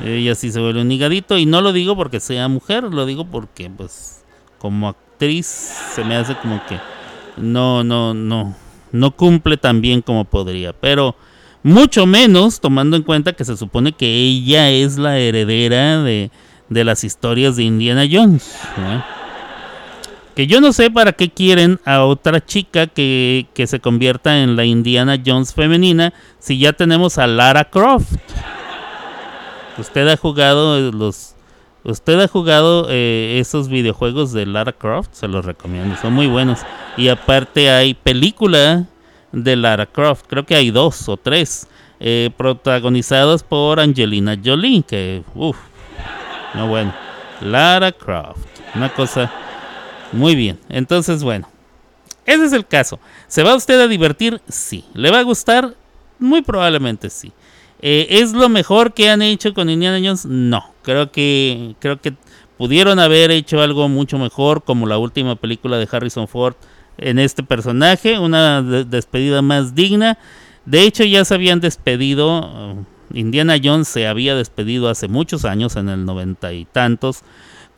Ella 0.03 0.35
sí 0.35 0.51
se 0.51 0.59
vuelve 0.59 0.81
un 0.81 0.91
higadito. 0.91 1.37
Y 1.37 1.45
no 1.45 1.61
lo 1.61 1.73
digo 1.73 1.95
porque 1.95 2.19
sea 2.19 2.47
mujer, 2.47 2.83
lo 2.83 3.05
digo 3.05 3.25
porque, 3.25 3.69
pues, 3.69 4.23
como 4.57 4.87
actriz, 4.87 5.45
se 5.45 6.03
me 6.03 6.15
hace 6.15 6.35
como 6.35 6.61
que 6.65 6.79
no, 7.37 7.83
no, 7.83 8.13
no 8.13 8.55
no 8.91 9.11
cumple 9.11 9.57
tan 9.57 9.81
bien 9.81 10.01
como 10.01 10.25
podría, 10.25 10.73
pero 10.73 11.15
mucho 11.63 12.05
menos 12.05 12.59
tomando 12.59 12.95
en 12.95 13.03
cuenta 13.03 13.33
que 13.33 13.45
se 13.45 13.57
supone 13.57 13.91
que 13.91 14.07
ella 14.07 14.69
es 14.69 14.97
la 14.97 15.17
heredera 15.17 16.01
de, 16.03 16.31
de 16.69 16.83
las 16.83 17.03
historias 17.03 17.55
de 17.55 17.63
Indiana 17.63 18.05
Jones. 18.09 18.55
Que 20.39 20.47
yo 20.47 20.61
no 20.61 20.71
sé 20.71 20.89
para 20.89 21.11
qué 21.11 21.29
quieren 21.29 21.81
a 21.83 22.05
otra 22.05 22.39
chica 22.39 22.87
que, 22.87 23.47
que, 23.53 23.67
se 23.67 23.81
convierta 23.81 24.41
en 24.41 24.55
la 24.55 24.63
Indiana 24.63 25.21
Jones 25.25 25.53
femenina 25.53 26.13
si 26.39 26.57
ya 26.57 26.71
tenemos 26.71 27.17
a 27.17 27.27
Lara 27.27 27.65
Croft. 27.65 28.13
Usted 29.77 30.07
ha 30.07 30.15
jugado 30.15 30.93
los... 30.93 31.35
Usted 31.83 32.21
ha 32.21 32.29
jugado 32.29 32.87
eh, 32.89 33.37
esos 33.41 33.67
videojuegos 33.67 34.31
de 34.31 34.45
Lara 34.45 34.71
Croft, 34.71 35.09
se 35.11 35.27
los 35.27 35.43
recomiendo, 35.43 35.97
son 35.97 36.13
muy 36.13 36.27
buenos. 36.27 36.61
Y 36.95 37.09
aparte 37.09 37.69
hay 37.69 37.93
película 37.93 38.85
de 39.33 39.55
Lara 39.57 39.87
Croft, 39.87 40.23
creo 40.25 40.45
que 40.45 40.55
hay 40.55 40.71
dos 40.71 41.09
o 41.09 41.17
tres, 41.17 41.67
eh, 41.99 42.29
protagonizados 42.37 43.43
por 43.43 43.81
Angelina 43.81 44.37
Jolie, 44.41 44.83
que, 44.83 45.21
uff, 45.35 45.57
no 46.53 46.69
bueno, 46.69 46.93
Lara 47.41 47.91
Croft, 47.91 48.47
una 48.73 48.87
cosa 48.87 49.29
muy 50.11 50.35
bien. 50.35 50.59
Entonces, 50.69 51.23
bueno, 51.23 51.47
ese 52.25 52.45
es 52.45 52.53
el 52.53 52.65
caso. 52.65 52.99
¿Se 53.27 53.43
va 53.43 53.55
usted 53.55 53.79
a 53.79 53.87
divertir? 53.87 54.41
Sí. 54.47 54.85
¿Le 54.93 55.11
va 55.11 55.19
a 55.19 55.23
gustar? 55.23 55.75
Muy 56.19 56.41
probablemente 56.41 57.09
sí. 57.09 57.31
Eh, 57.81 58.07
¿Es 58.09 58.33
lo 58.33 58.49
mejor 58.49 58.93
que 58.93 59.09
han 59.09 59.21
hecho 59.21 59.53
con 59.53 59.69
Indiana 59.69 59.99
Jones? 60.03 60.25
No. 60.25 60.73
Creo 60.83 61.11
que, 61.11 61.75
creo 61.79 62.01
que 62.01 62.13
pudieron 62.57 62.99
haber 62.99 63.31
hecho 63.31 63.61
algo 63.61 63.87
mucho 63.87 64.17
mejor, 64.17 64.63
como 64.63 64.85
la 64.85 64.97
última 64.97 65.35
película 65.35 65.77
de 65.77 65.87
Harrison 65.89 66.27
Ford 66.27 66.55
en 66.97 67.17
este 67.17 67.41
personaje, 67.43 68.19
una 68.19 68.61
despedida 68.61 69.41
más 69.41 69.75
digna. 69.75 70.17
De 70.65 70.81
hecho, 70.83 71.03
ya 71.03 71.23
se 71.23 71.33
habían 71.33 71.61
despedido. 71.61 72.41
Uh, 72.41 72.85
Indiana 73.13 73.55
Jones 73.63 73.87
se 73.87 74.07
había 74.07 74.35
despedido 74.35 74.89
hace 74.89 75.07
muchos 75.07 75.45
años, 75.45 75.75
en 75.77 75.89
el 75.89 76.05
noventa 76.05 76.53
y 76.53 76.65
tantos, 76.65 77.21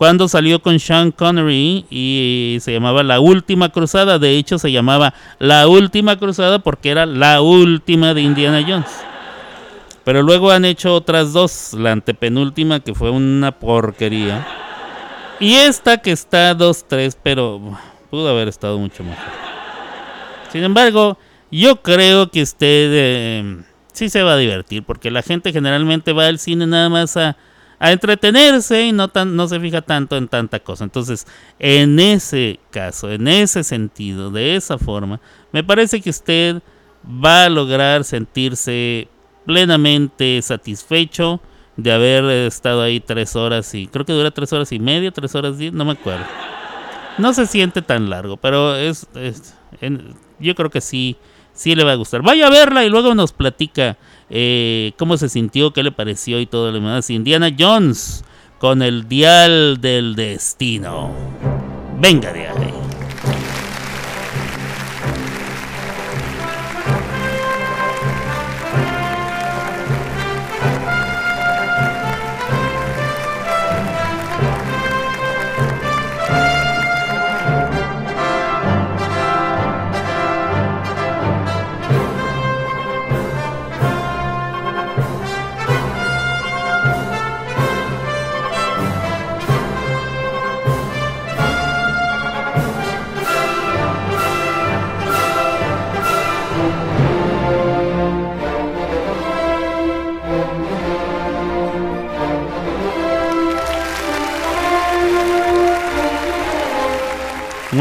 cuando 0.02 0.28
salió 0.28 0.64
con 0.64 0.80
Sean 0.80 1.12
Connery 1.12 1.86
y 1.92 2.58
se 2.62 2.74
llamaba 2.74 3.04
La 3.04 3.20
Última 3.20 3.70
Cruzada. 3.70 4.18
De 4.18 4.36
hecho, 4.36 4.58
se 4.58 4.72
llamaba 4.72 5.14
La 5.38 5.68
Última 5.68 6.18
Cruzada 6.18 6.58
porque 6.58 6.90
era 6.90 7.06
la 7.06 7.40
última 7.44 8.16
de 8.16 8.24
Indiana 8.24 8.66
Jones. 8.68 8.90
Pero 10.04 10.24
luego 10.24 10.50
han 10.50 10.66
hecho 10.66 10.96
otras 10.96 11.34
dos, 11.34 11.74
la 11.74 11.92
antepenúltima 11.92 12.80
que 12.80 12.96
fue 12.96 13.12
una 13.12 13.52
porquería. 13.52 14.44
Y 15.40 15.54
esta 15.54 16.00
que 16.00 16.14
está 16.14 16.58
2-3, 16.58 17.16
pero 17.22 17.62
Pudo 18.10 18.28
haber 18.28 18.48
estado 18.48 18.80
mucho 18.80 19.04
mejor. 19.04 19.24
Sin 20.52 20.64
embargo, 20.64 21.20
yo 21.52 21.84
creo 21.84 22.32
que 22.32 22.42
usted 22.42 22.90
eh, 22.92 23.58
sí 23.94 24.10
se 24.10 24.24
va 24.24 24.34
a 24.34 24.38
divertir, 24.38 24.82
porque 24.82 25.12
la 25.12 25.22
gente 25.22 25.54
generalmente 25.54 26.12
va 26.12 26.26
al 26.26 26.40
cine 26.40 26.66
nada 26.66 26.90
más 26.90 27.18
a, 27.18 27.38
entretenerse 27.90 28.86
y 28.86 28.92
no, 28.92 29.08
tan, 29.08 29.36
no 29.36 29.48
se 29.48 29.60
fija 29.60 29.82
tanto 29.82 30.16
en 30.18 30.28
tanta 30.28 30.60
cosa. 30.60 30.84
Entonces, 30.84 31.26
en 31.58 32.00
ese 32.00 32.60
caso, 32.70 33.10
en 33.10 33.28
ese 33.28 33.64
sentido, 33.64 34.30
de 34.30 34.56
esa 34.56 34.78
forma, 34.78 35.20
me 35.52 35.64
parece 35.64 36.00
que 36.00 36.12
usted 36.12 36.62
va 37.04 37.46
a 37.46 37.50
lograr 37.50 38.04
sentirse 38.04 39.08
plenamente 39.48 40.40
satisfecho 40.44 41.42
de 41.76 41.92
haber 41.92 42.26
estado 42.46 42.84
ahí 42.84 43.00
tres 43.00 43.36
horas 43.36 43.74
y 43.74 43.88
creo 43.88 44.06
que 44.06 44.14
dura 44.14 44.30
tres 44.30 44.54
horas 44.54 44.72
y 44.72 44.80
media, 44.80 45.10
tres 45.10 45.34
horas 45.34 45.58
diez, 45.58 45.74
no 45.74 45.86
me 45.86 45.94
acuerdo. 45.94 46.26
No 47.18 47.34
se 47.34 47.48
siente 47.48 47.82
tan 47.82 48.10
largo, 48.10 48.38
pero 48.38 48.76
es, 48.76 49.08
yo 50.40 50.56
creo 50.56 50.70
que 50.70 50.82
sí, 50.82 51.18
sí 51.54 51.74
le 51.74 51.84
va 51.84 51.94
a 51.94 51.96
gustar. 51.96 52.22
Vaya 52.22 52.48
a 52.48 52.52
verla 52.52 52.86
y 52.86 52.90
luego 52.90 53.16
nos 53.16 53.34
platica 53.34 53.98
eh, 54.34 54.94
cómo 54.98 55.18
se 55.18 55.28
sintió, 55.28 55.74
qué 55.74 55.84
le 55.84 55.92
pareció 55.92 56.40
y 56.40 56.46
todo 56.46 56.68
lo 56.68 56.74
demás. 56.74 57.10
Indiana 57.10 57.54
Jones 57.58 58.24
con 58.60 58.82
el 58.82 59.10
dial 59.10 59.82
del 59.82 60.16
destino. 60.16 61.12
Venga 62.00 62.32
de 62.32 62.48
ahí. 62.48 62.91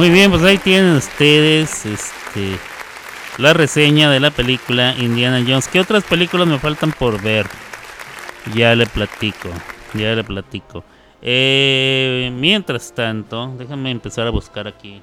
Muy 0.00 0.08
bien, 0.08 0.30
pues 0.30 0.42
ahí 0.44 0.56
tienen 0.56 0.94
ustedes 0.94 1.84
este, 1.84 2.56
la 3.36 3.52
reseña 3.52 4.10
de 4.10 4.18
la 4.18 4.30
película 4.30 4.94
Indiana 4.98 5.44
Jones. 5.46 5.68
¿Qué 5.68 5.78
otras 5.78 6.04
películas 6.04 6.48
me 6.48 6.58
faltan 6.58 6.90
por 6.90 7.20
ver? 7.20 7.46
Ya 8.54 8.74
le 8.74 8.86
platico, 8.86 9.50
ya 9.92 10.14
le 10.14 10.24
platico. 10.24 10.84
Eh, 11.20 12.32
mientras 12.34 12.94
tanto, 12.94 13.52
déjame 13.58 13.90
empezar 13.90 14.26
a 14.26 14.30
buscar 14.30 14.66
aquí. 14.66 15.02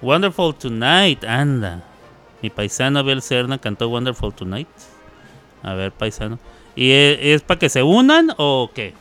Wonderful 0.00 0.54
Tonight, 0.54 1.24
anda. 1.24 1.82
Mi 2.42 2.48
paisano 2.48 3.00
Abel 3.00 3.22
Serna 3.22 3.58
cantó 3.58 3.88
Wonderful 3.88 4.32
Tonight. 4.34 4.68
A 5.64 5.74
ver, 5.74 5.90
paisano. 5.90 6.38
¿Y 6.76 6.92
es, 6.92 7.18
es 7.22 7.42
para 7.42 7.58
que 7.58 7.68
se 7.68 7.82
unan 7.82 8.32
o 8.36 8.70
qué? 8.72 8.94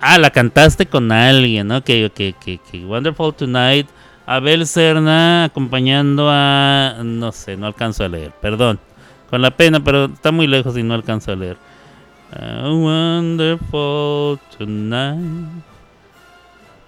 Ah, 0.00 0.18
la 0.18 0.30
cantaste 0.30 0.86
con 0.86 1.10
alguien, 1.10 1.66
¿no? 1.66 1.82
Que, 1.82 2.10
que, 2.14 2.34
que, 2.34 2.84
Wonderful 2.84 3.34
Tonight. 3.34 3.88
Abel 4.26 4.66
Serna 4.66 5.44
acompañando 5.44 6.28
a. 6.30 6.96
No 7.02 7.32
sé, 7.32 7.56
no 7.56 7.66
alcanzo 7.66 8.04
a 8.04 8.08
leer, 8.08 8.30
perdón. 8.40 8.78
Con 9.30 9.42
la 9.42 9.50
pena, 9.50 9.80
pero 9.80 10.04
está 10.04 10.30
muy 10.30 10.46
lejos 10.46 10.76
y 10.78 10.82
no 10.82 10.94
alcanzo 10.94 11.32
a 11.32 11.36
leer. 11.36 11.56
wonderful 12.64 14.38
Tonight. 14.56 15.64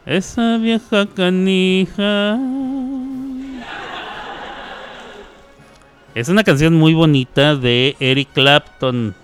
Esa 0.06 0.58
vieja 0.58 1.06
canija. 1.06 2.38
Es 6.14 6.28
una 6.28 6.44
canción 6.44 6.74
muy 6.74 6.94
bonita 6.94 7.56
de 7.56 7.96
Eric 8.00 8.28
Clapton. 8.34 9.14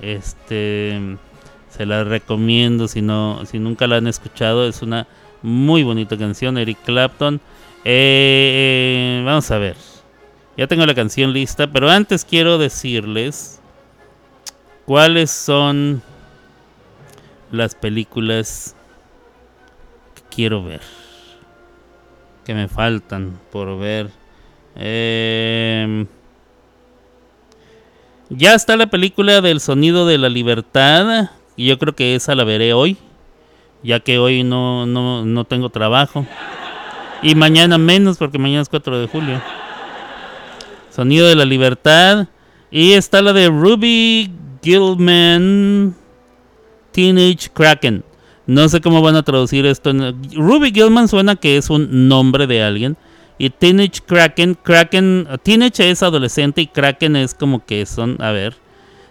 Este 0.00 1.18
se 1.78 1.86
la 1.86 2.04
recomiendo 2.04 2.88
si 2.88 3.00
no 3.00 3.46
si 3.46 3.58
nunca 3.58 3.86
la 3.86 3.96
han 3.96 4.06
escuchado 4.06 4.68
es 4.68 4.82
una 4.82 5.06
muy 5.42 5.82
bonita 5.84 6.18
canción 6.18 6.58
Eric 6.58 6.78
Clapton 6.84 7.40
eh, 7.84 9.22
vamos 9.24 9.50
a 9.50 9.58
ver 9.58 9.76
Ya 10.58 10.66
tengo 10.66 10.84
la 10.86 10.94
canción 10.94 11.32
lista, 11.32 11.68
pero 11.68 11.88
antes 11.88 12.24
quiero 12.24 12.58
decirles 12.58 13.60
cuáles 14.86 15.30
son 15.30 16.02
las 17.52 17.76
películas 17.76 18.74
que 20.16 20.22
quiero 20.34 20.64
ver. 20.64 20.80
Que 22.44 22.54
me 22.54 22.66
faltan 22.66 23.38
por 23.52 23.78
ver. 23.78 24.10
Em, 24.74 26.08
ya 28.30 28.54
está 28.54 28.76
la 28.76 28.88
película 28.88 29.40
del 29.40 29.60
sonido 29.60 30.08
de 30.08 30.18
la 30.18 30.28
libertad. 30.28 31.30
Y 31.58 31.66
yo 31.66 31.76
creo 31.76 31.92
que 31.94 32.14
esa 32.14 32.36
la 32.36 32.44
veré 32.44 32.72
hoy. 32.72 32.96
Ya 33.82 33.98
que 33.98 34.18
hoy 34.20 34.44
no, 34.44 34.86
no, 34.86 35.24
no 35.24 35.44
tengo 35.44 35.70
trabajo. 35.70 36.24
Y 37.20 37.34
mañana 37.34 37.78
menos 37.78 38.16
porque 38.16 38.38
mañana 38.38 38.62
es 38.62 38.68
4 38.68 39.00
de 39.00 39.08
julio. 39.08 39.42
Sonido 40.88 41.26
de 41.26 41.34
la 41.34 41.44
Libertad. 41.44 42.28
Y 42.70 42.92
está 42.92 43.22
la 43.22 43.32
de 43.32 43.48
Ruby 43.48 44.30
Gilman 44.62 45.96
Teenage 46.92 47.50
Kraken. 47.52 48.04
No 48.46 48.68
sé 48.68 48.80
cómo 48.80 49.02
van 49.02 49.16
a 49.16 49.24
traducir 49.24 49.66
esto. 49.66 49.92
Ruby 50.36 50.70
Gilman 50.70 51.08
suena 51.08 51.34
que 51.34 51.56
es 51.56 51.70
un 51.70 52.08
nombre 52.08 52.46
de 52.46 52.62
alguien. 52.62 52.96
Y 53.36 53.50
Teenage 53.50 54.00
Kraken, 54.06 54.54
Kraken, 54.54 55.26
Teenage 55.42 55.90
es 55.90 56.04
adolescente 56.04 56.60
y 56.60 56.68
Kraken 56.68 57.16
es 57.16 57.34
como 57.34 57.64
que 57.64 57.84
son, 57.84 58.16
a 58.22 58.30
ver. 58.30 58.67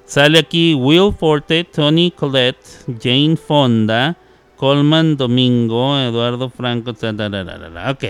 Sale 0.08 0.40
aquí 0.40 0.74
Will 0.74 1.12
Forte, 1.12 1.66
Tony 1.66 2.12
Collette, 2.12 2.66
Jane 3.00 3.36
Fonda, 3.36 4.16
Coleman 4.56 5.18
Domingo, 5.18 6.00
Eduardo 6.00 6.50
Franco. 6.50 6.92
Ok. 6.92 8.04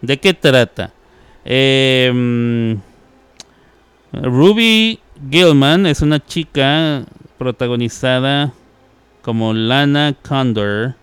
¿De 0.00 0.16
qué 0.20 0.32
trata? 0.32 0.92
Eh, 1.44 2.78
Ruby 4.12 5.00
Gilman 5.28 5.86
es 5.86 6.02
una 6.02 6.24
chica 6.24 7.04
protagonizada 7.36 8.52
como 9.22 9.52
Lana 9.52 10.14
Condor. 10.22 10.94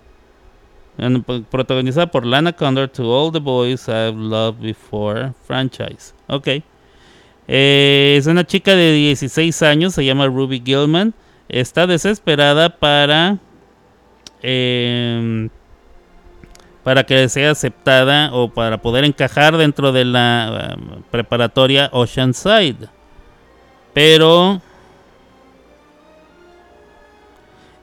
Protagonizada 1.51 2.07
por 2.07 2.26
Lana 2.26 2.53
Condor 2.53 2.88
to 2.88 3.03
All 3.03 3.34
the 3.34 3.39
Boys 3.39 3.89
I've 3.89 4.16
Loved 4.16 4.61
Before 4.61 5.34
franchise. 5.45 6.13
Ok. 6.28 6.63
Eh, 7.48 8.16
es 8.18 8.28
una 8.28 8.46
chica 8.46 8.76
de 8.76 8.91
16 8.91 9.62
años, 9.62 9.93
se 9.93 10.06
llama 10.06 10.28
Ruby 10.28 10.62
Gilman. 10.66 11.14
Está 11.50 11.88
desesperada 11.88 12.70
para. 12.70 13.38
Eh, 14.41 15.50
para 16.86 17.04
que 17.04 17.28
sea 17.30 17.50
aceptada 17.50 18.30
o 18.32 18.48
para 18.48 18.80
poder 18.80 19.06
encajar 19.06 19.58
dentro 19.58 19.91
de 19.91 20.06
la 20.06 20.78
um, 20.78 21.02
preparatoria 21.10 21.89
Oceanside. 21.91 22.88
Pero 23.91 24.62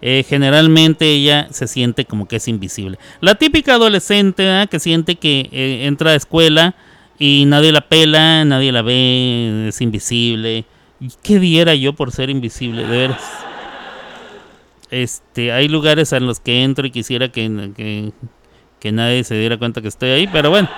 eh, 0.00 0.24
generalmente 0.28 1.04
ella 1.06 1.48
se 1.50 1.66
siente 1.66 2.04
como 2.04 2.28
que 2.28 2.36
es 2.36 2.46
invisible. 2.46 2.96
La 3.20 3.34
típica 3.34 3.74
adolescente 3.74 4.68
que 4.70 4.78
siente 4.78 5.16
que 5.16 5.48
eh, 5.50 5.86
entra 5.86 6.12
a 6.12 6.14
escuela 6.14 6.76
y 7.18 7.44
nadie 7.46 7.72
la 7.72 7.82
pela, 7.82 8.44
nadie 8.44 8.72
la 8.72 8.82
ve, 8.82 9.68
es 9.68 9.80
invisible. 9.80 10.64
¿Qué 11.22 11.38
diera 11.38 11.74
yo 11.74 11.94
por 11.94 12.12
ser 12.12 12.30
invisible? 12.30 12.86
De 12.86 12.96
veras. 12.96 13.22
Este, 14.90 15.52
hay 15.52 15.68
lugares 15.68 16.12
en 16.12 16.26
los 16.26 16.38
que 16.38 16.62
entro 16.62 16.86
y 16.86 16.90
quisiera 16.90 17.30
que, 17.30 17.72
que, 17.74 18.12
que 18.78 18.92
nadie 18.92 19.24
se 19.24 19.34
diera 19.34 19.58
cuenta 19.58 19.80
que 19.80 19.88
estoy 19.88 20.10
ahí, 20.10 20.26
pero 20.26 20.50
bueno. 20.50 20.68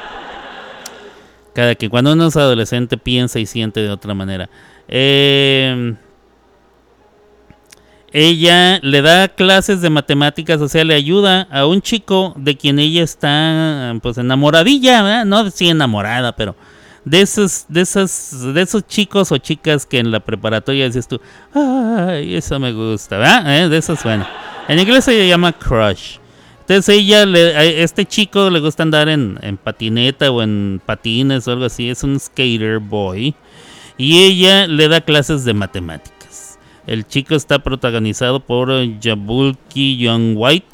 Cada 1.54 1.74
que 1.74 1.88
cuando 1.88 2.12
uno 2.12 2.28
es 2.28 2.36
adolescente 2.36 2.96
piensa 2.96 3.38
y 3.38 3.46
siente 3.46 3.80
de 3.80 3.90
otra 3.90 4.14
manera. 4.14 4.50
Eh, 4.88 5.94
ella 8.16 8.78
le 8.80 9.02
da 9.02 9.26
clases 9.26 9.80
de 9.80 9.90
matemáticas, 9.90 10.60
o 10.60 10.68
sea, 10.68 10.84
le 10.84 10.94
ayuda 10.94 11.48
a 11.50 11.66
un 11.66 11.82
chico 11.82 12.32
de 12.36 12.56
quien 12.56 12.78
ella 12.78 13.02
está 13.02 13.92
pues 14.00 14.18
enamoradilla, 14.18 15.02
¿verdad? 15.02 15.24
no 15.24 15.50
sí 15.50 15.68
enamorada, 15.68 16.36
pero 16.36 16.54
de 17.04 17.22
esos, 17.22 17.66
de 17.68 17.80
esos, 17.80 18.54
de 18.54 18.62
esos 18.62 18.86
chicos 18.86 19.32
o 19.32 19.38
chicas 19.38 19.84
que 19.84 19.98
en 19.98 20.12
la 20.12 20.20
preparatoria 20.20 20.86
dices 20.86 21.08
tú, 21.08 21.20
ay, 21.54 22.36
eso 22.36 22.60
me 22.60 22.72
gusta, 22.72 23.18
¿verdad? 23.18 23.64
¿Eh? 23.64 23.68
De 23.68 23.78
esos, 23.78 24.00
bueno. 24.04 24.24
En 24.68 24.78
inglés 24.78 25.04
se 25.04 25.26
llama 25.26 25.52
crush. 25.52 26.18
Entonces 26.60 26.96
ella, 26.96 27.26
le, 27.26 27.56
a 27.56 27.64
este 27.64 28.06
chico 28.06 28.48
le 28.48 28.60
gusta 28.60 28.84
andar 28.84 29.08
en, 29.08 29.40
en 29.42 29.56
patineta 29.56 30.30
o 30.30 30.40
en 30.40 30.80
patines 30.86 31.48
o 31.48 31.50
algo 31.50 31.64
así, 31.64 31.90
es 31.90 32.04
un 32.04 32.20
skater 32.20 32.78
boy 32.78 33.34
y 33.98 34.22
ella 34.22 34.68
le 34.68 34.86
da 34.86 35.00
clases 35.00 35.44
de 35.44 35.52
matemáticas. 35.52 36.13
El 36.86 37.06
chico 37.06 37.34
está 37.34 37.60
protagonizado 37.60 38.40
por 38.40 38.70
Jabulki 39.00 39.96
Young 39.96 40.34
White, 40.36 40.66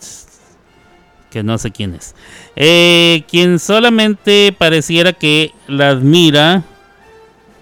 que 1.30 1.42
no 1.42 1.56
sé 1.58 1.70
quién 1.70 1.94
es, 1.94 2.14
eh, 2.56 3.22
quien 3.28 3.58
solamente 3.58 4.54
pareciera 4.56 5.12
que 5.12 5.52
la 5.68 5.90
admira 5.90 6.64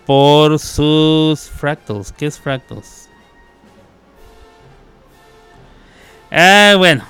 por 0.06 0.58
sus 0.58 1.40
fractals. 1.40 2.12
¿Qué 2.12 2.26
es 2.26 2.38
fractals? 2.38 3.08
Ah, 6.30 6.74
bueno. 6.78 7.04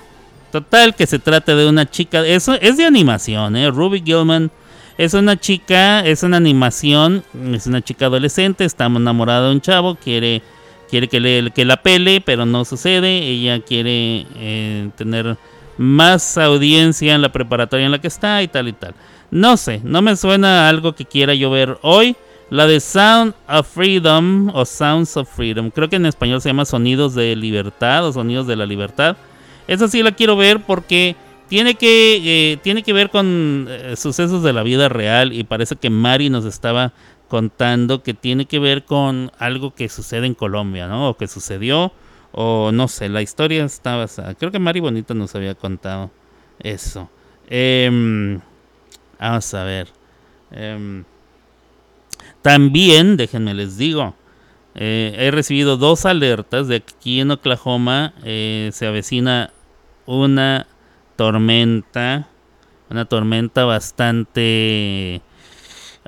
Total, 0.51 0.95
que 0.95 1.07
se 1.07 1.19
trata 1.19 1.55
de 1.55 1.69
una 1.69 1.89
chica. 1.89 2.27
Eso 2.27 2.55
es 2.55 2.79
de 2.79 2.87
animación, 2.87 3.55
¿eh? 3.55 3.71
Ruby 3.71 4.03
Gilman 4.05 4.51
es 4.97 5.15
una 5.15 5.39
chica, 5.39 6.01
es 6.01 6.23
una 6.23 6.39
animación, 6.39 7.23
es 7.53 7.67
una 7.67 7.83
chica 7.83 8.07
adolescente, 8.07 8.65
está 8.65 8.87
enamorada 8.87 9.49
de 9.49 9.53
un 9.53 9.61
chavo, 9.61 9.95
quiere, 9.95 10.43
quiere 10.89 11.09
que, 11.09 11.21
le, 11.21 11.51
que 11.51 11.65
la 11.65 11.83
pele, 11.83 12.21
pero 12.21 12.47
no 12.47 12.65
sucede. 12.65 13.19
Ella 13.19 13.61
quiere 13.61 14.27
eh, 14.37 14.91
tener 14.97 15.37
más 15.77 16.37
audiencia 16.37 17.15
en 17.15 17.23
la 17.23 17.31
preparatoria 17.31 17.87
en 17.87 17.93
la 17.93 18.01
que 18.01 18.09
está 18.09 18.43
y 18.43 18.49
tal 18.49 18.69
y 18.69 18.73
tal. 18.73 18.95
No 19.31 19.57
sé, 19.57 19.81
no 19.85 20.03
me 20.03 20.17
suena 20.17 20.69
algo 20.69 20.95
que 20.95 21.05
quiera 21.05 21.35
yo 21.35 21.51
ver 21.51 21.79
hoy. 21.83 22.17
La 22.51 22.67
de 22.67 22.81
Sound 22.81 23.35
of 23.47 23.69
Freedom 23.69 24.51
o 24.55 24.65
Sounds 24.65 25.19
of 25.19 25.29
Freedom, 25.29 25.71
creo 25.71 25.91
que 25.91 25.97
en 25.97 26.07
español 26.07 26.41
se 26.41 26.49
llama 26.49 26.65
Sonidos 26.65 27.15
de 27.15 27.37
Libertad 27.37 28.07
o 28.07 28.13
Sonidos 28.13 28.47
de 28.47 28.57
la 28.57 28.65
Libertad. 28.65 29.19
Esa 29.67 29.87
sí 29.87 30.03
la 30.03 30.13
quiero 30.13 30.35
ver 30.35 30.63
porque 30.63 31.15
tiene 31.49 31.75
que, 31.75 32.53
eh, 32.53 32.57
tiene 32.63 32.83
que 32.83 32.95
ver 32.95 33.11
con 33.11 33.67
eh, 33.69 33.97
sucesos 33.97 34.43
de 34.43 34.55
la 34.55 34.63
vida 34.63 34.89
real 34.89 35.35
y 35.35 35.45
parece 35.45 35.77
que 35.77 35.91
Mari 35.91 36.31
nos 36.31 36.47
estaba 36.47 36.93
contando 37.29 38.03
que 38.03 38.15
tiene 38.15 38.47
que 38.47 38.59
ver 38.59 38.85
con 38.85 39.31
algo 39.39 39.75
que 39.75 39.89
sucede 39.89 40.27
en 40.27 40.35
Colombia, 40.35 40.89
¿no? 40.89 41.11
O 41.11 41.17
que 41.17 41.29
sucedió, 41.29 41.93
o 42.33 42.71
no 42.73 42.89
sé, 42.89 43.09
la 43.09 43.23
historia 43.23 43.65
está 43.65 43.97
basada. 43.97 44.35
Creo 44.35 44.51
que 44.51 44.59
Mari 44.59 44.81
Bonita 44.81 45.15
nos 45.15 45.35
había 45.35 45.55
contado 45.55 46.11
eso. 46.59 47.11
Em, 47.49 48.41
vamos 49.19 49.55
a 49.55 49.65
ver. 49.65 49.89
Em, 50.51 51.05
también, 52.43 53.17
déjenme 53.17 53.55
les 53.55 53.77
digo, 53.77 54.15
eh, 54.75 55.15
he 55.19 55.31
recibido 55.31 55.77
dos 55.77 56.07
alertas 56.07 56.69
de 56.69 56.81
que 56.81 56.95
aquí 56.95 57.21
en 57.21 57.31
Oklahoma 57.31 58.15
se 58.23 58.87
avecina 58.87 59.53
una 60.07 60.67
tormenta. 61.17 62.29
Una 62.91 63.05
tormenta 63.05 63.65
bastante. 63.65 65.21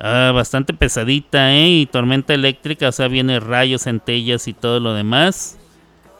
Ah, 0.03 0.31
bastante 0.33 0.73
pesadita, 0.73 1.53
¿eh? 1.53 1.69
Y 1.69 1.85
tormenta 1.85 2.33
eléctrica, 2.33 2.89
o 2.89 2.91
sea, 2.91 3.07
viene 3.07 3.39
rayos, 3.39 3.83
centellas 3.83 4.47
y 4.47 4.53
todo 4.53 4.79
lo 4.79 4.95
demás. 4.95 5.59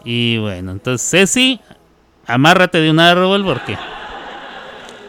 Y 0.05 0.37
bueno, 0.37 0.71
entonces 0.71 1.09
Ceci, 1.09 1.59
amárrate 2.27 2.79
de 2.79 2.91
un 2.91 2.99
árbol 2.99 3.43
porque 3.43 3.75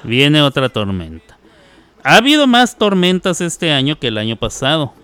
viene 0.05 0.41
otra 0.41 0.71
tormenta. 0.71 1.37
Ha 2.03 2.17
habido 2.17 2.47
más 2.47 2.79
tormentas 2.79 3.43
este 3.43 3.73
año 3.73 3.99
que 3.99 4.09
el 4.09 4.17
año 4.17 4.37
pasado. 4.37 4.95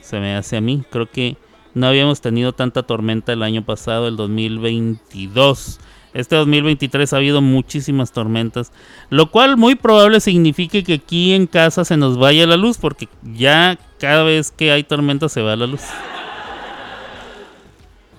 Se 0.00 0.18
me 0.18 0.34
hace 0.34 0.56
a 0.56 0.60
mí. 0.60 0.82
Creo 0.90 1.08
que 1.08 1.36
no 1.74 1.86
habíamos 1.86 2.20
tenido 2.20 2.54
tanta 2.54 2.82
tormenta 2.82 3.32
el 3.32 3.44
año 3.44 3.64
pasado, 3.64 4.08
el 4.08 4.16
2022. 4.16 5.78
Este 6.14 6.36
2023 6.36 7.12
ha 7.12 7.16
habido 7.16 7.42
muchísimas 7.42 8.12
tormentas, 8.12 8.72
lo 9.10 9.32
cual 9.32 9.56
muy 9.56 9.74
probable 9.74 10.20
signifique 10.20 10.84
que 10.84 10.94
aquí 10.94 11.34
en 11.34 11.48
casa 11.48 11.84
se 11.84 11.96
nos 11.96 12.16
vaya 12.16 12.46
la 12.46 12.56
luz, 12.56 12.78
porque 12.78 13.08
ya 13.34 13.76
cada 13.98 14.22
vez 14.22 14.52
que 14.52 14.70
hay 14.70 14.84
tormenta 14.84 15.28
se 15.28 15.42
va 15.42 15.56
la 15.56 15.66
luz. 15.66 15.82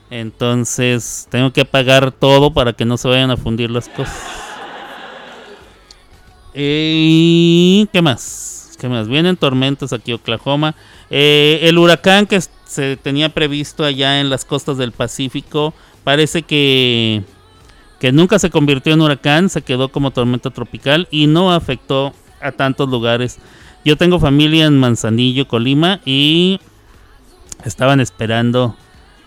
Entonces 0.10 1.28
tengo 1.32 1.54
que 1.54 1.62
apagar 1.62 2.12
todo 2.12 2.54
para 2.54 2.74
que 2.74 2.84
no 2.84 2.98
se 2.98 3.08
vayan 3.08 3.32
a 3.32 3.38
fundir 3.38 3.72
las 3.72 3.88
cosas. 3.88 4.24
¿Y 6.54 7.88
qué 7.94 8.02
más? 8.02 8.78
¿Qué 8.80 8.90
más? 8.90 9.08
Vienen 9.08 9.38
tormentas 9.38 9.94
aquí 9.94 10.12
Oklahoma. 10.12 10.76
Eh, 11.10 11.60
el 11.64 11.78
huracán 11.78 12.28
que 12.28 12.42
se 12.66 12.98
tenía 12.98 13.30
previsto 13.30 13.86
allá 13.86 14.20
en 14.20 14.30
las 14.30 14.44
costas 14.44 14.78
del 14.78 14.92
Pacífico 14.92 15.74
parece 16.04 16.44
que 16.44 17.24
que 18.06 18.12
nunca 18.12 18.38
se 18.38 18.52
convirtió 18.52 18.94
en 18.94 19.02
huracán, 19.02 19.50
se 19.50 19.64
quedó 19.64 19.90
como 19.90 20.12
tormenta 20.12 20.52
tropical 20.52 21.08
y 21.10 21.26
no 21.26 21.52
afectó 21.52 22.14
a 22.40 22.52
tantos 22.52 22.88
lugares 22.88 23.40
Yo 23.84 23.98
tengo 23.98 24.20
familia 24.20 24.68
en 24.68 24.78
Manzanillo, 24.78 25.48
Colima, 25.48 26.02
y 26.06 26.60
estaban 27.64 28.00
esperando 28.00 28.76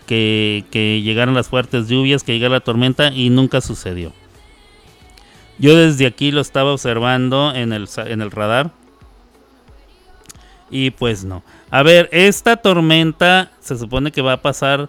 que, 0.07 0.63
llegaran 1.03 1.33
las 1.33 1.49
fuertes 1.49 1.89
lluvias, 1.89 2.23
que 2.23 2.31
llegara 2.31 2.53
la 2.53 2.59
tormenta, 2.61 3.11
y 3.11 3.29
nunca 3.29 3.59
sucedió. 3.59 4.13
Yo 5.57 5.75
desde 5.75 6.05
aquí 6.05 6.31
lo 6.31 6.39
estaba 6.39 6.71
observando 6.71 7.53
en 7.53 7.73
el, 7.73 7.89
en 8.05 8.21
el 8.21 8.31
radar. 8.31 8.71
Y 10.71 10.91
pues 10.91 11.25
no. 11.25 11.43
A 11.69 11.83
ver, 11.83 12.07
esta 12.13 12.55
tormenta 12.55 13.51
se 13.59 13.77
supone 13.77 14.13
que 14.13 14.21
va 14.21 14.31
a 14.31 14.41
pasar 14.41 14.87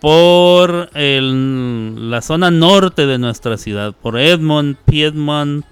por 0.00 0.90
la 0.94 2.22
zona 2.22 2.50
norte 2.50 3.06
de 3.06 3.18
nuestra 3.18 3.56
ciudad, 3.56 3.94
por 3.94 4.18
Edmond, 4.18 4.76
Piedmont, 4.84 5.64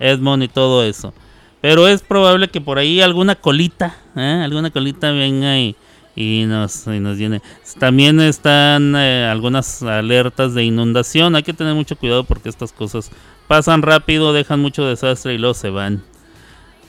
Edmond 0.00 0.42
y 0.42 0.48
todo 0.48 0.84
eso. 0.84 1.14
Pero 1.60 1.88
es 1.88 2.02
probable 2.02 2.48
que 2.48 2.60
por 2.60 2.78
ahí 2.78 3.00
alguna 3.00 3.36
colita, 3.36 3.96
¿eh? 4.16 4.42
alguna 4.44 4.70
colita 4.70 5.12
venga 5.12 5.58
y, 5.58 5.76
y 6.14 6.44
nos, 6.46 6.86
y 6.86 7.00
nos 7.00 7.16
llene. 7.16 7.40
También 7.78 8.20
están 8.20 8.94
eh, 8.96 9.26
algunas 9.30 9.82
alertas 9.82 10.52
de 10.52 10.64
inundación. 10.64 11.34
Hay 11.36 11.42
que 11.42 11.54
tener 11.54 11.74
mucho 11.74 11.96
cuidado 11.96 12.24
porque 12.24 12.50
estas 12.50 12.72
cosas 12.72 13.10
pasan 13.48 13.80
rápido, 13.80 14.34
dejan 14.34 14.60
mucho 14.60 14.84
desastre 14.84 15.34
y 15.34 15.38
luego 15.38 15.54
se 15.54 15.70
van. 15.70 16.02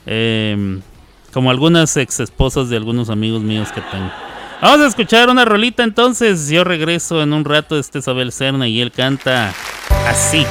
Em, 0.04 0.82
como 1.32 1.50
algunas 1.50 1.96
ex 1.96 2.20
esposas 2.20 2.68
de 2.68 2.76
algunos 2.76 3.08
amigos 3.08 3.42
míos 3.42 3.72
que 3.72 3.80
tengo. 3.80 4.10
Vamos 4.60 4.80
a 4.80 4.86
escuchar 4.86 5.28
una 5.28 5.44
rolita 5.44 5.84
entonces. 5.84 6.48
Yo 6.48 6.64
regreso 6.64 7.22
en 7.22 7.32
un 7.32 7.44
rato. 7.44 7.78
Este 7.78 7.98
es 7.98 8.04
Isabel 8.04 8.32
Serna 8.32 8.66
y 8.68 8.80
él 8.80 8.90
canta 8.90 9.52
así. 10.06 10.46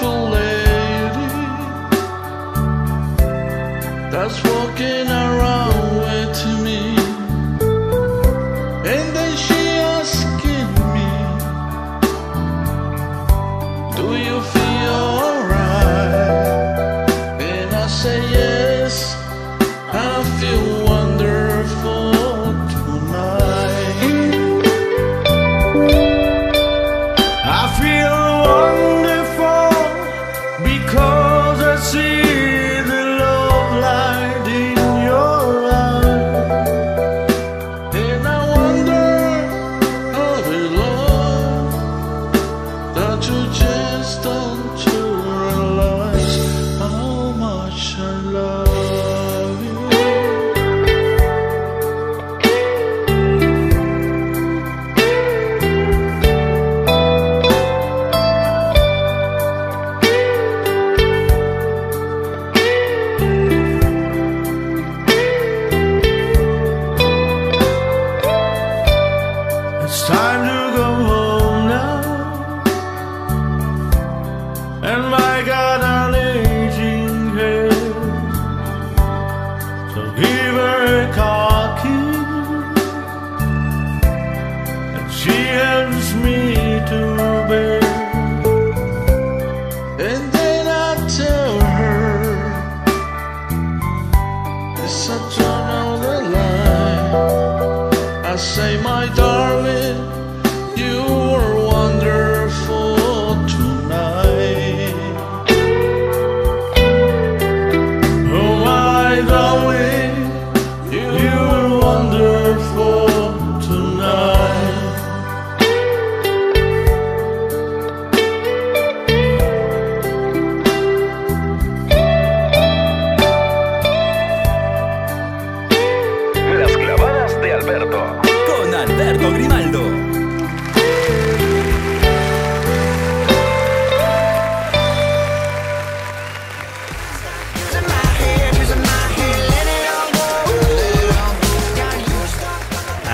soul 0.00 0.29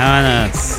Vámonos. 0.07 0.79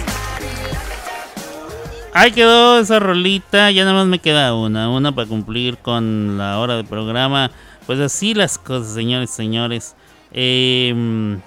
Ahí 2.13 2.31
quedó 2.31 2.79
esa 2.79 2.97
rolita. 2.97 3.69
Ya 3.71 3.83
nada 3.83 3.97
más 3.97 4.07
me 4.07 4.19
queda 4.19 4.55
una. 4.55 4.89
Una 4.89 5.13
para 5.13 5.27
cumplir 5.27 5.77
con 5.79 6.37
la 6.37 6.59
hora 6.59 6.77
de 6.77 6.85
programa. 6.85 7.51
Pues 7.85 7.99
así 7.99 8.33
las 8.33 8.57
cosas, 8.57 8.93
señores, 8.93 9.29
señores. 9.29 9.97
Em, 10.31 11.41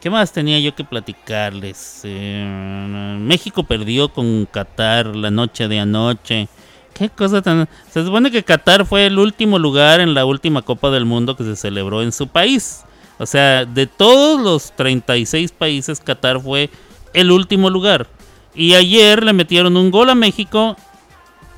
¿Qué 0.00 0.10
más 0.10 0.32
tenía 0.32 0.58
yo 0.58 0.74
que 0.74 0.82
platicarles? 0.82 2.00
Eh, 2.02 3.18
México 3.20 3.62
perdió 3.62 4.08
con 4.08 4.44
Qatar 4.46 5.14
la 5.14 5.30
noche 5.30 5.68
de 5.68 5.78
anoche. 5.78 6.48
Qué 6.92 7.08
cosa 7.08 7.40
tan... 7.40 7.68
Se 7.88 8.04
supone 8.04 8.32
que 8.32 8.42
Qatar 8.42 8.84
fue 8.84 9.06
el 9.06 9.16
último 9.20 9.60
lugar 9.60 10.00
en 10.00 10.12
la 10.12 10.24
última 10.24 10.62
Copa 10.62 10.90
del 10.90 11.04
Mundo 11.04 11.36
que 11.36 11.44
se 11.44 11.54
celebró 11.54 12.02
en 12.02 12.10
su 12.10 12.26
país. 12.26 12.84
O 13.18 13.26
sea, 13.26 13.64
de 13.64 13.86
todos 13.86 14.40
los 14.40 14.72
36 14.76 15.52
países, 15.52 16.00
Qatar 16.00 16.40
fue 16.40 16.70
el 17.14 17.30
último 17.30 17.70
lugar. 17.70 18.06
Y 18.54 18.74
ayer 18.74 19.24
le 19.24 19.32
metieron 19.32 19.76
un 19.76 19.90
gol 19.90 20.10
a 20.10 20.14
México. 20.14 20.76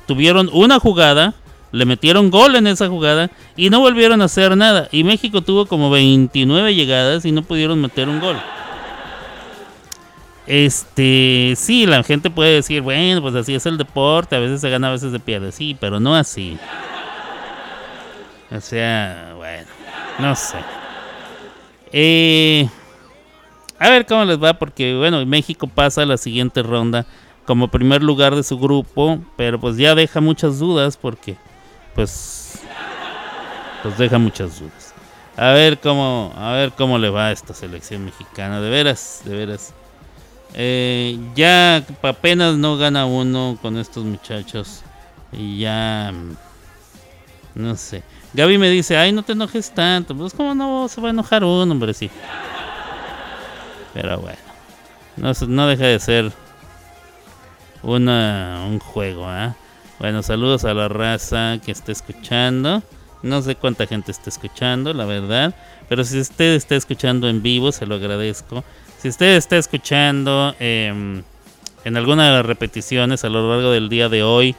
Tuvieron 0.05 0.49
una 0.53 0.79
jugada. 0.79 1.33
Le 1.71 1.85
metieron 1.85 2.29
gol 2.29 2.55
en 2.55 2.67
esa 2.67 2.87
jugada. 2.87 3.31
Y 3.57 3.69
no 3.69 3.79
volvieron 3.79 4.21
a 4.21 4.25
hacer 4.25 4.55
nada. 4.55 4.87
Y 4.91 5.03
México 5.03 5.41
tuvo 5.41 5.65
como 5.65 5.89
29 5.89 6.75
llegadas 6.75 7.25
y 7.25 7.31
no 7.31 7.41
pudieron 7.41 7.81
meter 7.81 8.07
un 8.07 8.19
gol. 8.19 8.37
Este, 10.47 11.55
sí, 11.57 11.87
la 11.87 12.03
gente 12.03 12.29
puede 12.29 12.53
decir, 12.53 12.81
bueno, 12.81 13.21
pues 13.21 13.33
así 13.33 13.55
es 13.55 13.65
el 13.65 13.77
deporte, 13.77 14.35
a 14.35 14.39
veces 14.39 14.61
se 14.61 14.69
gana, 14.69 14.89
a 14.89 14.91
veces 14.91 15.11
se 15.11 15.19
pierde, 15.19 15.51
sí, 15.51 15.75
pero 15.79 15.99
no 15.99 16.15
así. 16.15 16.57
O 18.51 18.61
sea, 18.61 19.33
bueno, 19.35 19.67
no 20.19 20.35
sé. 20.35 20.57
Eh, 21.91 22.67
a 23.79 23.89
ver 23.89 24.05
cómo 24.05 24.25
les 24.25 24.41
va, 24.41 24.53
porque 24.53 24.95
bueno, 24.95 25.25
México 25.25 25.67
pasa 25.67 26.01
a 26.01 26.05
la 26.05 26.17
siguiente 26.17 26.63
ronda 26.63 27.05
como 27.45 27.67
primer 27.69 28.01
lugar 28.01 28.35
de 28.35 28.43
su 28.43 28.57
grupo, 28.57 29.19
pero 29.37 29.59
pues 29.59 29.77
ya 29.77 29.95
deja 29.95 30.19
muchas 30.21 30.59
dudas 30.59 30.97
porque, 30.97 31.37
pues, 31.93 32.59
pues 33.83 33.97
deja 33.97 34.17
muchas 34.17 34.59
dudas. 34.59 34.93
A 35.37 35.51
ver 35.51 35.79
cómo, 35.79 36.33
a 36.37 36.53
ver 36.53 36.71
cómo 36.71 36.97
le 36.97 37.09
va 37.09 37.27
a 37.27 37.31
esta 37.31 37.53
selección 37.53 38.05
mexicana, 38.05 38.61
de 38.61 38.69
veras, 38.69 39.21
de 39.25 39.35
veras. 39.35 39.73
Eh, 40.53 41.19
ya 41.35 41.83
apenas 42.01 42.55
no 42.55 42.77
gana 42.77 43.05
uno 43.05 43.57
con 43.61 43.77
estos 43.77 44.05
muchachos. 44.05 44.81
Y 45.33 45.59
ya. 45.59 46.11
mm, 46.13 46.35
No 47.55 47.75
sé. 47.75 48.03
Gaby 48.35 48.57
me 48.57 48.69
dice: 48.69 48.97
Ay, 48.97 49.11
no 49.11 49.23
te 49.23 49.31
enojes 49.31 49.71
tanto. 49.71 50.15
Pues, 50.15 50.33
como 50.33 50.53
no 50.53 50.87
se 50.89 50.99
va 50.99 51.07
a 51.07 51.11
enojar 51.11 51.43
uno, 51.43 51.71
hombre? 51.71 51.93
Sí. 51.93 52.09
Pero 53.93 54.19
bueno. 54.19 54.37
No, 55.15 55.31
no 55.47 55.67
deja 55.67 55.85
de 55.85 55.99
ser 55.99 56.31
una, 57.81 58.65
un 58.67 58.79
juego, 58.79 59.25
¿ah? 59.25 59.55
Bueno, 59.99 60.21
saludos 60.21 60.65
a 60.65 60.73
la 60.73 60.89
raza 60.89 61.57
que 61.63 61.71
está 61.71 61.93
escuchando. 61.93 62.83
No 63.23 63.41
sé 63.41 63.55
cuánta 63.55 63.87
gente 63.87 64.11
está 64.11 64.29
escuchando, 64.29 64.93
la 64.93 65.05
verdad. 65.05 65.55
Pero 65.87 66.03
si 66.03 66.19
usted 66.19 66.55
está 66.55 66.75
escuchando 66.75 67.29
en 67.29 67.41
vivo, 67.41 67.71
se 67.71 67.85
lo 67.85 67.95
agradezco. 67.95 68.65
Si 69.01 69.07
usted 69.07 69.37
está 69.37 69.55
escuchando 69.55 70.53
em, 70.59 71.23
en 71.85 71.97
alguna 71.97 72.25
de 72.27 72.31
las 72.33 72.45
repeticiones 72.45 73.23
a 73.23 73.29
lo 73.29 73.49
largo 73.49 73.71
del 73.71 73.87
día 73.87 74.09
de 74.09 74.23
hoy, 74.23 74.55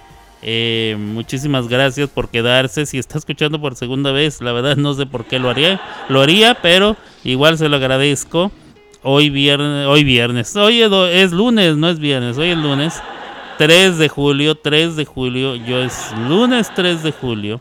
eh, 0.48 0.96
muchísimas 0.96 1.66
gracias 1.66 2.08
por 2.08 2.28
quedarse. 2.28 2.86
Si 2.86 2.98
está 2.98 3.18
escuchando 3.18 3.60
por 3.60 3.74
segunda 3.74 4.12
vez, 4.12 4.40
la 4.40 4.52
verdad 4.52 4.76
no 4.76 4.94
sé 4.94 5.04
por 5.04 5.24
qué 5.24 5.40
lo 5.40 5.50
haría, 5.50 5.80
lo 6.08 6.22
haría, 6.22 6.54
pero 6.62 6.96
igual 7.24 7.58
se 7.58 7.68
lo 7.68 7.76
agradezco. 7.76 8.52
Hoy 9.02 9.28
viernes, 9.28 9.88
hoy 9.88 10.04
viernes, 10.04 10.54
hoy 10.54 10.82
es, 10.82 11.32
lunes, 11.32 11.76
no 11.76 11.88
es 11.88 11.98
viernes, 11.98 12.38
hoy 12.38 12.50
es 12.50 12.58
lunes. 12.58 13.02
3 13.58 13.98
de 13.98 14.08
julio, 14.08 14.54
3 14.54 14.94
de 14.94 15.04
julio, 15.04 15.56
yo 15.56 15.82
es 15.82 16.12
lunes 16.28 16.70
3 16.76 17.02
de 17.02 17.10
julio. 17.10 17.60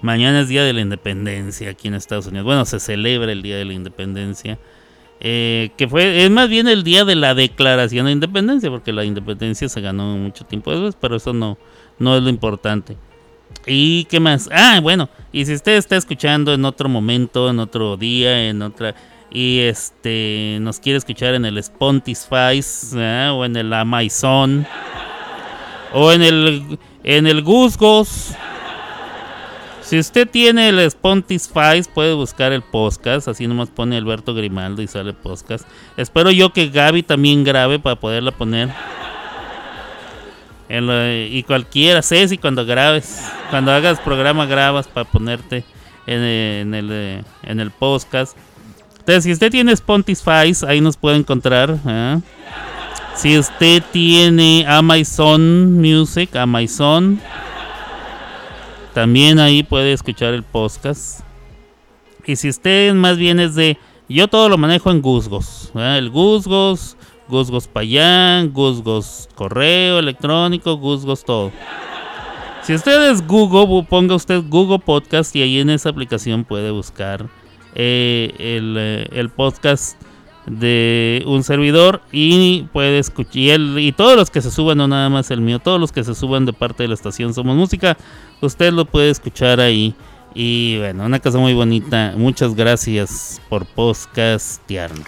Mañana 0.00 0.40
es 0.40 0.48
Día 0.48 0.64
de 0.64 0.72
la 0.72 0.80
Independencia 0.80 1.70
aquí 1.70 1.86
en 1.86 1.94
Estados 1.94 2.26
Unidos. 2.26 2.46
Bueno, 2.46 2.64
se 2.64 2.80
celebra 2.80 3.30
el 3.30 3.42
Día 3.42 3.56
de 3.56 3.64
la 3.64 3.74
Independencia. 3.74 4.58
Eh, 5.24 5.70
que 5.76 5.86
fue, 5.86 6.24
es 6.24 6.30
más 6.32 6.48
bien 6.48 6.66
el 6.66 6.82
día 6.82 7.04
de 7.04 7.14
la 7.14 7.32
declaración 7.32 8.06
de 8.06 8.12
independencia, 8.12 8.68
porque 8.70 8.92
la 8.92 9.04
independencia 9.04 9.68
se 9.68 9.80
ganó 9.80 10.16
mucho 10.16 10.44
tiempo 10.44 10.72
después, 10.72 10.96
pero 11.00 11.14
eso 11.14 11.32
no, 11.32 11.58
no 12.00 12.16
es 12.16 12.24
lo 12.24 12.28
importante. 12.28 12.96
¿Y 13.64 14.04
qué 14.06 14.18
más? 14.18 14.48
Ah, 14.50 14.80
bueno, 14.82 15.08
y 15.30 15.46
si 15.46 15.54
usted 15.54 15.76
está 15.76 15.96
escuchando 15.96 16.52
en 16.52 16.64
otro 16.64 16.88
momento, 16.88 17.48
en 17.48 17.60
otro 17.60 17.96
día, 17.96 18.48
en 18.48 18.62
otra... 18.62 18.96
Y 19.34 19.60
este 19.60 20.58
nos 20.60 20.78
quiere 20.78 20.98
escuchar 20.98 21.34
en 21.34 21.46
el 21.46 21.56
Spotify 21.56 22.60
¿eh? 22.96 23.30
o 23.32 23.46
en 23.46 23.56
el 23.56 23.72
Amazon 23.72 24.66
o 25.94 26.12
en 26.12 26.20
el 26.20 26.78
en 27.02 27.26
el 27.26 27.40
Gusgos. 27.42 28.34
Si 29.92 29.98
usted 29.98 30.26
tiene 30.26 30.70
el 30.70 30.78
Spotify, 30.78 31.82
puede 31.92 32.14
buscar 32.14 32.50
el 32.52 32.62
podcast. 32.62 33.28
Así 33.28 33.46
nomás 33.46 33.68
pone 33.68 33.98
Alberto 33.98 34.32
Grimaldo 34.32 34.80
y 34.80 34.86
sale 34.86 35.12
podcast. 35.12 35.68
Espero 35.98 36.30
yo 36.30 36.50
que 36.50 36.70
Gaby 36.70 37.02
también 37.02 37.44
grabe 37.44 37.78
para 37.78 37.96
poderla 37.96 38.30
poner. 38.30 38.70
Y 41.28 41.42
cualquiera, 41.42 42.00
Ceci, 42.00 42.38
cuando 42.38 42.64
grabes, 42.64 43.22
cuando 43.50 43.70
hagas 43.70 44.00
programa, 44.00 44.46
grabas 44.46 44.88
para 44.88 45.06
ponerte 45.06 45.62
en, 46.06 46.72
el, 46.72 47.22
en 47.42 47.60
el 47.60 47.70
podcast. 47.70 48.34
Entonces, 48.98 49.24
si 49.24 49.32
usted 49.32 49.50
tiene 49.50 49.72
Spotify, 49.72 50.54
ahí 50.68 50.80
nos 50.80 50.96
puede 50.96 51.18
encontrar. 51.18 51.76
¿eh? 51.86 52.18
Si 53.14 53.36
usted 53.36 53.82
tiene 53.92 54.64
Amazon 54.66 55.82
Music, 55.82 56.34
Amazon, 56.34 57.20
también 58.94 59.38
ahí 59.38 59.62
puede 59.62 59.92
escuchar 59.92 60.34
el 60.34 60.42
podcast. 60.42 61.20
Y 62.26 62.36
si 62.36 62.48
usted 62.48 62.92
más 62.94 63.16
bien 63.16 63.40
es 63.40 63.54
de... 63.54 63.78
Yo 64.08 64.28
todo 64.28 64.48
lo 64.48 64.58
manejo 64.58 64.90
en 64.90 65.00
Guzgos. 65.00 65.72
El 65.74 66.10
Guzgos, 66.10 66.96
Guzgos 67.28 67.66
Payán, 67.66 68.52
Guzgos 68.52 69.28
Correo 69.34 69.98
Electrónico, 69.98 70.76
Guzgos 70.76 71.24
todo. 71.24 71.50
Si 72.62 72.74
usted 72.74 73.10
es 73.10 73.26
Google, 73.26 73.86
ponga 73.88 74.14
usted 74.14 74.42
Google 74.48 74.78
Podcast 74.78 75.34
y 75.34 75.42
ahí 75.42 75.58
en 75.58 75.70
esa 75.70 75.88
aplicación 75.88 76.44
puede 76.44 76.70
buscar 76.70 77.26
eh, 77.74 78.34
el, 78.38 78.76
eh, 78.78 79.08
el 79.12 79.30
podcast 79.30 79.96
de 80.46 81.22
un 81.26 81.44
servidor 81.44 82.00
y 82.10 82.64
puede 82.72 82.98
escuchar 82.98 83.36
y, 83.36 83.50
el- 83.50 83.78
y 83.78 83.92
todos 83.92 84.16
los 84.16 84.30
que 84.30 84.40
se 84.42 84.50
suban, 84.50 84.78
no 84.78 84.88
nada 84.88 85.08
más 85.08 85.30
el 85.30 85.40
mío, 85.40 85.58
todos 85.60 85.80
los 85.80 85.92
que 85.92 86.02
se 86.04 86.14
suban 86.14 86.46
de 86.46 86.52
parte 86.52 86.82
de 86.82 86.88
la 86.88 86.94
estación 86.94 87.32
Somos 87.34 87.56
Música, 87.56 87.96
usted 88.40 88.72
lo 88.72 88.84
puede 88.84 89.10
escuchar 89.10 89.60
ahí. 89.60 89.94
Y 90.34 90.78
bueno, 90.78 91.04
una 91.04 91.18
cosa 91.20 91.36
muy 91.38 91.52
bonita. 91.52 92.14
Muchas 92.16 92.54
gracias 92.54 93.40
por 93.50 93.66
podcastearnos. 93.66 95.06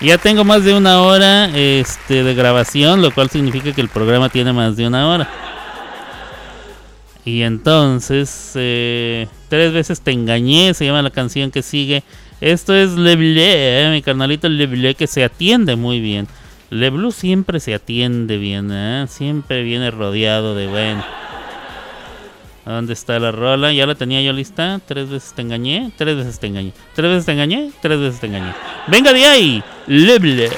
Ya 0.00 0.18
tengo 0.18 0.44
más 0.44 0.62
de 0.62 0.74
una 0.74 1.00
hora 1.00 1.46
este, 1.56 2.22
de 2.22 2.34
grabación, 2.34 3.00
lo 3.00 3.12
cual 3.12 3.30
significa 3.30 3.72
que 3.72 3.80
el 3.80 3.88
programa 3.88 4.28
tiene 4.28 4.52
más 4.52 4.76
de 4.76 4.86
una 4.86 5.08
hora. 5.08 5.28
Y 7.24 7.42
entonces, 7.42 8.52
eh, 8.54 9.26
tres 9.48 9.72
veces 9.72 10.00
te 10.00 10.12
engañé, 10.12 10.74
se 10.74 10.84
llama 10.84 11.02
la 11.02 11.10
canción 11.10 11.50
que 11.50 11.62
sigue. 11.62 12.04
Esto 12.40 12.74
es 12.74 12.92
Le 12.92 13.16
Bleu, 13.16 13.42
eh, 13.42 13.90
mi 13.90 14.02
carnalito 14.02 14.48
Le 14.48 14.66
Bleu, 14.66 14.94
que 14.94 15.06
se 15.06 15.24
atiende 15.24 15.76
muy 15.76 16.00
bien. 16.00 16.28
Le 16.68 16.90
Bleu 16.90 17.10
siempre 17.10 17.58
se 17.58 17.74
atiende 17.74 18.36
bien, 18.36 18.70
¿eh? 18.70 19.06
siempre 19.08 19.62
viene 19.62 19.90
rodeado 19.90 20.54
de 20.54 20.66
bueno. 20.66 21.04
¿Dónde 22.66 22.94
está 22.94 23.18
la 23.20 23.30
rola? 23.30 23.72
Ya 23.72 23.86
la 23.86 23.94
tenía 23.94 24.20
yo 24.22 24.32
lista. 24.32 24.80
Tres 24.84 25.08
veces 25.08 25.32
te 25.34 25.42
engañé, 25.42 25.92
tres 25.96 26.16
veces 26.16 26.40
te 26.40 26.48
engañé. 26.48 26.72
Tres 26.96 27.10
veces 27.10 27.24
te 27.24 27.32
engañé, 27.32 27.70
tres 27.80 28.00
veces 28.00 28.18
te 28.18 28.26
engañé. 28.26 28.52
Venga 28.88 29.12
de 29.12 29.24
ahí, 29.24 29.62
Le 29.86 30.18
Bleu. 30.18 30.50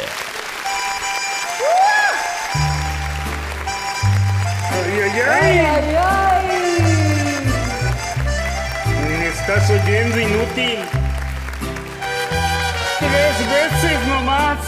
¡Ay, 5.30 5.58
ay, 5.58 5.96
ay! 5.96 6.46
¿Me 9.06 9.28
estás 9.28 9.70
oyendo, 9.70 10.18
inútil? 10.18 10.78
Tres 13.00 13.36
veces 13.52 14.08
nomás. 14.08 14.58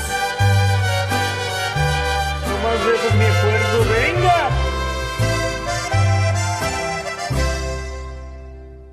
No 2.47 2.55
más 2.62 2.84
veces 2.84 3.14
mi 3.14 3.24
esfuerzo, 3.24 3.78
venga. 3.91 4.09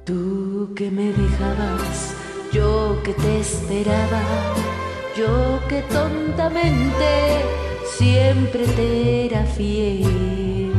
Tú 0.08 0.74
que 0.74 0.90
me 0.90 1.12
dejabas, 1.12 2.16
yo 2.54 2.98
que 3.04 3.12
te 3.12 3.42
esperaba, 3.42 4.24
yo 5.18 5.60
que 5.68 5.82
tontamente 5.82 7.44
siempre 7.98 8.66
te 8.68 9.26
era 9.26 9.44
fiel. 9.44 10.72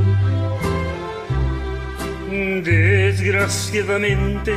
Desgraciadamente, 2.65 4.55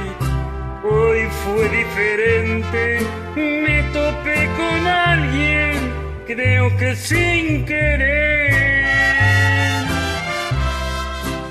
hoy 0.89 1.19
fue 1.43 1.67
diferente. 1.67 2.99
Me 3.35 3.83
topé 3.91 4.47
con 4.55 4.87
alguien, 4.87 5.91
creo 6.25 6.77
que 6.77 6.95
sin 6.95 7.65
querer. 7.65 8.51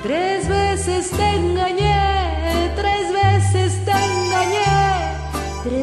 Tres 0.02 0.48
veces 0.48 1.10
te 1.10 1.34
engañé, 1.36 2.09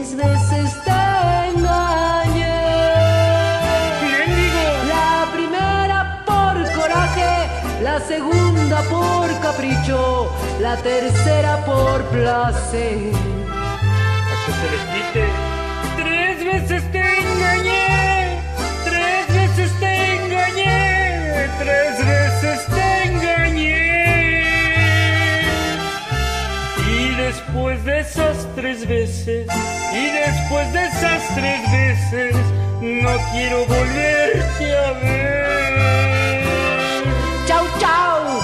Mis 0.07 0.15
veces 0.15 0.73
te 0.85 1.49
engañé. 1.49 2.61
Bendigo. 4.01 4.63
La 4.87 5.27
primera 5.33 6.23
por 6.25 6.55
coraje, 6.81 7.49
la 7.83 7.99
segunda 7.99 8.81
por 8.83 9.27
capricho, 9.41 10.31
la 10.61 10.77
tercera 10.77 11.57
por 11.65 12.05
placer. 12.05 13.11
Eso 14.33 14.51
se 14.59 14.67
les 14.71 14.85
tres 15.97 16.45
veces 16.45 16.91
te 16.93 16.96
después 27.27 27.83
de 27.83 27.99
esas 27.99 28.47
tres 28.55 28.87
veces, 28.87 29.47
y 29.91 30.05
después 30.11 30.71
de 30.71 30.85
esas 30.85 31.21
tres 31.35 31.59
veces, 31.71 32.35
no 32.79 33.09
quiero 33.33 33.65
volverte 33.65 34.77
a 34.77 34.91
ver. 34.91 36.43
Chau, 37.45 37.65
chau. 37.79 38.39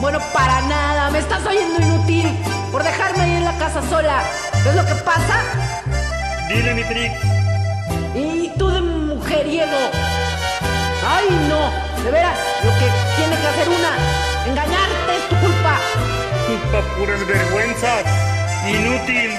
Bueno, 0.00 0.20
para 0.32 0.60
nada, 0.68 1.10
me 1.10 1.18
estás 1.18 1.44
oyendo 1.44 1.82
inútil 1.82 2.28
por 2.70 2.84
dejarme 2.84 3.24
ahí 3.24 3.32
en 3.32 3.44
la 3.44 3.58
casa 3.58 3.82
sola. 3.90 4.22
¿Ves 4.64 4.76
lo 4.76 4.86
que 4.86 4.94
pasa? 5.02 5.42
Dile 6.48 6.74
mi 6.74 6.84
Trix, 6.84 7.14
Y 8.14 8.52
tú 8.56 8.68
de 8.68 8.82
mujeriego. 8.82 9.80
Ay, 11.08 11.26
no, 11.48 12.04
de 12.04 12.10
veras, 12.12 12.38
lo 12.62 12.70
que 12.70 12.86
tiene 13.16 13.36
que 13.40 13.46
hacer 13.48 13.68
una, 13.68 13.92
engañarte 14.46 15.16
es 15.16 15.28
tu 15.28 15.36
culpa. 15.40 16.29
Pa' 16.72 16.82
puras 16.96 17.26
vergüenzas, 17.26 18.04
inútil. 18.68 19.30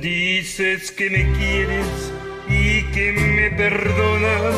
Dices 0.00 0.90
que 0.90 1.10
me 1.10 1.32
quieres 1.38 2.12
y 2.48 2.82
que 2.92 3.12
me 3.12 3.50
perdonas, 3.50 4.54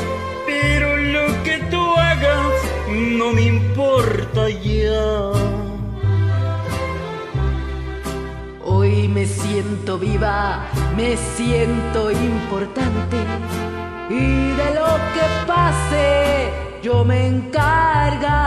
pero 0.47 0.97
lo 0.97 1.43
que 1.43 1.59
tú 1.71 1.95
hagas 1.97 2.53
no 2.89 3.33
me 3.33 3.43
importa 3.43 4.49
ya. 4.49 5.33
Hoy 8.65 9.09
me 9.09 9.27
siento 9.27 9.99
viva, 9.99 10.67
me 10.97 11.17
siento 11.37 12.11
importante. 12.11 13.17
Y 14.09 14.53
de 14.61 14.75
lo 14.75 14.97
que 15.15 15.23
pase, 15.47 16.51
yo 16.83 17.05
me 17.05 17.27
encargaré. 17.27 18.41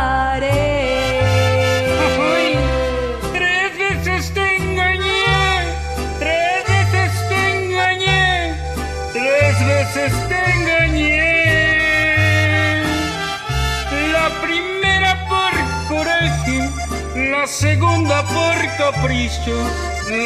La 17.44 17.48
segunda 17.48 18.24
por 18.24 18.56
capricho, 18.78 19.54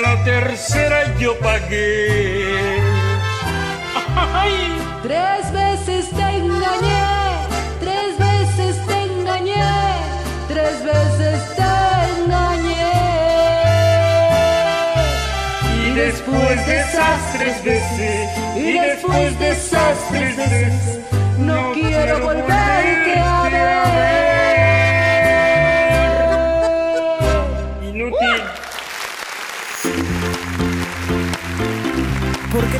la 0.03 0.23
tercera 0.23 1.15
yo 1.17 1.35
pagué. 1.39 2.79
Ay, 4.15 4.77
Tres 5.01 5.51
veces 5.51 6.11
te 6.11 6.27
engañé, 6.37 7.05
tres 7.79 8.11
veces 8.19 8.85
te 8.85 8.97
engañé, 9.05 9.65
tres 10.47 10.75
veces 10.83 11.55
te 11.55 12.21
engañé. 12.21 12.93
Y 15.87 15.93
después 15.95 16.67
de 16.67 16.79
esas 16.81 17.33
tres 17.33 17.63
veces, 17.63 18.29
y 18.55 18.73
después 18.73 19.39
de 19.39 19.49
esas 19.49 19.97
tres 20.11 20.37
veces, 20.37 20.99
no 21.39 21.71
quiero 21.73 22.19
volverte 22.19 23.19
a 23.19 23.46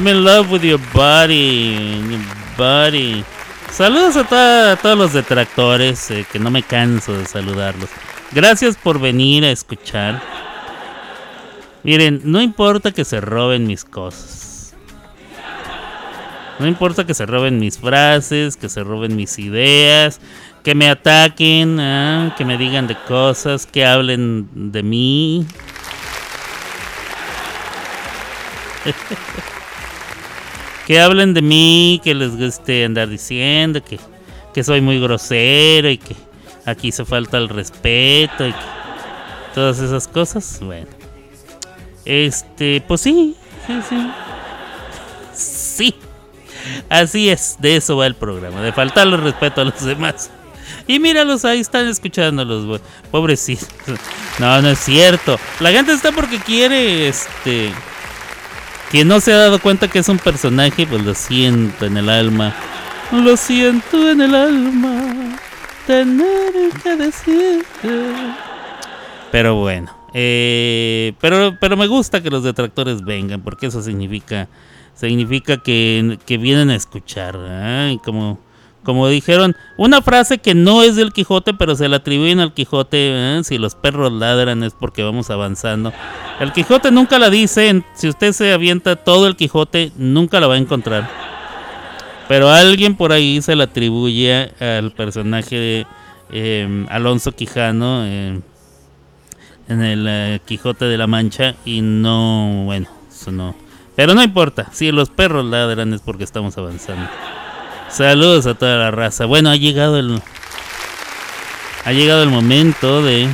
I'm 0.00 0.08
in 0.08 0.24
love 0.24 0.50
with 0.50 0.64
your 0.64 0.80
body. 0.94 2.00
your 2.08 2.22
body. 2.56 3.22
Saludos 3.70 4.16
a, 4.16 4.78
todos 4.80 4.96
los 4.96 5.12
detractores, 5.12 6.10
eh, 6.10 6.24
que 6.32 6.38
no 6.38 6.50
me 6.50 6.62
canso 6.62 7.12
de 7.12 7.26
saludarlos. 7.26 7.90
Gracias 8.32 8.78
por 8.78 8.98
venir 8.98 9.44
a 9.44 9.50
escuchar. 9.50 10.22
Miren, 11.82 12.22
no 12.24 12.40
importa 12.40 12.92
que 12.92 13.04
se 13.04 13.20
roben 13.20 13.66
mis 13.66 13.84
cosas. 13.84 14.74
No 16.58 16.66
importa 16.66 17.04
que 17.04 17.12
se 17.12 17.26
roben 17.26 17.58
mis 17.58 17.78
frases, 17.78 18.56
que 18.56 18.70
se 18.70 18.82
roben 18.82 19.16
mis 19.16 19.38
ideas, 19.38 20.18
que 20.62 20.74
me 20.74 20.88
ataquen, 20.88 21.78
ah, 21.78 22.34
que 22.38 22.46
me 22.46 22.56
digan 22.56 22.86
de 22.86 22.96
cosas, 22.96 23.66
que 23.66 23.84
hablen 23.84 24.48
de 24.72 24.82
mí. 24.82 25.46
que 30.90 30.98
hablen 30.98 31.34
de 31.34 31.40
mí, 31.40 32.00
que 32.02 32.16
les 32.16 32.36
guste 32.36 32.84
andar 32.84 33.08
diciendo 33.08 33.80
que, 33.80 34.00
que 34.52 34.64
soy 34.64 34.80
muy 34.80 34.98
grosero 34.98 35.88
y 35.88 35.98
que 35.98 36.16
aquí 36.66 36.90
se 36.90 37.04
falta 37.04 37.38
el 37.38 37.48
respeto 37.48 38.44
y 38.44 38.50
que 38.50 38.58
todas 39.54 39.78
esas 39.78 40.08
cosas. 40.08 40.58
Bueno, 40.60 40.88
este, 42.04 42.82
pues 42.88 43.02
sí, 43.02 43.36
sí, 43.68 43.74
sí. 43.88 44.10
Sí. 45.32 45.94
Así 46.88 47.30
es, 47.30 47.54
de 47.60 47.76
eso 47.76 47.96
va 47.96 48.08
el 48.08 48.16
programa, 48.16 48.60
de 48.60 48.72
faltarle 48.72 49.16
respeto 49.16 49.60
a 49.60 49.66
los 49.66 49.84
demás. 49.84 50.28
Y 50.88 50.98
míralos, 50.98 51.44
ahí 51.44 51.60
están 51.60 51.86
escuchándolos. 51.86 52.80
Pobrecitos. 53.12 53.68
No, 54.40 54.60
no 54.60 54.70
es 54.70 54.80
cierto. 54.80 55.38
La 55.60 55.70
gente 55.70 55.92
está 55.92 56.10
porque 56.10 56.40
quiere, 56.40 57.06
este... 57.06 57.70
Quien 58.90 59.08
no 59.08 59.20
se 59.20 59.32
ha 59.32 59.38
dado 59.38 59.60
cuenta 59.60 59.88
que 59.88 60.00
es 60.00 60.08
un 60.08 60.18
personaje, 60.18 60.86
pues 60.86 61.02
lo 61.04 61.14
siento 61.14 61.86
en 61.86 61.96
el 61.96 62.08
alma. 62.08 62.54
Lo 63.12 63.36
siento 63.36 64.10
en 64.10 64.20
el 64.20 64.34
alma. 64.34 65.38
Tener 65.86 66.52
que 66.82 66.96
decirte. 66.96 67.64
Pero 69.30 69.54
bueno. 69.56 69.90
eh, 70.12 71.12
pero, 71.20 71.56
pero 71.60 71.76
me 71.76 71.86
gusta 71.86 72.20
que 72.20 72.30
los 72.30 72.42
detractores 72.42 73.02
vengan, 73.04 73.42
porque 73.42 73.66
eso 73.66 73.80
significa 73.80 74.48
significa 74.94 75.62
que, 75.62 76.18
que 76.26 76.36
vienen 76.36 76.70
a 76.70 76.76
escuchar. 76.76 77.36
¿eh? 77.38 77.98
Como, 78.04 78.38
como 78.82 79.08
dijeron, 79.08 79.56
una 79.76 80.00
frase 80.00 80.38
que 80.38 80.54
no 80.54 80.82
es 80.82 80.96
del 80.96 81.12
Quijote, 81.12 81.52
pero 81.52 81.76
se 81.76 81.88
la 81.88 81.96
atribuyen 81.96 82.40
al 82.40 82.54
Quijote. 82.54 83.38
¿eh? 83.38 83.40
Si 83.44 83.58
los 83.58 83.74
perros 83.74 84.12
ladran 84.12 84.62
es 84.62 84.72
porque 84.72 85.02
vamos 85.02 85.30
avanzando. 85.30 85.92
El 86.38 86.52
Quijote 86.52 86.90
nunca 86.90 87.18
la 87.18 87.28
dice. 87.28 87.82
Si 87.94 88.08
usted 88.08 88.32
se 88.32 88.52
avienta 88.52 88.96
todo 88.96 89.26
el 89.26 89.36
Quijote, 89.36 89.92
nunca 89.96 90.40
la 90.40 90.46
va 90.46 90.54
a 90.54 90.58
encontrar. 90.58 91.08
Pero 92.28 92.48
alguien 92.48 92.96
por 92.96 93.12
ahí 93.12 93.42
se 93.42 93.56
la 93.56 93.64
atribuye 93.64 94.52
al 94.60 94.92
personaje 94.92 95.56
de 95.56 95.86
eh, 96.32 96.86
Alonso 96.88 97.32
Quijano 97.32 98.04
eh, 98.06 98.40
en 99.68 99.82
el 99.82 100.06
eh, 100.08 100.40
Quijote 100.46 100.86
de 100.86 100.96
la 100.96 101.06
Mancha. 101.06 101.56
Y 101.64 101.82
no, 101.82 102.62
bueno, 102.64 102.88
eso 103.10 103.30
no. 103.30 103.54
Pero 103.94 104.14
no 104.14 104.22
importa, 104.22 104.68
si 104.72 104.92
los 104.92 105.10
perros 105.10 105.44
ladran 105.44 105.92
es 105.92 106.00
porque 106.00 106.24
estamos 106.24 106.56
avanzando. 106.56 107.06
Saludos 107.90 108.46
a 108.46 108.54
toda 108.54 108.76
la 108.76 108.90
raza. 108.90 109.26
Bueno, 109.26 109.50
ha 109.50 109.56
llegado 109.56 109.98
el 109.98 110.20
ha 111.84 111.92
llegado 111.92 112.22
el 112.22 112.28
momento 112.28 113.02
de 113.02 113.28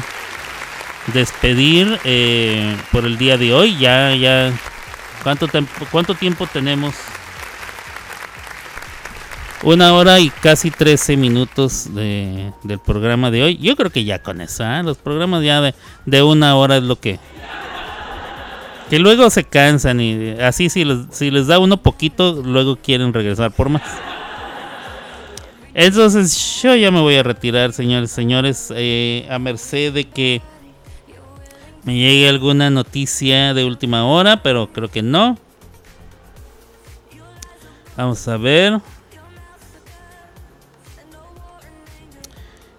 despedir 1.13 1.99
eh, 2.05 2.77
por 2.93 3.05
el 3.05 3.19
día 3.19 3.37
de 3.37 3.53
hoy. 3.55 3.77
Ya, 3.79 4.15
ya. 4.15 4.53
¿Cuánto, 5.23 5.49
tiempo- 5.49 5.87
¿Cuánto 5.91 6.15
tiempo 6.15 6.47
tenemos? 6.47 6.95
Una 9.63 9.95
hora 9.95 10.21
y 10.21 10.31
casi 10.31 10.71
13 10.71 11.17
minutos 11.17 11.95
de, 11.95 12.53
del 12.63 12.79
programa 12.79 13.31
de 13.31 13.43
hoy. 13.43 13.57
Yo 13.57 13.75
creo 13.75 13.91
que 13.91 14.05
ya 14.05 14.21
con 14.23 14.41
eso, 14.41 14.65
¿ah? 14.65 14.83
los 14.83 14.99
programas 14.99 15.43
ya 15.43 15.61
de, 15.61 15.75
de, 16.05 16.23
una 16.23 16.55
hora 16.57 16.77
es 16.77 16.83
lo 16.83 16.97
que... 17.01 17.19
Que 18.91 19.01
luego 19.01 19.29
se 19.31 19.43
cansan 19.43 20.01
y 20.01 20.39
así 20.41 20.69
si 20.71 20.85
les, 20.85 20.99
si 21.11 21.33
les 21.33 21.49
da 21.49 21.59
uno 21.59 21.79
poquito, 21.79 22.41
luego 22.45 22.77
quieren 22.77 23.13
regresar 23.13 23.51
por 23.51 23.69
más. 23.69 23.83
Entonces 25.79 26.63
yo 26.63 26.75
ya 26.75 26.91
me 26.91 27.01
voy 27.01 27.17
a 27.17 27.23
retirar, 27.23 27.75
señores, 27.75 28.11
señores, 28.11 28.73
eh, 28.75 29.29
a 29.31 29.39
merced 29.39 29.93
de 29.93 30.09
que 30.09 30.41
me 31.85 31.95
llegue 31.95 32.31
alguna 32.31 32.71
noticia 32.71 33.53
de 33.53 33.67
última 33.67 34.07
hora, 34.07 34.43
pero 34.43 34.73
creo 34.73 34.89
que 34.89 35.03
no. 35.03 35.39
Vamos 37.95 38.27
a 38.27 38.39
ver. 38.39 38.81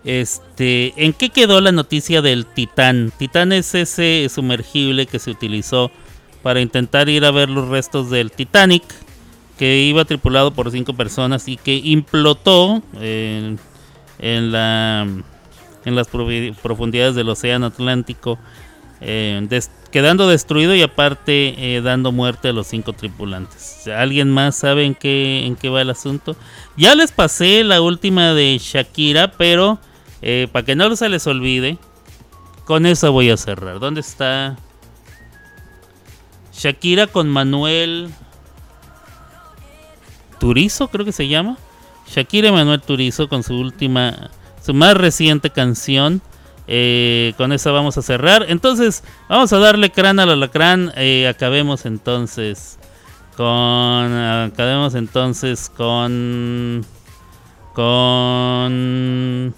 Este, 0.03 0.93
¿en 0.97 1.13
qué 1.13 1.29
quedó 1.29 1.61
la 1.61 1.71
noticia 1.71 2.23
del 2.23 2.47
Titán? 2.47 3.13
Titán 3.15 3.51
es 3.51 3.75
ese 3.75 4.27
sumergible 4.27 5.05
que 5.05 5.19
se 5.19 5.29
utilizó 5.29 5.91
para 6.41 6.61
intentar 6.61 7.09
ir 7.09 7.25
a 7.25 7.31
ver 7.31 7.51
los 7.51 7.67
restos 7.67 8.09
del 8.09 8.31
Titanic, 8.31 8.83
que 9.57 9.79
iba 9.79 10.05
tripulado 10.05 10.51
por 10.51 10.71
cinco 10.71 10.93
personas 10.93 11.47
y 11.47 11.57
que 11.57 11.75
implotó 11.75 12.81
en, 12.99 13.59
en, 14.19 14.51
la, 14.51 15.07
en 15.85 15.95
las 15.95 16.07
profundidades 16.07 17.15
del 17.15 17.29
Océano 17.29 17.67
Atlántico, 17.67 18.37
eh, 19.01 19.47
quedando 19.91 20.27
destruido 20.27 20.75
y 20.75 20.81
aparte 20.81 21.75
eh, 21.75 21.81
dando 21.81 22.11
muerte 22.11 22.49
a 22.49 22.53
los 22.53 22.67
cinco 22.67 22.93
tripulantes. 22.93 23.87
¿Alguien 23.87 24.29
más 24.29 24.55
sabe 24.55 24.85
en 24.85 24.95
qué, 24.95 25.45
en 25.45 25.55
qué 25.55 25.69
va 25.69 25.81
el 25.81 25.89
asunto? 25.89 26.35
Ya 26.77 26.93
les 26.95 27.11
pasé 27.11 27.63
la 27.63 27.81
última 27.81 28.33
de 28.33 28.57
Shakira, 28.59 29.31
pero 29.31 29.79
eh, 30.21 30.47
para 30.51 30.65
que 30.65 30.75
no 30.75 30.95
se 30.95 31.09
les 31.09 31.25
olvide, 31.25 31.77
con 32.65 32.85
eso 32.85 33.11
voy 33.11 33.29
a 33.31 33.37
cerrar. 33.37 33.79
¿Dónde 33.79 34.01
está 34.01 34.57
Shakira 36.53 37.07
con 37.07 37.29
Manuel 37.29 38.09
Turizo, 40.39 40.87
creo 40.87 41.05
que 41.05 41.11
se 41.11 41.27
llama? 41.27 41.57
Shakira 42.07 42.51
Manuel 42.51 42.81
Turizo 42.81 43.27
con 43.27 43.43
su 43.43 43.55
última, 43.55 44.29
su 44.63 44.73
más 44.73 44.95
reciente 44.95 45.49
canción. 45.49 46.21
Eh, 46.69 47.33
con 47.37 47.53
esa 47.53 47.71
vamos 47.71 47.97
a 47.97 48.01
cerrar. 48.01 48.45
Entonces, 48.49 49.03
vamos 49.29 49.53
a 49.53 49.59
darle 49.59 49.89
crán 49.91 50.19
al 50.19 50.29
alacrán. 50.29 50.91
Eh, 50.95 51.27
acabemos 51.27 51.85
entonces 51.85 52.77
con. 53.37 53.47
Acabemos 53.47 54.95
entonces 54.95 55.71
con. 55.75 56.85
Con. 57.73 59.53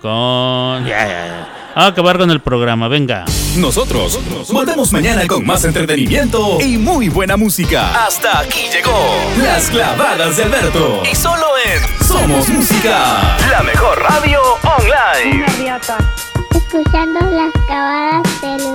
Con. 0.00 0.84
Ya, 0.86 1.06
ya, 1.06 1.26
ya. 1.26 1.86
Acabar 1.86 2.16
con 2.18 2.30
el 2.30 2.40
programa, 2.40 2.88
venga. 2.88 3.26
Nosotros 3.56 4.20
volvemos 4.52 4.92
mañana 4.92 5.26
con 5.26 5.46
más 5.46 5.64
entretenimiento 5.64 6.60
y 6.60 6.76
muy 6.76 7.08
buena 7.08 7.38
música. 7.38 8.04
Hasta 8.04 8.40
aquí 8.40 8.68
llegó 8.70 8.92
Las 9.42 9.70
Clavadas 9.70 10.36
de 10.36 10.44
Alberto. 10.44 11.02
Y 11.10 11.14
solo 11.14 11.46
en 11.64 12.06
Somos 12.06 12.48
Música, 12.50 13.38
la 13.50 13.62
mejor 13.62 13.98
radio 14.02 14.40
online. 14.78 15.46
Escuchando 16.54 17.20
las 17.30 17.52
clavadas 17.66 18.40
del 18.42 18.74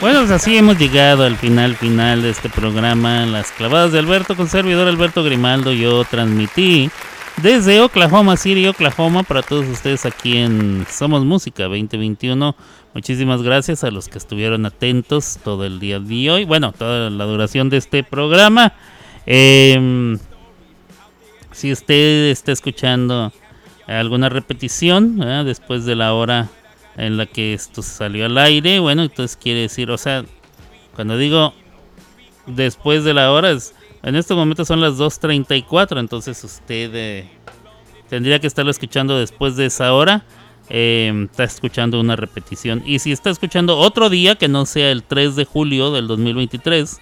Bueno, 0.00 0.20
pues 0.20 0.30
así 0.30 0.56
hemos 0.56 0.78
llegado 0.78 1.24
al 1.24 1.36
final 1.36 1.76
final 1.76 2.22
de 2.22 2.30
este 2.30 2.48
programa, 2.48 3.26
Las 3.26 3.52
clavadas 3.52 3.92
de 3.92 3.98
Alberto 3.98 4.34
con 4.34 4.48
servidor 4.48 4.88
Alberto 4.88 5.22
Grimaldo. 5.22 5.72
Yo 5.72 6.04
transmití 6.04 6.90
desde 7.42 7.82
Oklahoma 7.82 8.38
City, 8.38 8.66
Oklahoma, 8.66 9.24
para 9.24 9.42
todos 9.42 9.66
ustedes 9.66 10.06
aquí 10.06 10.38
en 10.38 10.86
Somos 10.88 11.26
Música 11.26 11.64
2021. 11.64 12.56
Muchísimas 12.94 13.42
gracias 13.42 13.84
a 13.84 13.90
los 13.90 14.08
que 14.08 14.16
estuvieron 14.16 14.64
atentos 14.64 15.38
todo 15.44 15.66
el 15.66 15.78
día 15.78 16.00
de 16.00 16.30
hoy, 16.30 16.44
bueno, 16.46 16.72
toda 16.72 17.10
la 17.10 17.26
duración 17.26 17.68
de 17.68 17.76
este 17.76 18.02
programa. 18.02 18.72
Eh, 19.26 20.16
si 21.52 21.72
usted 21.72 22.30
está 22.30 22.52
escuchando 22.52 23.34
alguna 23.86 24.30
repetición 24.30 25.18
después 25.44 25.84
de 25.84 25.94
la 25.94 26.14
hora 26.14 26.48
en 26.96 27.16
la 27.16 27.26
que 27.26 27.54
esto 27.54 27.82
salió 27.82 28.26
al 28.26 28.38
aire. 28.38 28.78
Bueno, 28.78 29.02
entonces 29.02 29.36
quiere 29.36 29.60
decir, 29.60 29.90
o 29.90 29.98
sea, 29.98 30.24
cuando 30.94 31.16
digo 31.16 31.54
después 32.46 33.04
de 33.04 33.14
la 33.14 33.32
hora, 33.32 33.56
en 34.02 34.16
este 34.16 34.34
momento 34.34 34.64
son 34.64 34.80
las 34.80 34.98
2.34, 34.98 36.00
entonces 36.00 36.42
usted 36.42 36.90
eh, 36.94 37.28
tendría 38.08 38.38
que 38.38 38.46
estarlo 38.46 38.70
escuchando 38.70 39.18
después 39.18 39.56
de 39.56 39.66
esa 39.66 39.92
hora. 39.92 40.24
Eh, 40.72 41.26
está 41.30 41.44
escuchando 41.44 41.98
una 41.98 42.14
repetición. 42.14 42.82
Y 42.86 43.00
si 43.00 43.10
está 43.10 43.30
escuchando 43.30 43.76
otro 43.76 44.08
día 44.08 44.36
que 44.36 44.46
no 44.46 44.66
sea 44.66 44.92
el 44.92 45.02
3 45.02 45.34
de 45.34 45.44
julio 45.44 45.90
del 45.90 46.06
2023, 46.06 46.98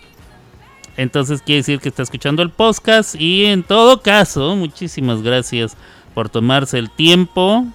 entonces 0.96 1.42
quiere 1.42 1.58
decir 1.58 1.78
que 1.78 1.90
está 1.90 2.02
escuchando 2.02 2.42
el 2.42 2.50
podcast. 2.50 3.14
Y 3.14 3.44
en 3.44 3.62
todo 3.62 4.00
caso, 4.00 4.56
muchísimas 4.56 5.22
gracias 5.22 5.76
por 6.14 6.30
tomarse 6.30 6.78
el 6.78 6.90
tiempo 6.90 7.66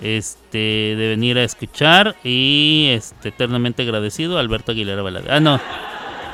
este 0.00 0.58
de 0.58 1.08
venir 1.08 1.38
a 1.38 1.44
escuchar 1.44 2.16
y 2.24 2.88
este 2.92 3.30
eternamente 3.30 3.82
agradecido 3.82 4.38
Alberto 4.38 4.72
Aguilera 4.72 5.02
Balada. 5.02 5.36
Ah, 5.36 5.40
no. 5.40 5.60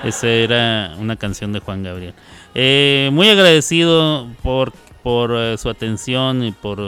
Esa 0.05 0.29
era 0.29 0.95
una 0.99 1.17
canción 1.17 1.53
de 1.53 1.61
Juan 1.61 1.83
Gabriel. 1.83 2.15
Eh, 2.55 3.09
muy 3.13 3.29
agradecido 3.31 4.29
por, 4.43 4.73
por 5.03 5.31
uh, 5.31 5.57
su 5.57 5.71
atención 5.71 6.45
y 6.45 6.53
por, 6.53 6.79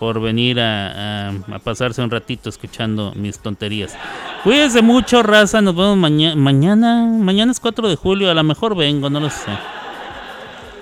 por 0.00 0.20
venir 0.20 0.58
a, 0.58 1.28
a, 1.28 1.32
a, 1.52 1.58
pasarse 1.60 2.02
un 2.02 2.10
ratito 2.10 2.48
escuchando 2.48 3.12
mis 3.14 3.38
tonterías. 3.38 3.96
Cuídense 4.42 4.82
mucho, 4.82 5.22
raza. 5.22 5.62
Nos 5.62 5.76
vemos 5.76 5.96
mañana. 5.96 6.34
Mañana, 6.34 7.04
mañana 7.04 7.52
es 7.52 7.60
4 7.60 7.88
de 7.88 7.94
julio. 7.94 8.28
A 8.28 8.34
lo 8.34 8.42
mejor 8.42 8.74
vengo, 8.74 9.08
no 9.08 9.20
lo 9.20 9.30
sé. 9.30 9.52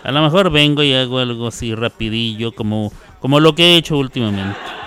A 0.02 0.12
lo 0.12 0.22
mejor 0.22 0.50
vengo 0.50 0.82
y 0.82 0.94
hago 0.94 1.18
algo 1.18 1.48
así 1.48 1.74
rapidillo, 1.74 2.52
como, 2.52 2.90
como 3.20 3.38
lo 3.38 3.54
que 3.54 3.74
he 3.74 3.76
hecho 3.76 3.98
últimamente. 3.98 4.79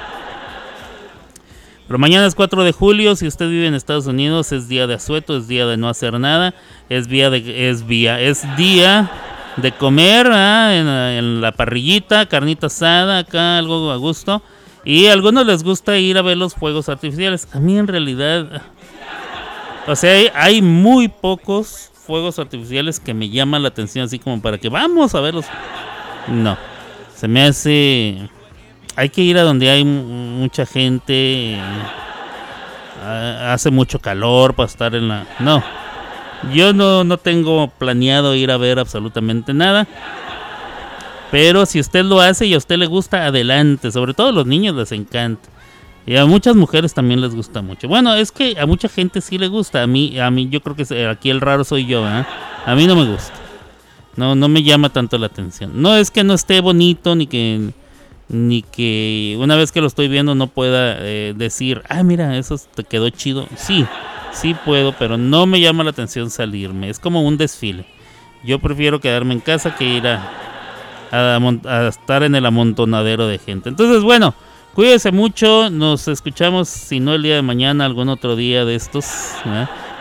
Pero 1.87 1.99
mañana 1.99 2.25
es 2.25 2.35
4 2.35 2.63
de 2.63 2.71
julio, 2.71 3.15
si 3.15 3.27
usted 3.27 3.49
vive 3.49 3.67
en 3.67 3.73
Estados 3.73 4.07
Unidos, 4.07 4.51
es 4.51 4.67
día 4.67 4.87
de 4.87 4.93
asueto, 4.93 5.35
es 5.37 5.47
día 5.47 5.65
de 5.65 5.77
no 5.77 5.89
hacer 5.89 6.17
nada, 6.19 6.53
es 6.89 7.07
día 7.07 7.29
de 7.29 7.69
es 7.69 7.87
día, 7.87 8.21
es 8.21 8.43
día 8.55 9.11
de 9.57 9.71
comer 9.73 10.27
en, 10.27 11.41
la 11.41 11.51
parrillita, 11.51 12.25
carnita 12.27 12.67
asada, 12.67 13.19
acá 13.19 13.57
algo 13.57 13.91
a 13.91 13.97
gusto. 13.97 14.41
Y 14.85 15.07
a 15.07 15.13
algunos 15.13 15.45
les 15.45 15.63
gusta 15.63 15.97
ir 15.97 16.17
a 16.17 16.21
ver 16.21 16.37
los 16.37 16.55
fuegos 16.55 16.89
artificiales. 16.89 17.47
A 17.53 17.59
mí 17.59 17.77
en 17.77 17.87
realidad, 17.87 18.61
o 19.87 19.95
sea, 19.95 20.31
hay 20.35 20.61
muy 20.61 21.07
pocos 21.07 21.91
fuegos 21.93 22.37
artificiales 22.39 22.99
que 22.99 23.13
me 23.13 23.29
llaman 23.29 23.61
la 23.61 23.69
atención, 23.69 24.05
así 24.05 24.19
como 24.19 24.41
para 24.41 24.57
que 24.57 24.69
vamos 24.69 25.15
a 25.15 25.21
verlos. 25.21 25.45
No, 26.27 26.57
se 27.15 27.27
me 27.27 27.43
hace... 27.43 28.29
Hay 28.95 29.09
que 29.09 29.21
ir 29.21 29.37
a 29.37 29.43
donde 29.43 29.69
hay 29.69 29.83
mucha 29.83 30.65
gente. 30.65 31.59
hace 33.01 33.71
mucho 33.71 33.99
calor 33.99 34.53
para 34.53 34.67
estar 34.67 34.93
en 34.95 35.07
la... 35.07 35.25
No, 35.39 35.63
yo 36.51 36.73
no, 36.73 37.03
no 37.03 37.17
tengo 37.17 37.69
planeado 37.69 38.35
ir 38.35 38.51
a 38.51 38.57
ver 38.57 38.79
absolutamente 38.79 39.53
nada. 39.53 39.87
Pero 41.31 41.65
si 41.65 41.79
usted 41.79 42.05
lo 42.05 42.21
hace 42.21 42.45
y 42.45 42.53
a 42.53 42.57
usted 42.57 42.77
le 42.77 42.85
gusta, 42.85 43.25
adelante. 43.25 43.91
Sobre 43.91 44.13
todo 44.13 44.27
a 44.27 44.31
los 44.31 44.45
niños 44.45 44.75
les 44.75 44.91
encanta. 44.91 45.49
Y 46.05 46.17
a 46.17 46.25
muchas 46.25 46.55
mujeres 46.55 46.93
también 46.93 47.21
les 47.21 47.33
gusta 47.33 47.61
mucho. 47.61 47.87
Bueno, 47.87 48.13
es 48.13 48.31
que 48.31 48.55
a 48.59 48.65
mucha 48.65 48.89
gente 48.89 49.21
sí 49.21 49.37
le 49.37 49.47
gusta. 49.47 49.81
A 49.81 49.87
mí, 49.87 50.19
a 50.19 50.29
mí 50.29 50.49
yo 50.49 50.61
creo 50.61 50.75
que 50.75 51.07
aquí 51.07 51.29
el 51.29 51.41
raro 51.41 51.63
soy 51.63 51.85
yo. 51.85 52.07
¿eh? 52.07 52.25
A 52.65 52.75
mí 52.75 52.85
no 52.85 52.95
me 52.95 53.05
gusta. 53.05 53.33
No, 54.15 54.35
no 54.35 54.47
me 54.47 54.61
llama 54.61 54.89
tanto 54.89 55.17
la 55.17 55.27
atención. 55.27 55.81
No 55.81 55.95
es 55.95 56.11
que 56.11 56.23
no 56.23 56.33
esté 56.33 56.59
bonito 56.61 57.15
ni 57.15 57.25
que 57.25 57.71
ni 58.33 58.61
que 58.63 59.37
una 59.39 59.55
vez 59.55 59.71
que 59.71 59.81
lo 59.81 59.87
estoy 59.87 60.07
viendo 60.07 60.35
no 60.35 60.47
pueda 60.47 60.97
eh, 60.99 61.33
decir, 61.35 61.81
ah, 61.87 62.03
mira, 62.03 62.37
eso 62.37 62.59
te 62.75 62.83
quedó 62.83 63.09
chido. 63.09 63.47
Sí, 63.55 63.85
sí 64.31 64.55
puedo, 64.65 64.93
pero 64.93 65.17
no 65.17 65.45
me 65.45 65.61
llama 65.61 65.83
la 65.83 65.91
atención 65.91 66.29
salirme. 66.29 66.89
Es 66.89 66.99
como 66.99 67.21
un 67.21 67.37
desfile. 67.37 67.85
Yo 68.43 68.59
prefiero 68.59 68.99
quedarme 68.99 69.33
en 69.33 69.39
casa 69.39 69.75
que 69.75 69.85
ir 69.85 70.07
a, 70.07 70.21
a 71.11 71.87
estar 71.87 72.23
en 72.23 72.35
el 72.35 72.45
amontonadero 72.45 73.27
de 73.27 73.39
gente. 73.39 73.69
Entonces, 73.69 74.03
bueno. 74.03 74.33
Cuídese 74.73 75.11
mucho, 75.11 75.69
nos 75.69 76.07
escuchamos, 76.07 76.67
si 76.67 76.99
no 76.99 77.13
el 77.13 77.21
día 77.21 77.35
de 77.35 77.43
mañana, 77.43 77.85
algún 77.85 78.09
otro 78.09 78.35
día 78.35 78.65
de 78.65 78.73
estos, 78.73 79.05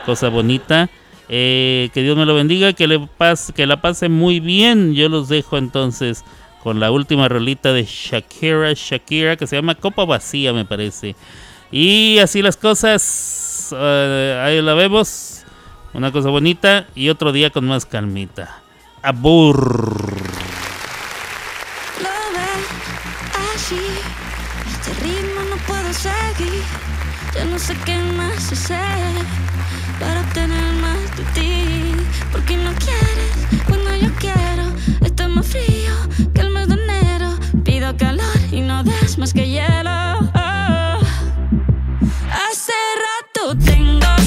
cosa 0.06 0.30
bonita. 0.30 0.88
Eh, 1.28 1.90
que 1.92 2.02
Dios 2.02 2.16
me 2.16 2.24
lo 2.24 2.34
bendiga, 2.34 2.72
que, 2.72 2.86
le 2.86 2.98
pase, 2.98 3.52
que 3.52 3.66
la 3.66 3.82
pase 3.82 4.08
muy 4.08 4.40
bien. 4.40 4.94
Yo 4.94 5.10
los 5.10 5.28
dejo 5.28 5.58
entonces 5.58 6.24
con 6.62 6.78
la 6.78 6.90
última 6.90 7.28
rolita 7.28 7.72
de 7.72 7.84
Shakira, 7.84 8.72
Shakira, 8.74 9.36
que 9.36 9.46
se 9.46 9.56
llama 9.56 9.74
Copa 9.74 10.04
Vacía, 10.04 10.52
me 10.52 10.64
parece. 10.64 11.16
Y 11.70 12.18
así 12.18 12.42
las 12.42 12.56
cosas, 12.56 13.74
eh, 13.76 14.42
ahí 14.44 14.62
la 14.62 14.74
vemos. 14.74 15.42
Una 15.92 16.12
cosa 16.12 16.30
bonita 16.30 16.86
y 16.94 17.08
otro 17.08 17.32
día 17.32 17.50
con 17.50 17.66
más 17.66 17.84
calmita. 17.84 18.62
Abur. 19.02 20.22
Ya 27.34 27.44
no 27.46 27.58
sé 27.58 27.74
qué 27.84 27.96
más 28.16 28.52
hacer 28.52 28.78
para 29.98 30.20
obtener 30.20 30.74
más 30.74 31.16
de 31.16 31.24
ti. 31.34 31.94
Porque 32.30 32.56
no 32.56 32.72
quieres 32.74 33.64
cuando 33.66 33.96
yo 33.96 34.12
quiero. 34.16 34.51
Que 39.32 39.48
hielo. 39.48 39.90
Hace 42.30 42.72
rato 43.04 43.56
tengo 43.64 44.21